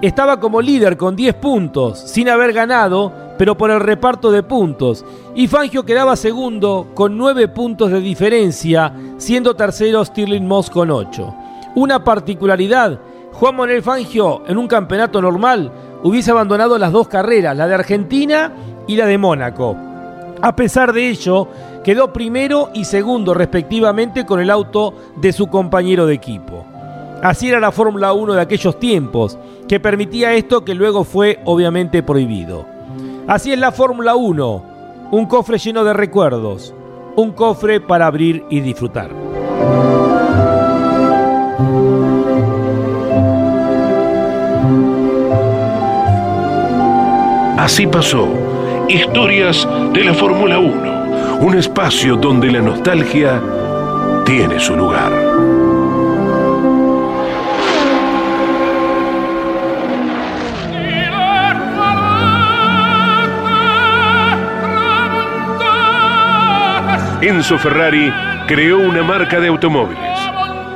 estaba 0.00 0.40
como 0.40 0.62
líder 0.62 0.96
con 0.96 1.14
10 1.14 1.34
puntos, 1.34 1.98
sin 1.98 2.28
haber 2.28 2.52
ganado, 2.52 3.12
pero 3.36 3.56
por 3.56 3.70
el 3.70 3.80
reparto 3.80 4.30
de 4.30 4.42
puntos. 4.42 5.04
Y 5.34 5.46
Fangio 5.46 5.84
quedaba 5.84 6.16
segundo 6.16 6.88
con 6.94 7.16
nueve 7.16 7.48
puntos 7.48 7.90
de 7.90 8.00
diferencia, 8.00 8.92
siendo 9.18 9.54
tercero 9.54 10.04
Stirling 10.04 10.46
Moss 10.46 10.70
con 10.70 10.90
ocho. 10.90 11.34
Una 11.74 12.02
particularidad, 12.02 12.98
Juan 13.32 13.56
Manuel 13.56 13.82
Fangio 13.82 14.42
en 14.48 14.58
un 14.58 14.66
campeonato 14.66 15.22
normal 15.22 15.70
hubiese 16.02 16.30
abandonado 16.30 16.78
las 16.78 16.92
dos 16.92 17.08
carreras, 17.08 17.56
la 17.56 17.66
de 17.66 17.74
Argentina 17.74 18.52
y 18.86 18.96
la 18.96 19.06
de 19.06 19.18
Mónaco. 19.18 19.76
A 20.40 20.54
pesar 20.54 20.92
de 20.92 21.08
ello, 21.08 21.48
quedó 21.82 22.12
primero 22.12 22.70
y 22.74 22.84
segundo 22.84 23.34
respectivamente 23.34 24.24
con 24.24 24.40
el 24.40 24.50
auto 24.50 24.94
de 25.16 25.32
su 25.32 25.48
compañero 25.48 26.06
de 26.06 26.14
equipo. 26.14 26.64
Así 27.22 27.48
era 27.48 27.58
la 27.58 27.72
Fórmula 27.72 28.12
1 28.12 28.34
de 28.34 28.40
aquellos 28.40 28.78
tiempos, 28.78 29.36
que 29.66 29.80
permitía 29.80 30.34
esto 30.34 30.64
que 30.64 30.74
luego 30.74 31.04
fue 31.04 31.40
obviamente 31.44 32.02
prohibido. 32.02 32.64
Así 33.26 33.52
es 33.52 33.58
la 33.58 33.72
Fórmula 33.72 34.14
1, 34.14 34.62
un 35.10 35.26
cofre 35.26 35.58
lleno 35.58 35.82
de 35.84 35.92
recuerdos, 35.92 36.72
un 37.16 37.32
cofre 37.32 37.80
para 37.80 38.06
abrir 38.06 38.44
y 38.48 38.60
disfrutar. 38.60 39.10
Así 47.58 47.88
pasó. 47.88 48.86
Historias 48.88 49.66
de 49.92 50.04
la 50.04 50.14
Fórmula 50.14 50.60
1. 50.60 51.38
Un 51.40 51.58
espacio 51.58 52.14
donde 52.14 52.52
la 52.52 52.60
nostalgia 52.60 53.42
tiene 54.24 54.60
su 54.60 54.76
lugar. 54.76 55.12
Enzo 67.20 67.58
Ferrari 67.58 68.12
creó 68.46 68.78
una 68.78 69.02
marca 69.02 69.40
de 69.40 69.48
automóviles. 69.48 70.20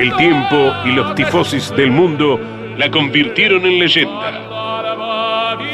El 0.00 0.16
tiempo 0.16 0.72
y 0.84 0.90
los 0.90 1.14
tifosis 1.14 1.70
del 1.76 1.92
mundo 1.92 2.40
la 2.76 2.90
convirtieron 2.90 3.64
en 3.66 3.78
leyenda. 3.78 4.32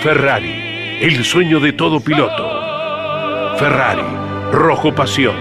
Ferrari, 0.03 0.68
el 1.01 1.25
sueño 1.25 1.61
de 1.61 1.73
todo 1.73 2.01
piloto. 2.01 3.57
Ferrari, 3.57 4.03
rojo 4.51 4.93
pasión. 4.93 5.37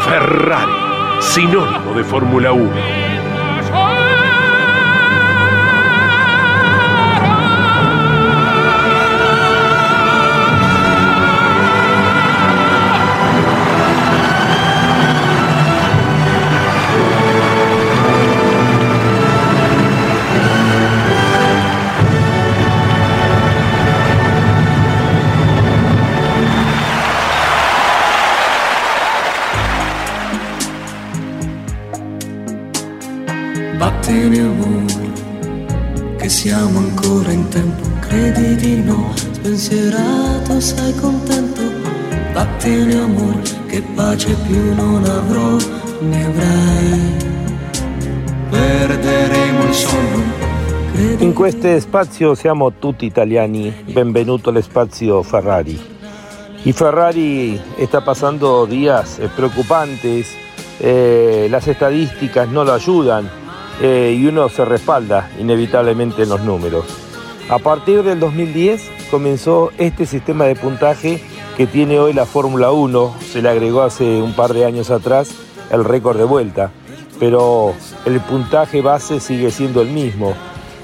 Ferrari, 0.00 0.72
sinónimo 1.20 1.94
de 1.94 2.04
Fórmula 2.04 2.52
1. 2.52 3.05
In 51.18 51.32
questo 51.34 51.80
spazio 51.80 52.36
siamo 52.36 52.74
tutti 52.78 53.06
italiani, 53.06 53.74
benvenuto 53.92 54.50
al 54.50 54.62
spazio 54.62 55.24
Ferrari. 55.24 55.80
Y 56.62 56.72
Ferrari 56.72 57.60
está 57.76 58.04
pasando 58.04 58.66
días 58.66 59.18
eh, 59.18 59.28
preocupantes, 59.34 60.32
eh, 60.78 61.48
las 61.50 61.66
estadísticas 61.66 62.48
no 62.48 62.62
lo 62.62 62.72
ayudan 62.72 63.44
eh, 63.80 64.16
y 64.18 64.26
uno 64.26 64.48
se 64.48 64.64
respalda 64.64 65.30
inevitablemente 65.38 66.22
en 66.22 66.28
los 66.28 66.40
números. 66.42 66.84
A 67.48 67.58
partir 67.58 68.02
del 68.02 68.18
2010 68.18 68.90
comenzó 69.10 69.70
este 69.78 70.06
sistema 70.06 70.46
de 70.46 70.56
puntaje 70.56 71.22
que 71.56 71.66
tiene 71.66 71.98
hoy 71.98 72.12
la 72.12 72.26
Fórmula 72.26 72.72
1, 72.72 73.14
se 73.20 73.40
le 73.40 73.48
agregó 73.48 73.82
hace 73.82 74.20
un 74.20 74.34
par 74.34 74.52
de 74.52 74.64
años 74.64 74.90
atrás 74.90 75.30
el 75.70 75.84
récord 75.84 76.18
de 76.18 76.24
vuelta, 76.24 76.70
pero 77.18 77.74
el 78.04 78.20
puntaje 78.20 78.82
base 78.82 79.20
sigue 79.20 79.50
siendo 79.50 79.80
el 79.80 79.88
mismo. 79.88 80.34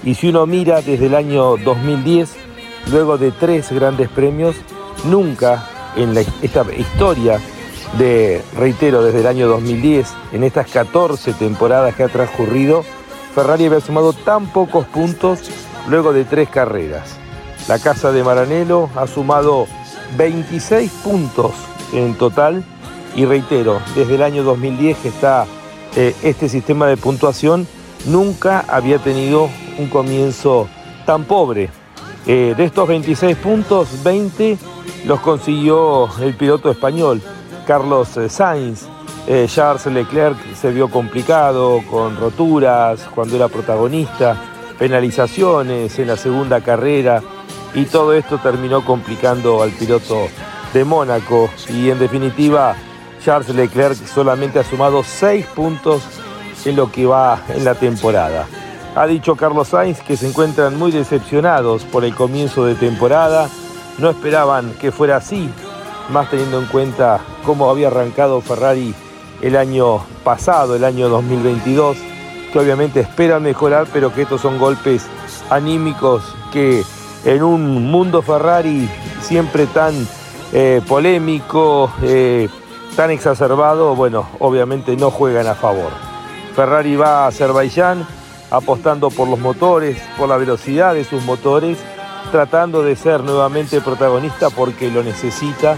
Y 0.05 0.14
si 0.14 0.28
uno 0.28 0.47
mira 0.47 0.80
desde 0.80 1.07
el 1.07 1.14
año 1.14 1.57
2010, 1.57 2.34
luego 2.90 3.18
de 3.18 3.32
tres 3.32 3.70
grandes 3.70 4.09
premios, 4.09 4.57
nunca 5.05 5.68
en 5.97 6.16
esta 6.16 6.64
historia 6.76 7.40
de, 7.99 8.43
reitero, 8.57 9.03
desde 9.03 9.20
el 9.20 9.26
año 9.26 9.49
2010, 9.49 10.09
en 10.32 10.45
estas 10.45 10.70
14 10.70 11.32
temporadas 11.34 11.95
que 11.95 12.05
ha 12.05 12.09
transcurrido, 12.09 12.84
Ferrari 13.34 13.66
había 13.66 13.80
sumado 13.80 14.12
tan 14.12 14.47
pocos 14.47 14.86
puntos 14.86 15.40
luego 15.88 16.12
de 16.12 16.24
tres 16.24 16.49
carreras. 16.49 17.16
La 17.68 17.78
casa 17.78 18.12
de 18.12 18.24
Maranello 18.24 18.88
ha 18.97 19.07
sumado 19.07 19.66
26 20.16 20.90
puntos 21.05 21.53
en 21.93 22.14
total 22.14 22.64
y 23.14 23.24
reitero, 23.24 23.80
desde 23.95 24.14
el 24.14 24.22
año 24.22 24.43
2010 24.43 24.99
que 24.99 25.09
está 25.09 25.47
eh, 25.97 26.14
este 26.22 26.49
sistema 26.49 26.86
de 26.86 26.97
puntuación, 26.97 27.66
nunca 28.07 28.64
había 28.68 28.99
tenido 28.99 29.51
un 29.78 29.88
comienzo 29.88 30.68
tan 31.07 31.24
pobre. 31.24 31.70
Eh, 32.26 32.55
de 32.57 32.64
estos 32.64 32.88
26 32.88 33.36
puntos, 33.36 34.03
20 34.03 34.57
los 35.05 35.20
consiguió 35.20 36.09
el 36.20 36.34
piloto 36.34 36.70
español, 36.70 37.20
Carlos 37.66 38.16
eh, 38.16 38.28
Sainz. 38.28 38.86
Charles 39.46 39.86
Leclerc 39.86 40.36
se 40.56 40.72
vio 40.72 40.88
complicado 40.90 41.80
con 41.88 42.16
roturas 42.16 43.08
cuando 43.14 43.36
era 43.36 43.46
protagonista, 43.46 44.36
penalizaciones 44.80 45.96
en 46.00 46.08
la 46.08 46.16
segunda 46.16 46.60
carrera 46.60 47.22
y 47.72 47.84
todo 47.84 48.12
esto 48.14 48.38
terminó 48.38 48.84
complicando 48.84 49.62
al 49.62 49.70
piloto 49.70 50.26
de 50.74 50.84
Mónaco 50.84 51.50
y 51.68 51.90
en 51.90 51.98
definitiva 51.98 52.74
Charles 53.24 53.54
Leclerc 53.54 53.96
solamente 54.06 54.58
ha 54.58 54.64
sumado 54.64 55.02
6 55.04 55.46
puntos 55.46 56.02
en 56.64 56.76
lo 56.76 56.90
que 56.90 57.06
va 57.06 57.42
en 57.48 57.64
la 57.64 57.74
temporada. 57.74 58.46
Ha 58.94 59.06
dicho 59.06 59.36
Carlos 59.36 59.68
Sainz 59.68 60.00
que 60.00 60.16
se 60.16 60.28
encuentran 60.28 60.78
muy 60.78 60.90
decepcionados 60.90 61.84
por 61.84 62.04
el 62.04 62.14
comienzo 62.14 62.66
de 62.66 62.74
temporada, 62.74 63.48
no 63.98 64.10
esperaban 64.10 64.74
que 64.74 64.92
fuera 64.92 65.16
así, 65.16 65.48
más 66.11 66.30
teniendo 66.30 66.59
en 66.61 66.66
cuenta 66.66 67.20
cómo 67.44 67.70
había 67.70 67.88
arrancado 67.88 68.40
Ferrari 68.40 68.94
el 69.40 69.57
año 69.57 70.00
pasado, 70.24 70.76
el 70.76 70.84
año 70.84 71.09
2022, 71.09 71.96
que 72.53 72.59
obviamente 72.59 73.00
esperan 73.00 73.42
mejorar, 73.42 73.86
pero 73.92 74.12
que 74.12 74.22
estos 74.22 74.40
son 74.40 74.59
golpes 74.59 75.07
anímicos 75.50 76.22
que 76.53 76.82
en 77.24 77.42
un 77.42 77.90
mundo 77.90 78.22
Ferrari 78.22 78.88
siempre 79.20 79.66
tan 79.66 79.94
eh, 80.53 80.80
polémico, 80.86 81.90
eh, 82.03 82.48
tan 82.96 83.11
exacerbado, 83.11 83.94
bueno, 83.94 84.28
obviamente 84.38 84.96
no 84.96 85.11
juegan 85.11 85.46
a 85.46 85.55
favor. 85.55 85.90
Ferrari 86.55 86.96
va 86.96 87.24
a 87.24 87.28
Azerbaiyán 87.28 88.07
apostando 88.50 89.11
por 89.11 89.28
los 89.28 89.38
motores, 89.38 89.98
por 90.18 90.28
la 90.28 90.36
velocidad 90.36 90.92
de 90.94 91.05
sus 91.05 91.24
motores, 91.24 91.78
tratando 92.33 92.83
de 92.83 92.97
ser 92.97 93.22
nuevamente 93.22 93.80
protagonista 93.83 94.51
porque 94.51 94.91
lo 94.91 95.05
necesita 95.05 95.76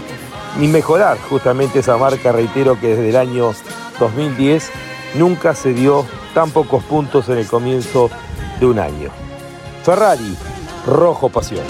y 0.59 0.67
mejorar 0.67 1.17
justamente 1.29 1.79
esa 1.79 1.97
marca, 1.97 2.31
reitero 2.31 2.79
que 2.79 2.95
desde 2.95 3.09
el 3.09 3.17
año 3.17 3.53
2010 3.99 4.71
nunca 5.15 5.53
se 5.53 5.73
dio 5.73 6.05
tan 6.33 6.49
pocos 6.51 6.83
puntos 6.85 7.27
en 7.29 7.37
el 7.37 7.47
comienzo 7.47 8.09
de 8.59 8.65
un 8.65 8.79
año. 8.79 9.09
Ferrari 9.83 10.35
Rojo 10.87 11.29
Pasión. 11.29 11.65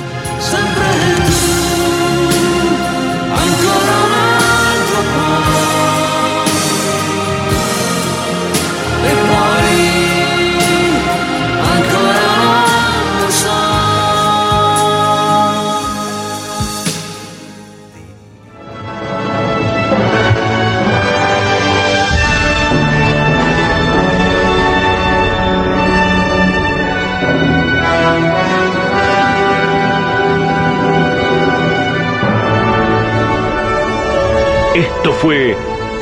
Fue 35.21 35.55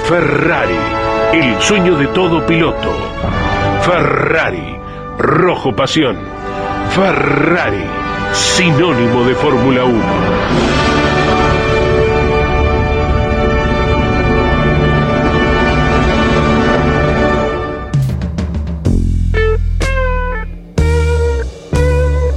Ferrari, 0.06 0.78
el 1.34 1.62
sueño 1.62 1.98
de 1.98 2.08
todo 2.08 2.46
piloto. 2.46 2.90
Ferrari, 3.82 4.78
rojo 5.18 5.76
pasión. 5.76 6.18
Ferrari, 6.92 7.84
sinónimo 8.32 9.24
de 9.24 9.36
Fórmula 9.36 9.84
1. 9.86 10.64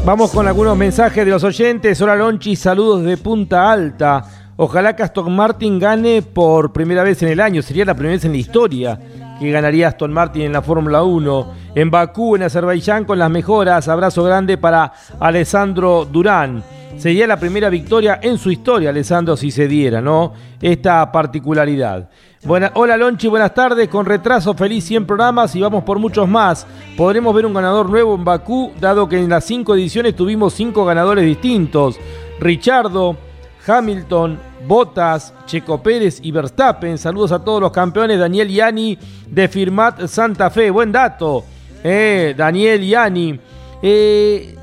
Vamos 0.04 0.30
con 0.30 0.46
algunos 0.46 0.76
mensajes 0.76 1.24
de 1.24 1.30
los 1.32 1.42
oyentes. 1.42 2.00
Hola 2.00 2.14
Lonchi, 2.14 2.54
saludos 2.54 3.02
de 3.02 3.16
Punta 3.16 3.72
Alta. 3.72 4.45
Ojalá 4.59 4.96
que 4.96 5.02
Aston 5.02 5.36
Martin 5.36 5.78
gane 5.78 6.22
por 6.22 6.72
primera 6.72 7.02
vez 7.02 7.22
en 7.22 7.28
el 7.28 7.40
año. 7.40 7.61
Sería 7.62 7.84
la 7.84 7.94
primera 7.94 8.14
vez 8.14 8.24
en 8.24 8.32
la 8.32 8.38
historia 8.38 8.98
que 9.38 9.50
ganaría 9.50 9.88
Aston 9.88 10.12
Martin 10.12 10.42
en 10.42 10.52
la 10.52 10.62
Fórmula 10.62 11.02
1. 11.02 11.52
En 11.74 11.90
Bakú, 11.90 12.36
en 12.36 12.44
Azerbaiyán, 12.44 13.04
con 13.04 13.18
las 13.18 13.30
mejoras. 13.30 13.86
Abrazo 13.88 14.22
grande 14.24 14.57
para 14.57 14.92
Alessandro 15.20 16.07
Durán. 16.07 16.62
Sería 16.96 17.26
la 17.26 17.38
primera 17.38 17.68
victoria 17.68 18.18
en 18.22 18.38
su 18.38 18.50
historia, 18.50 18.88
Alessandro, 18.88 19.36
si 19.36 19.50
se 19.50 19.68
diera, 19.68 20.00
¿no? 20.00 20.32
Esta 20.62 21.12
particularidad. 21.12 22.09
hola 22.46 22.96
Lonchi, 22.96 23.28
buenas 23.28 23.52
tardes. 23.52 23.88
Con 23.88 24.07
retraso, 24.07 24.54
feliz 24.54 24.84
100 24.84 25.07
programas 25.07 25.54
y 25.54 25.61
vamos 25.61 25.84
por 25.84 25.98
muchos 25.98 26.26
más. 26.26 26.66
Podremos 26.96 27.34
ver 27.34 27.44
un 27.44 27.52
ganador 27.52 27.90
nuevo 27.90 28.14
en 28.14 28.24
Bakú, 28.24 28.72
dado 28.80 29.07
que 29.07 29.18
en 29.18 29.28
las 29.28 29.44
cinco 29.44 29.74
ediciones 29.74 30.16
tuvimos 30.16 30.54
cinco 30.54 30.86
ganadores 30.86 31.26
distintos. 31.26 31.98
Richardo, 32.40 33.18
Hamilton, 33.66 34.38
Bottas, 34.66 35.34
Checo 35.46 35.82
Pérez 35.82 36.20
y 36.22 36.30
Verstappen. 36.30 36.98
Saludos 36.98 37.32
a 37.32 37.38
todos 37.38 37.60
los 37.60 37.72
campeones. 37.72 38.18
Daniel 38.18 38.48
Yani 38.48 38.98
de 39.26 39.48
Firmat 39.48 40.06
Santa 40.06 40.50
Fe. 40.50 40.70
Buen 40.70 40.92
dato. 40.92 41.44
Eh, 41.82 42.34
Daniel 42.36 42.86
Yani. 42.86 43.38
Eh, 43.82 44.56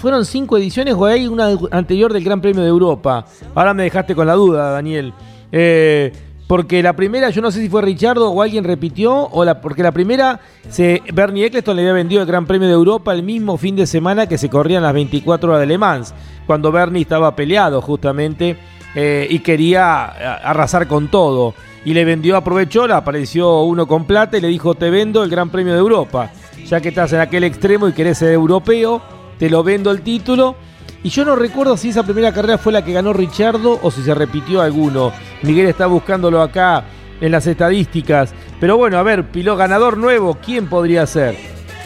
fueron 0.00 0.24
cinco 0.24 0.56
ediciones 0.56 0.94
o 0.94 1.04
hay 1.04 1.26
una 1.26 1.50
anterior 1.70 2.12
del 2.12 2.24
Gran 2.24 2.40
Premio 2.40 2.62
de 2.62 2.68
Europa. 2.68 3.24
Ahora 3.54 3.74
me 3.74 3.84
dejaste 3.84 4.14
con 4.14 4.26
la 4.26 4.34
duda, 4.34 4.70
Daniel. 4.70 5.12
Eh, 5.52 6.12
porque 6.46 6.82
la 6.82 6.94
primera, 6.94 7.30
yo 7.30 7.40
no 7.40 7.50
sé 7.50 7.60
si 7.60 7.68
fue 7.68 7.80
Richardo 7.82 8.30
o 8.30 8.42
alguien 8.42 8.64
repitió, 8.64 9.28
o 9.28 9.44
la, 9.44 9.60
porque 9.60 9.82
la 9.82 9.92
primera, 9.92 10.40
se, 10.68 11.02
Bernie 11.12 11.46
Eccleston 11.46 11.76
le 11.76 11.82
había 11.82 11.94
vendido 11.94 12.20
el 12.20 12.28
Gran 12.28 12.46
Premio 12.46 12.68
de 12.68 12.74
Europa 12.74 13.14
el 13.14 13.22
mismo 13.22 13.56
fin 13.56 13.76
de 13.76 13.86
semana 13.86 14.26
que 14.26 14.36
se 14.36 14.50
corrían 14.50 14.82
las 14.82 14.92
24 14.92 15.48
horas 15.48 15.60
de 15.60 15.66
Le 15.66 15.78
Mans, 15.78 16.14
cuando 16.46 16.70
Bernie 16.70 17.02
estaba 17.02 17.34
peleado 17.34 17.80
justamente 17.80 18.58
eh, 18.94 19.26
y 19.30 19.38
quería 19.40 20.12
eh, 20.18 20.24
arrasar 20.44 20.86
con 20.86 21.08
todo. 21.08 21.54
Y 21.86 21.94
le 21.94 22.04
vendió, 22.04 22.36
aprovechó, 22.36 22.86
le 22.86 22.94
apareció 22.94 23.62
uno 23.62 23.86
con 23.86 24.06
plata 24.06 24.36
y 24.36 24.40
le 24.40 24.48
dijo, 24.48 24.74
te 24.74 24.90
vendo 24.90 25.22
el 25.22 25.30
Gran 25.30 25.50
Premio 25.50 25.72
de 25.72 25.78
Europa. 25.78 26.30
Ya 26.66 26.80
que 26.80 26.90
estás 26.90 27.12
en 27.12 27.20
aquel 27.20 27.44
extremo 27.44 27.88
y 27.88 27.92
querés 27.92 28.18
ser 28.18 28.32
europeo, 28.32 29.02
te 29.38 29.50
lo 29.50 29.62
vendo 29.62 29.90
el 29.90 30.02
título. 30.02 30.56
Y 31.04 31.10
yo 31.10 31.22
no 31.26 31.36
recuerdo 31.36 31.76
si 31.76 31.90
esa 31.90 32.02
primera 32.02 32.32
carrera 32.32 32.56
fue 32.56 32.72
la 32.72 32.82
que 32.82 32.94
ganó 32.94 33.12
Richardo 33.12 33.78
o 33.82 33.90
si 33.90 34.02
se 34.02 34.14
repitió 34.14 34.62
alguno. 34.62 35.12
Miguel 35.42 35.66
está 35.66 35.84
buscándolo 35.84 36.40
acá 36.40 36.82
en 37.20 37.30
las 37.30 37.46
estadísticas. 37.46 38.32
Pero 38.58 38.78
bueno, 38.78 38.96
a 38.96 39.02
ver, 39.02 39.24
piloto 39.24 39.58
ganador 39.58 39.98
nuevo, 39.98 40.38
¿quién 40.42 40.66
podría 40.66 41.06
ser? 41.06 41.36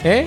¿Eh? 0.05 0.25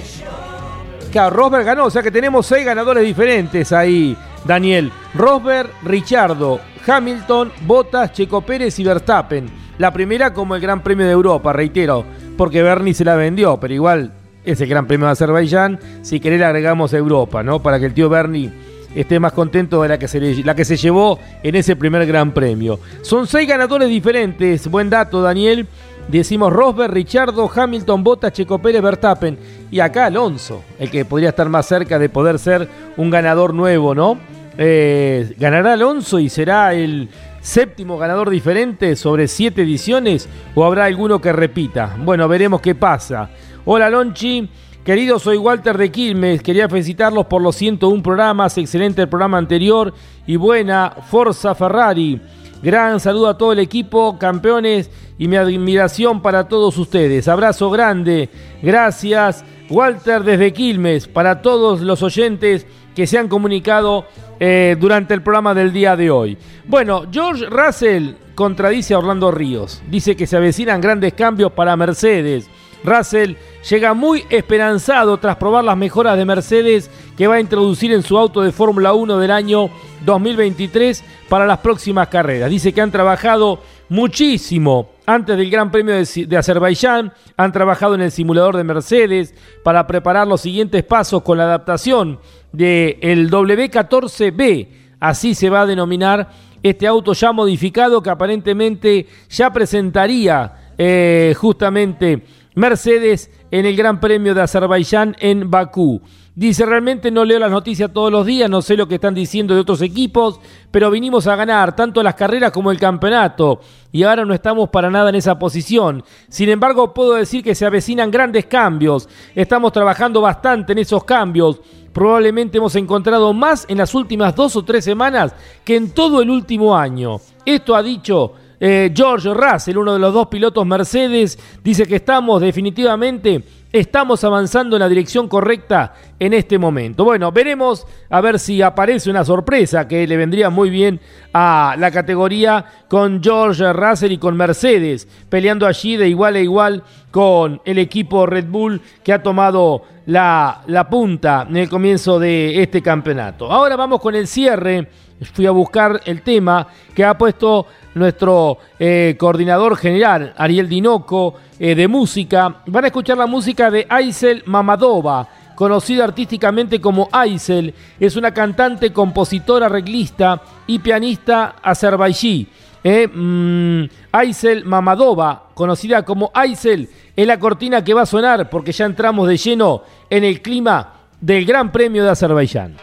Claro, 1.10 1.34
Rosberg 1.34 1.64
ganó, 1.64 1.86
o 1.86 1.90
sea 1.90 2.02
que 2.02 2.10
tenemos 2.10 2.44
seis 2.44 2.66
ganadores 2.66 3.02
diferentes 3.02 3.72
ahí, 3.72 4.14
Daniel. 4.44 4.92
Rosberg, 5.14 5.70
Richardo, 5.84 6.60
Hamilton, 6.86 7.50
Bottas, 7.66 8.12
Checo 8.12 8.42
Pérez 8.42 8.78
y 8.78 8.84
Verstappen. 8.84 9.46
La 9.78 9.90
primera 9.90 10.34
como 10.34 10.54
el 10.54 10.60
Gran 10.60 10.82
Premio 10.82 11.06
de 11.06 11.12
Europa, 11.12 11.54
reitero, 11.54 12.04
porque 12.36 12.62
Bernie 12.62 12.92
se 12.92 13.06
la 13.06 13.16
vendió, 13.16 13.58
pero 13.58 13.72
igual 13.72 14.12
es 14.44 14.60
el 14.60 14.68
Gran 14.68 14.86
Premio 14.86 15.06
de 15.06 15.12
Azerbaiyán. 15.12 15.80
Si 16.02 16.20
querés 16.20 16.40
le 16.40 16.44
agregamos 16.44 16.92
Europa, 16.92 17.42
¿no? 17.42 17.62
Para 17.62 17.80
que 17.80 17.86
el 17.86 17.94
tío 17.94 18.10
Bernie 18.10 18.52
esté 18.94 19.18
más 19.20 19.32
contento 19.32 19.82
de 19.82 19.88
la 19.88 19.98
que, 19.98 20.08
se 20.08 20.20
la 20.44 20.54
que 20.54 20.64
se 20.64 20.76
llevó 20.76 21.18
en 21.42 21.54
ese 21.54 21.76
primer 21.76 22.06
Gran 22.06 22.32
Premio. 22.32 22.78
Son 23.02 23.26
seis 23.26 23.48
ganadores 23.48 23.88
diferentes. 23.88 24.68
Buen 24.68 24.90
dato, 24.90 25.22
Daniel. 25.22 25.66
Decimos 26.08 26.52
Rosberg, 26.52 26.92
Richardo, 26.92 27.50
Hamilton, 27.54 28.02
Bottas, 28.02 28.32
Checo 28.32 28.58
Pérez, 28.58 28.82
Verstappen. 28.82 29.38
Y 29.70 29.80
acá 29.80 30.06
Alonso, 30.06 30.62
el 30.78 30.90
que 30.90 31.04
podría 31.04 31.30
estar 31.30 31.48
más 31.48 31.66
cerca 31.66 31.98
de 31.98 32.08
poder 32.08 32.38
ser 32.38 32.68
un 32.96 33.10
ganador 33.10 33.54
nuevo, 33.54 33.94
¿no? 33.94 34.18
Eh, 34.58 35.34
¿Ganará 35.38 35.72
Alonso 35.72 36.18
y 36.18 36.28
será 36.28 36.74
el 36.74 37.08
séptimo 37.40 37.96
ganador 37.98 38.28
diferente 38.30 38.96
sobre 38.96 39.26
siete 39.26 39.62
ediciones 39.62 40.28
o 40.54 40.64
habrá 40.64 40.84
alguno 40.84 41.20
que 41.20 41.32
repita? 41.32 41.96
Bueno, 41.98 42.28
veremos 42.28 42.60
qué 42.60 42.74
pasa. 42.74 43.30
Hola 43.64 43.88
Lonchi, 43.88 44.48
querido, 44.84 45.18
soy 45.18 45.36
Walter 45.36 45.78
de 45.78 45.90
Quilmes, 45.90 46.42
quería 46.42 46.68
felicitarlos 46.68 47.26
por 47.26 47.42
los 47.42 47.56
101 47.56 48.02
programas, 48.02 48.58
excelente 48.58 49.02
el 49.02 49.08
programa 49.08 49.38
anterior 49.38 49.92
y 50.26 50.36
buena, 50.36 50.94
Forza 51.10 51.54
Ferrari. 51.54 52.20
Gran 52.62 53.00
saludo 53.00 53.28
a 53.28 53.36
todo 53.36 53.52
el 53.52 53.58
equipo, 53.58 54.18
campeones 54.18 54.90
y 55.18 55.28
mi 55.28 55.36
admiración 55.36 56.22
para 56.22 56.48
todos 56.48 56.78
ustedes. 56.78 57.28
Abrazo 57.28 57.70
grande, 57.70 58.28
gracias 58.62 59.44
Walter 59.68 60.22
desde 60.22 60.52
Quilmes, 60.52 61.08
para 61.08 61.42
todos 61.42 61.80
los 61.80 62.02
oyentes 62.02 62.66
que 62.94 63.06
se 63.06 63.18
han 63.18 63.28
comunicado 63.28 64.04
eh, 64.38 64.76
durante 64.78 65.14
el 65.14 65.22
programa 65.22 65.54
del 65.54 65.72
día 65.72 65.96
de 65.96 66.10
hoy. 66.10 66.36
Bueno, 66.66 67.04
George 67.10 67.46
Russell 67.46 68.14
contradice 68.34 68.94
a 68.94 68.98
Orlando 68.98 69.30
Ríos. 69.30 69.82
Dice 69.88 70.16
que 70.16 70.26
se 70.26 70.36
avecinan 70.36 70.80
grandes 70.80 71.14
cambios 71.14 71.52
para 71.52 71.76
Mercedes. 71.76 72.50
Russell 72.84 73.34
llega 73.68 73.94
muy 73.94 74.24
esperanzado 74.28 75.18
tras 75.18 75.36
probar 75.36 75.64
las 75.64 75.76
mejoras 75.76 76.16
de 76.16 76.24
Mercedes 76.24 76.90
que 77.16 77.26
va 77.26 77.36
a 77.36 77.40
introducir 77.40 77.92
en 77.92 78.02
su 78.02 78.18
auto 78.18 78.42
de 78.42 78.52
Fórmula 78.52 78.92
1 78.92 79.18
del 79.18 79.30
año 79.30 79.70
2023 80.04 81.04
para 81.28 81.46
las 81.46 81.58
próximas 81.58 82.08
carreras. 82.08 82.50
Dice 82.50 82.72
que 82.72 82.80
han 82.80 82.90
trabajado 82.90 83.60
muchísimo 83.88 84.90
antes 85.06 85.36
del 85.36 85.50
Gran 85.50 85.70
Premio 85.70 85.94
de, 85.94 86.36
Azerbaiyán, 86.36 87.12
han 87.36 87.52
trabajado 87.52 87.94
en 87.94 88.02
el 88.02 88.10
simulador 88.10 88.56
de 88.56 88.64
Mercedes 88.64 89.34
para 89.62 89.86
preparar 89.86 90.26
los 90.26 90.40
siguientes 90.40 90.84
pasos 90.84 91.22
con 91.22 91.38
la 91.38 91.44
adaptación 91.44 92.18
del 92.52 93.30
W14B, 93.30 94.68
así 95.00 95.34
se 95.34 95.50
va 95.50 95.62
a 95.62 95.66
denominar 95.66 96.30
este 96.62 96.86
auto 96.86 97.12
ya 97.12 97.32
modificado 97.32 98.02
que 98.02 98.10
aparentemente 98.10 99.06
ya 99.28 99.52
presentaría 99.52 100.72
eh, 100.78 101.34
justamente 101.36 102.22
Mercedes 102.54 103.30
en 103.50 103.66
el 103.66 103.76
Gran 103.76 104.00
Premio 104.00 104.34
de 104.34 104.42
Azerbaiyán 104.42 105.16
en 105.20 105.50
Bakú. 105.50 106.00
Dice, 106.34 106.64
realmente 106.64 107.10
no 107.10 107.26
leo 107.26 107.38
las 107.38 107.50
noticias 107.50 107.92
todos 107.92 108.10
los 108.10 108.24
días, 108.24 108.48
no 108.48 108.62
sé 108.62 108.74
lo 108.74 108.88
que 108.88 108.94
están 108.94 109.14
diciendo 109.14 109.54
de 109.54 109.60
otros 109.60 109.82
equipos, 109.82 110.40
pero 110.70 110.90
vinimos 110.90 111.26
a 111.26 111.36
ganar 111.36 111.76
tanto 111.76 112.02
las 112.02 112.14
carreras 112.14 112.52
como 112.52 112.70
el 112.70 112.80
campeonato 112.80 113.60
y 113.92 114.02
ahora 114.02 114.24
no 114.24 114.32
estamos 114.32 114.70
para 114.70 114.90
nada 114.90 115.10
en 115.10 115.16
esa 115.16 115.38
posición. 115.38 116.02
Sin 116.30 116.48
embargo, 116.48 116.94
puedo 116.94 117.14
decir 117.14 117.44
que 117.44 117.54
se 117.54 117.66
avecinan 117.66 118.10
grandes 118.10 118.46
cambios, 118.46 119.10
estamos 119.34 119.72
trabajando 119.72 120.22
bastante 120.22 120.72
en 120.72 120.78
esos 120.78 121.04
cambios. 121.04 121.60
Probablemente 121.92 122.56
hemos 122.56 122.74
encontrado 122.76 123.34
más 123.34 123.66
en 123.68 123.76
las 123.76 123.94
últimas 123.94 124.34
dos 124.34 124.56
o 124.56 124.64
tres 124.64 124.86
semanas 124.86 125.34
que 125.62 125.76
en 125.76 125.90
todo 125.90 126.22
el 126.22 126.30
último 126.30 126.74
año. 126.74 127.20
Esto 127.44 127.76
ha 127.76 127.82
dicho 127.82 128.32
eh, 128.64 128.92
George 128.94 129.34
Russell, 129.34 129.76
uno 129.76 129.94
de 129.94 129.98
los 129.98 130.14
dos 130.14 130.28
pilotos 130.28 130.64
Mercedes, 130.64 131.36
dice 131.64 131.84
que 131.84 131.96
estamos 131.96 132.40
definitivamente, 132.40 133.42
estamos 133.72 134.22
avanzando 134.22 134.76
en 134.76 134.80
la 134.80 134.88
dirección 134.88 135.26
correcta 135.26 135.94
en 136.16 136.32
este 136.32 136.60
momento. 136.60 137.04
Bueno, 137.04 137.32
veremos 137.32 137.84
a 138.08 138.20
ver 138.20 138.38
si 138.38 138.62
aparece 138.62 139.10
una 139.10 139.24
sorpresa 139.24 139.88
que 139.88 140.06
le 140.06 140.16
vendría 140.16 140.48
muy 140.48 140.70
bien 140.70 141.00
a 141.34 141.74
la 141.76 141.90
categoría 141.90 142.64
con 142.88 143.20
George 143.20 143.72
Russell 143.72 144.12
y 144.12 144.18
con 144.18 144.36
Mercedes, 144.36 145.08
peleando 145.28 145.66
allí 145.66 145.96
de 145.96 146.08
igual 146.08 146.36
a 146.36 146.40
igual 146.40 146.84
con 147.10 147.60
el 147.64 147.78
equipo 147.78 148.26
Red 148.26 148.46
Bull 148.46 148.80
que 149.02 149.12
ha 149.12 149.24
tomado 149.24 149.82
la, 150.06 150.62
la 150.68 150.88
punta 150.88 151.48
en 151.50 151.56
el 151.56 151.68
comienzo 151.68 152.20
de 152.20 152.62
este 152.62 152.80
campeonato. 152.80 153.50
Ahora 153.50 153.74
vamos 153.74 154.00
con 154.00 154.14
el 154.14 154.28
cierre. 154.28 154.88
Fui 155.32 155.46
a 155.46 155.50
buscar 155.50 156.00
el 156.04 156.22
tema 156.22 156.66
que 156.94 157.04
ha 157.04 157.16
puesto 157.16 157.66
nuestro 157.94 158.58
eh, 158.78 159.16
coordinador 159.18 159.76
general, 159.76 160.34
Ariel 160.36 160.68
Dinoco, 160.68 161.34
eh, 161.58 161.74
de 161.74 161.88
música. 161.88 162.62
Van 162.66 162.84
a 162.84 162.88
escuchar 162.88 163.18
la 163.18 163.26
música 163.26 163.70
de 163.70 163.86
Aisel 163.88 164.42
Mamadova, 164.46 165.28
conocida 165.54 166.04
artísticamente 166.04 166.80
como 166.80 167.08
Aisel. 167.12 167.74
Es 168.00 168.16
una 168.16 168.32
cantante, 168.32 168.92
compositora, 168.92 169.66
arreglista 169.66 170.40
y 170.66 170.78
pianista 170.78 171.56
azerbaiyí. 171.62 172.48
Eh, 172.84 173.06
mm, 173.06 173.84
Aisel 174.10 174.64
Mamadova, 174.64 175.50
conocida 175.54 176.04
como 176.04 176.30
Aisel, 176.34 176.88
es 177.14 177.26
la 177.26 177.38
cortina 177.38 177.84
que 177.84 177.94
va 177.94 178.02
a 178.02 178.06
sonar 178.06 178.50
porque 178.50 178.72
ya 178.72 178.86
entramos 178.86 179.28
de 179.28 179.36
lleno 179.36 179.82
en 180.10 180.24
el 180.24 180.42
clima 180.42 180.94
del 181.20 181.44
Gran 181.44 181.70
Premio 181.70 182.02
de 182.02 182.10
Azerbaiyán. 182.10 182.76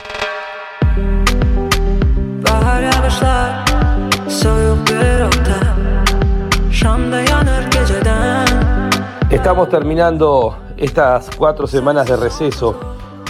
Estamos 9.29 9.69
terminando 9.69 10.57
estas 10.77 11.29
cuatro 11.35 11.65
semanas 11.65 12.07
de 12.07 12.17
receso 12.17 12.79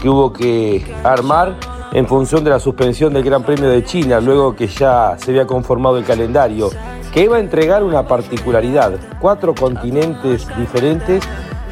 que 0.01 0.09
hubo 0.09 0.33
que 0.33 0.83
armar 1.03 1.55
en 1.91 2.07
función 2.07 2.43
de 2.43 2.49
la 2.49 2.59
suspensión 2.59 3.13
del 3.13 3.23
Gran 3.23 3.43
Premio 3.43 3.69
de 3.69 3.83
China, 3.83 4.19
luego 4.19 4.55
que 4.55 4.67
ya 4.67 5.15
se 5.17 5.31
había 5.31 5.47
conformado 5.47 5.97
el 5.97 6.05
calendario, 6.05 6.69
que 7.13 7.23
iba 7.23 7.37
a 7.37 7.39
entregar 7.39 7.83
una 7.83 8.07
particularidad, 8.07 8.93
cuatro 9.19 9.55
continentes 9.55 10.47
diferentes 10.57 11.23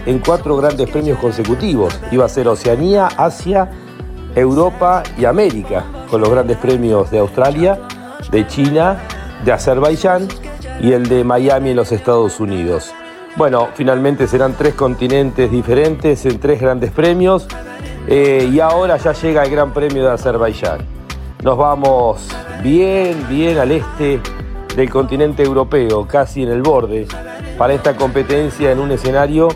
en 0.06 0.20
cuatro 0.20 0.56
grandes 0.58 0.90
premios 0.90 1.20
consecutivos. 1.20 2.00
Iba 2.12 2.26
a 2.26 2.30
ser 2.30 2.48
Oceanía, 2.48 3.08
Asia, 3.18 3.70
Europa 4.36 5.04
y 5.18 5.26
América 5.26 5.84
con 6.10 6.22
los 6.22 6.30
grandes 6.30 6.58
premios 6.58 7.12
de 7.12 7.20
Australia, 7.20 7.80
de 8.32 8.48
China, 8.48 8.98
de 9.44 9.52
Azerbaiyán 9.52 10.28
y 10.82 10.94
el 10.94 11.08
de 11.08 11.24
Miami 11.24 11.72
en 11.72 11.76
los 11.76 11.92
Estados 11.92 12.40
Unidos. 12.40 12.94
Bueno, 13.36 13.70
finalmente 13.76 14.28
serán 14.28 14.56
tres 14.58 14.74
continentes 14.74 15.52
diferentes 15.52 16.26
en 16.26 16.40
tres 16.40 16.60
grandes 16.60 16.92
premios 16.92 17.48
eh, 18.08 18.50
y 18.52 18.60
ahora 18.60 18.98
ya 18.98 19.14
llega 19.14 19.44
el 19.44 19.52
Gran 19.52 19.74
Premio 19.74 20.04
de 20.04 20.12
Azerbaiyán. 20.12 20.80
Nos 21.44 21.58
vamos 21.58 22.28
bien, 22.64 23.28
bien 23.30 23.60
al 23.60 23.72
este 23.72 24.20
del 24.76 24.90
continente 24.90 25.44
europeo, 25.44 26.08
casi 26.08 26.44
en 26.44 26.50
el 26.50 26.62
borde, 26.62 27.08
para 27.58 27.74
esta 27.74 27.96
competencia 27.96 28.72
en 28.72 28.80
un 28.80 28.92
escenario 28.92 29.50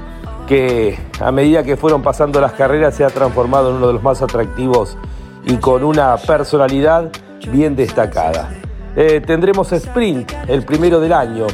que 0.48 1.00
a 1.20 1.32
medida 1.32 1.64
que 1.64 1.78
fueron 1.78 2.02
pasando 2.02 2.42
las 2.42 2.54
carreras 2.54 2.96
se 2.96 3.04
ha 3.04 3.10
transformado 3.10 3.70
en 3.70 3.78
uno 3.78 3.88
de 3.88 3.94
los 3.94 4.04
más 4.04 4.22
atractivos 4.22 4.98
y 5.46 5.56
con 5.58 5.84
una 5.84 6.16
personalidad 6.18 7.10
bien 7.52 7.76
destacada. 7.76 8.50
Eh, 8.96 9.22
tendremos 9.26 9.72
sprint, 9.72 10.32
el 10.48 10.64
primero 10.66 11.00
del 11.00 11.14
año, 11.14 11.48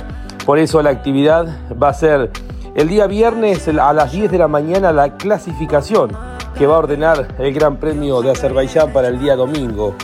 por 0.45 0.59
eso 0.59 0.81
la 0.81 0.89
actividad 0.89 1.45
va 1.81 1.89
a 1.89 1.93
ser 1.93 2.31
el 2.75 2.87
día 2.87 3.07
viernes 3.07 3.67
a 3.67 3.93
las 3.93 4.11
10 4.11 4.31
de 4.31 4.37
la 4.37 4.47
mañana 4.47 4.91
la 4.91 5.17
clasificación 5.17 6.11
que 6.57 6.65
va 6.67 6.75
a 6.75 6.79
ordenar 6.79 7.35
el 7.37 7.53
Gran 7.53 7.77
Premio 7.77 8.21
de 8.21 8.31
Azerbaiyán 8.31 8.91
para 8.93 9.09
el 9.09 9.19
día 9.19 9.35
domingo. 9.35 9.95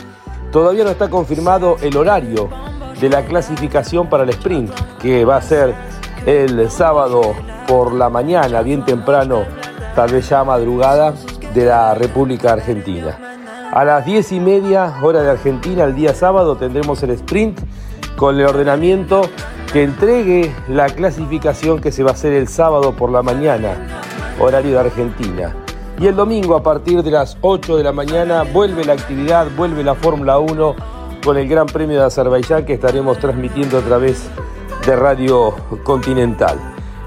Todavía 0.52 0.84
no 0.84 0.90
está 0.90 1.08
confirmado 1.08 1.76
el 1.82 1.96
horario 1.96 2.48
de 3.00 3.08
la 3.08 3.22
clasificación 3.22 4.08
para 4.08 4.24
el 4.24 4.30
sprint, 4.30 4.70
que 5.00 5.24
va 5.24 5.36
a 5.36 5.42
ser 5.42 5.74
el 6.26 6.70
sábado 6.70 7.34
por 7.66 7.92
la 7.92 8.08
mañana, 8.08 8.62
bien 8.62 8.84
temprano, 8.84 9.44
tal 9.94 10.12
vez 10.12 10.28
ya 10.28 10.44
madrugada, 10.44 11.14
de 11.54 11.66
la 11.66 11.94
República 11.94 12.52
Argentina. 12.52 13.33
A 13.74 13.84
las 13.84 14.04
10 14.04 14.30
y 14.30 14.38
media 14.38 15.00
hora 15.02 15.22
de 15.22 15.30
Argentina, 15.32 15.82
el 15.82 15.96
día 15.96 16.14
sábado, 16.14 16.54
tendremos 16.56 17.02
el 17.02 17.10
sprint 17.10 17.58
con 18.14 18.38
el 18.38 18.46
ordenamiento 18.46 19.22
que 19.72 19.82
entregue 19.82 20.54
la 20.68 20.86
clasificación 20.86 21.80
que 21.80 21.90
se 21.90 22.04
va 22.04 22.10
a 22.10 22.12
hacer 22.12 22.34
el 22.34 22.46
sábado 22.46 22.92
por 22.94 23.10
la 23.10 23.22
mañana, 23.22 23.74
horario 24.38 24.74
de 24.74 24.78
Argentina. 24.78 25.56
Y 25.98 26.06
el 26.06 26.14
domingo 26.14 26.54
a 26.54 26.62
partir 26.62 27.02
de 27.02 27.10
las 27.10 27.36
8 27.40 27.76
de 27.76 27.82
la 27.82 27.90
mañana 27.90 28.44
vuelve 28.44 28.84
la 28.84 28.92
actividad, 28.92 29.48
vuelve 29.56 29.82
la 29.82 29.96
Fórmula 29.96 30.38
1 30.38 30.76
con 31.24 31.36
el 31.36 31.48
Gran 31.48 31.66
Premio 31.66 31.98
de 31.98 32.06
Azerbaiyán 32.06 32.64
que 32.64 32.74
estaremos 32.74 33.18
transmitiendo 33.18 33.78
a 33.78 33.82
través 33.82 34.30
de 34.86 34.94
Radio 34.94 35.52
Continental. 35.82 36.60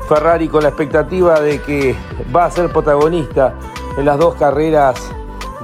Ferrari 0.10 0.50
con 0.50 0.64
la 0.64 0.70
expectativa 0.70 1.40
de 1.40 1.62
que 1.62 1.96
va 2.36 2.44
a 2.44 2.52
ser 2.52 2.70
protagonista 2.74 3.54
en 3.98 4.04
las 4.04 4.18
dos 4.18 4.36
carreras 4.36 5.14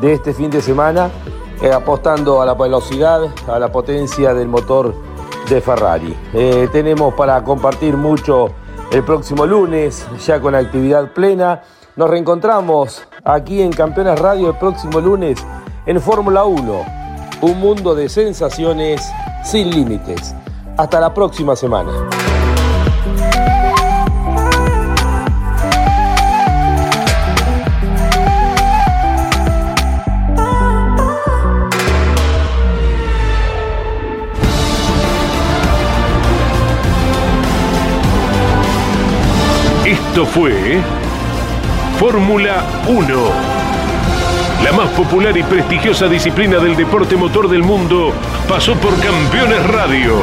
de 0.01 0.13
este 0.13 0.33
fin 0.33 0.49
de 0.49 0.61
semana, 0.61 1.09
eh, 1.61 1.71
apostando 1.71 2.41
a 2.41 2.45
la 2.45 2.53
velocidad, 2.53 3.21
a 3.47 3.59
la 3.59 3.71
potencia 3.71 4.33
del 4.33 4.47
motor 4.47 4.93
de 5.49 5.61
Ferrari. 5.61 6.15
Eh, 6.33 6.67
tenemos 6.71 7.13
para 7.13 7.43
compartir 7.43 7.97
mucho 7.97 8.49
el 8.91 9.03
próximo 9.03 9.45
lunes, 9.45 10.07
ya 10.25 10.39
con 10.39 10.55
actividad 10.55 11.11
plena. 11.11 11.61
Nos 11.95 12.09
reencontramos 12.09 13.07
aquí 13.23 13.61
en 13.61 13.71
Campeones 13.71 14.19
Radio 14.19 14.49
el 14.49 14.57
próximo 14.57 14.99
lunes 14.99 15.45
en 15.85 16.01
Fórmula 16.01 16.43
1, 16.43 16.85
un 17.41 17.59
mundo 17.59 17.93
de 17.93 18.09
sensaciones 18.09 19.01
sin 19.43 19.69
límites. 19.69 20.35
Hasta 20.77 20.99
la 20.99 21.13
próxima 21.13 21.55
semana. 21.55 21.91
Esto 40.13 40.27
fue 40.27 40.79
Fórmula 41.99 42.63
1. 42.87 43.03
La 44.63 44.71
más 44.71 44.89
popular 44.91 45.35
y 45.35 45.41
prestigiosa 45.41 46.07
disciplina 46.07 46.59
del 46.59 46.75
deporte 46.75 47.15
motor 47.15 47.49
del 47.49 47.63
mundo 47.63 48.13
pasó 48.47 48.75
por 48.75 48.91
Campeones 48.99 49.65
Radio. 49.65 50.21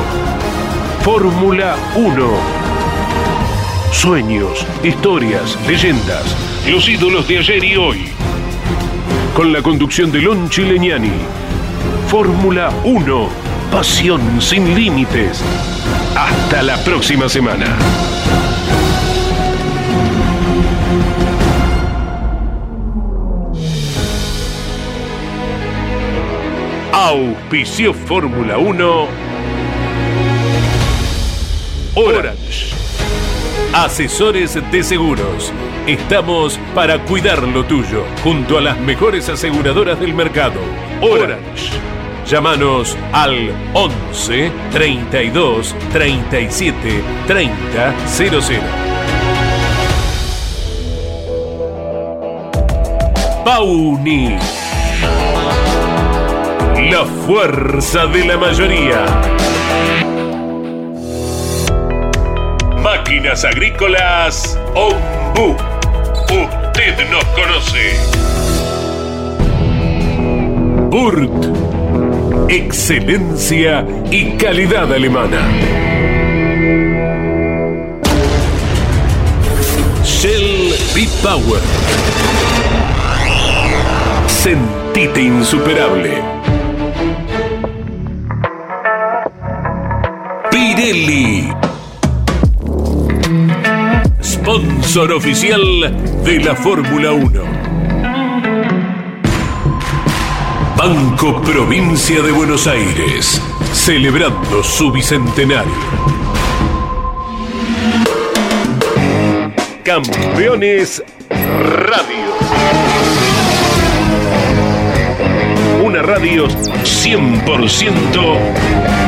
Fórmula 1.02 1.74
1. 1.96 2.24
Sueños, 3.90 4.64
historias, 4.84 5.58
leyendas, 5.66 6.36
los 6.68 6.88
ídolos 6.88 7.26
de 7.26 7.38
ayer 7.38 7.64
y 7.64 7.76
hoy. 7.76 8.12
Con 9.34 9.52
la 9.52 9.60
conducción 9.60 10.12
de 10.12 10.20
Lon 10.20 10.48
Chileñani. 10.48 11.14
Fórmula 12.06 12.70
1. 12.84 13.28
Pasión 13.72 14.40
sin 14.40 14.72
límites. 14.72 15.42
Hasta 16.16 16.62
la 16.62 16.76
próxima 16.84 17.28
semana. 17.28 17.76
Auspicio 27.02 27.94
Fórmula 27.94 28.58
1 28.58 29.06
Orange. 31.94 32.74
Asesores 33.72 34.58
de 34.70 34.82
seguros. 34.82 35.50
Estamos 35.86 36.60
para 36.74 37.02
cuidar 37.06 37.42
lo 37.42 37.64
tuyo, 37.64 38.04
junto 38.22 38.58
a 38.58 38.60
las 38.60 38.78
mejores 38.78 39.30
aseguradoras 39.30 39.98
del 39.98 40.12
mercado. 40.12 40.60
Orange. 41.00 41.70
Llámanos 42.26 42.94
al 43.12 43.50
11 43.72 44.52
32 44.70 45.74
37 45.92 47.02
30 47.26 47.94
00. 48.08 48.60
Pauni 53.42 54.36
la 56.90 57.04
fuerza 57.04 58.06
de 58.06 58.24
la 58.24 58.36
mayoría. 58.36 59.04
Máquinas 62.82 63.44
agrícolas 63.44 64.58
Ombu. 64.74 65.56
Usted 66.24 67.10
nos 67.10 67.24
conoce. 67.26 67.96
Burt. 70.90 71.30
Excelencia 72.48 73.86
y 74.10 74.32
calidad 74.32 74.92
alemana. 74.92 75.46
Shell 80.04 80.74
B-Power. 80.94 81.60
Sentite 84.26 85.22
insuperable. 85.22 86.39
Sponsor 94.22 95.12
oficial 95.12 95.60
de 96.24 96.40
la 96.40 96.56
Fórmula 96.56 97.12
1. 97.12 97.42
Banco 100.78 101.42
Provincia 101.42 102.22
de 102.22 102.32
Buenos 102.32 102.66
Aires, 102.66 103.42
celebrando 103.74 104.62
su 104.62 104.90
bicentenario. 104.90 105.70
Campeones 109.84 111.04
Radio. 111.28 112.30
Una 115.84 116.00
radio 116.00 116.48
100% 116.48 118.99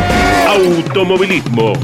automovilismo. 0.63 1.75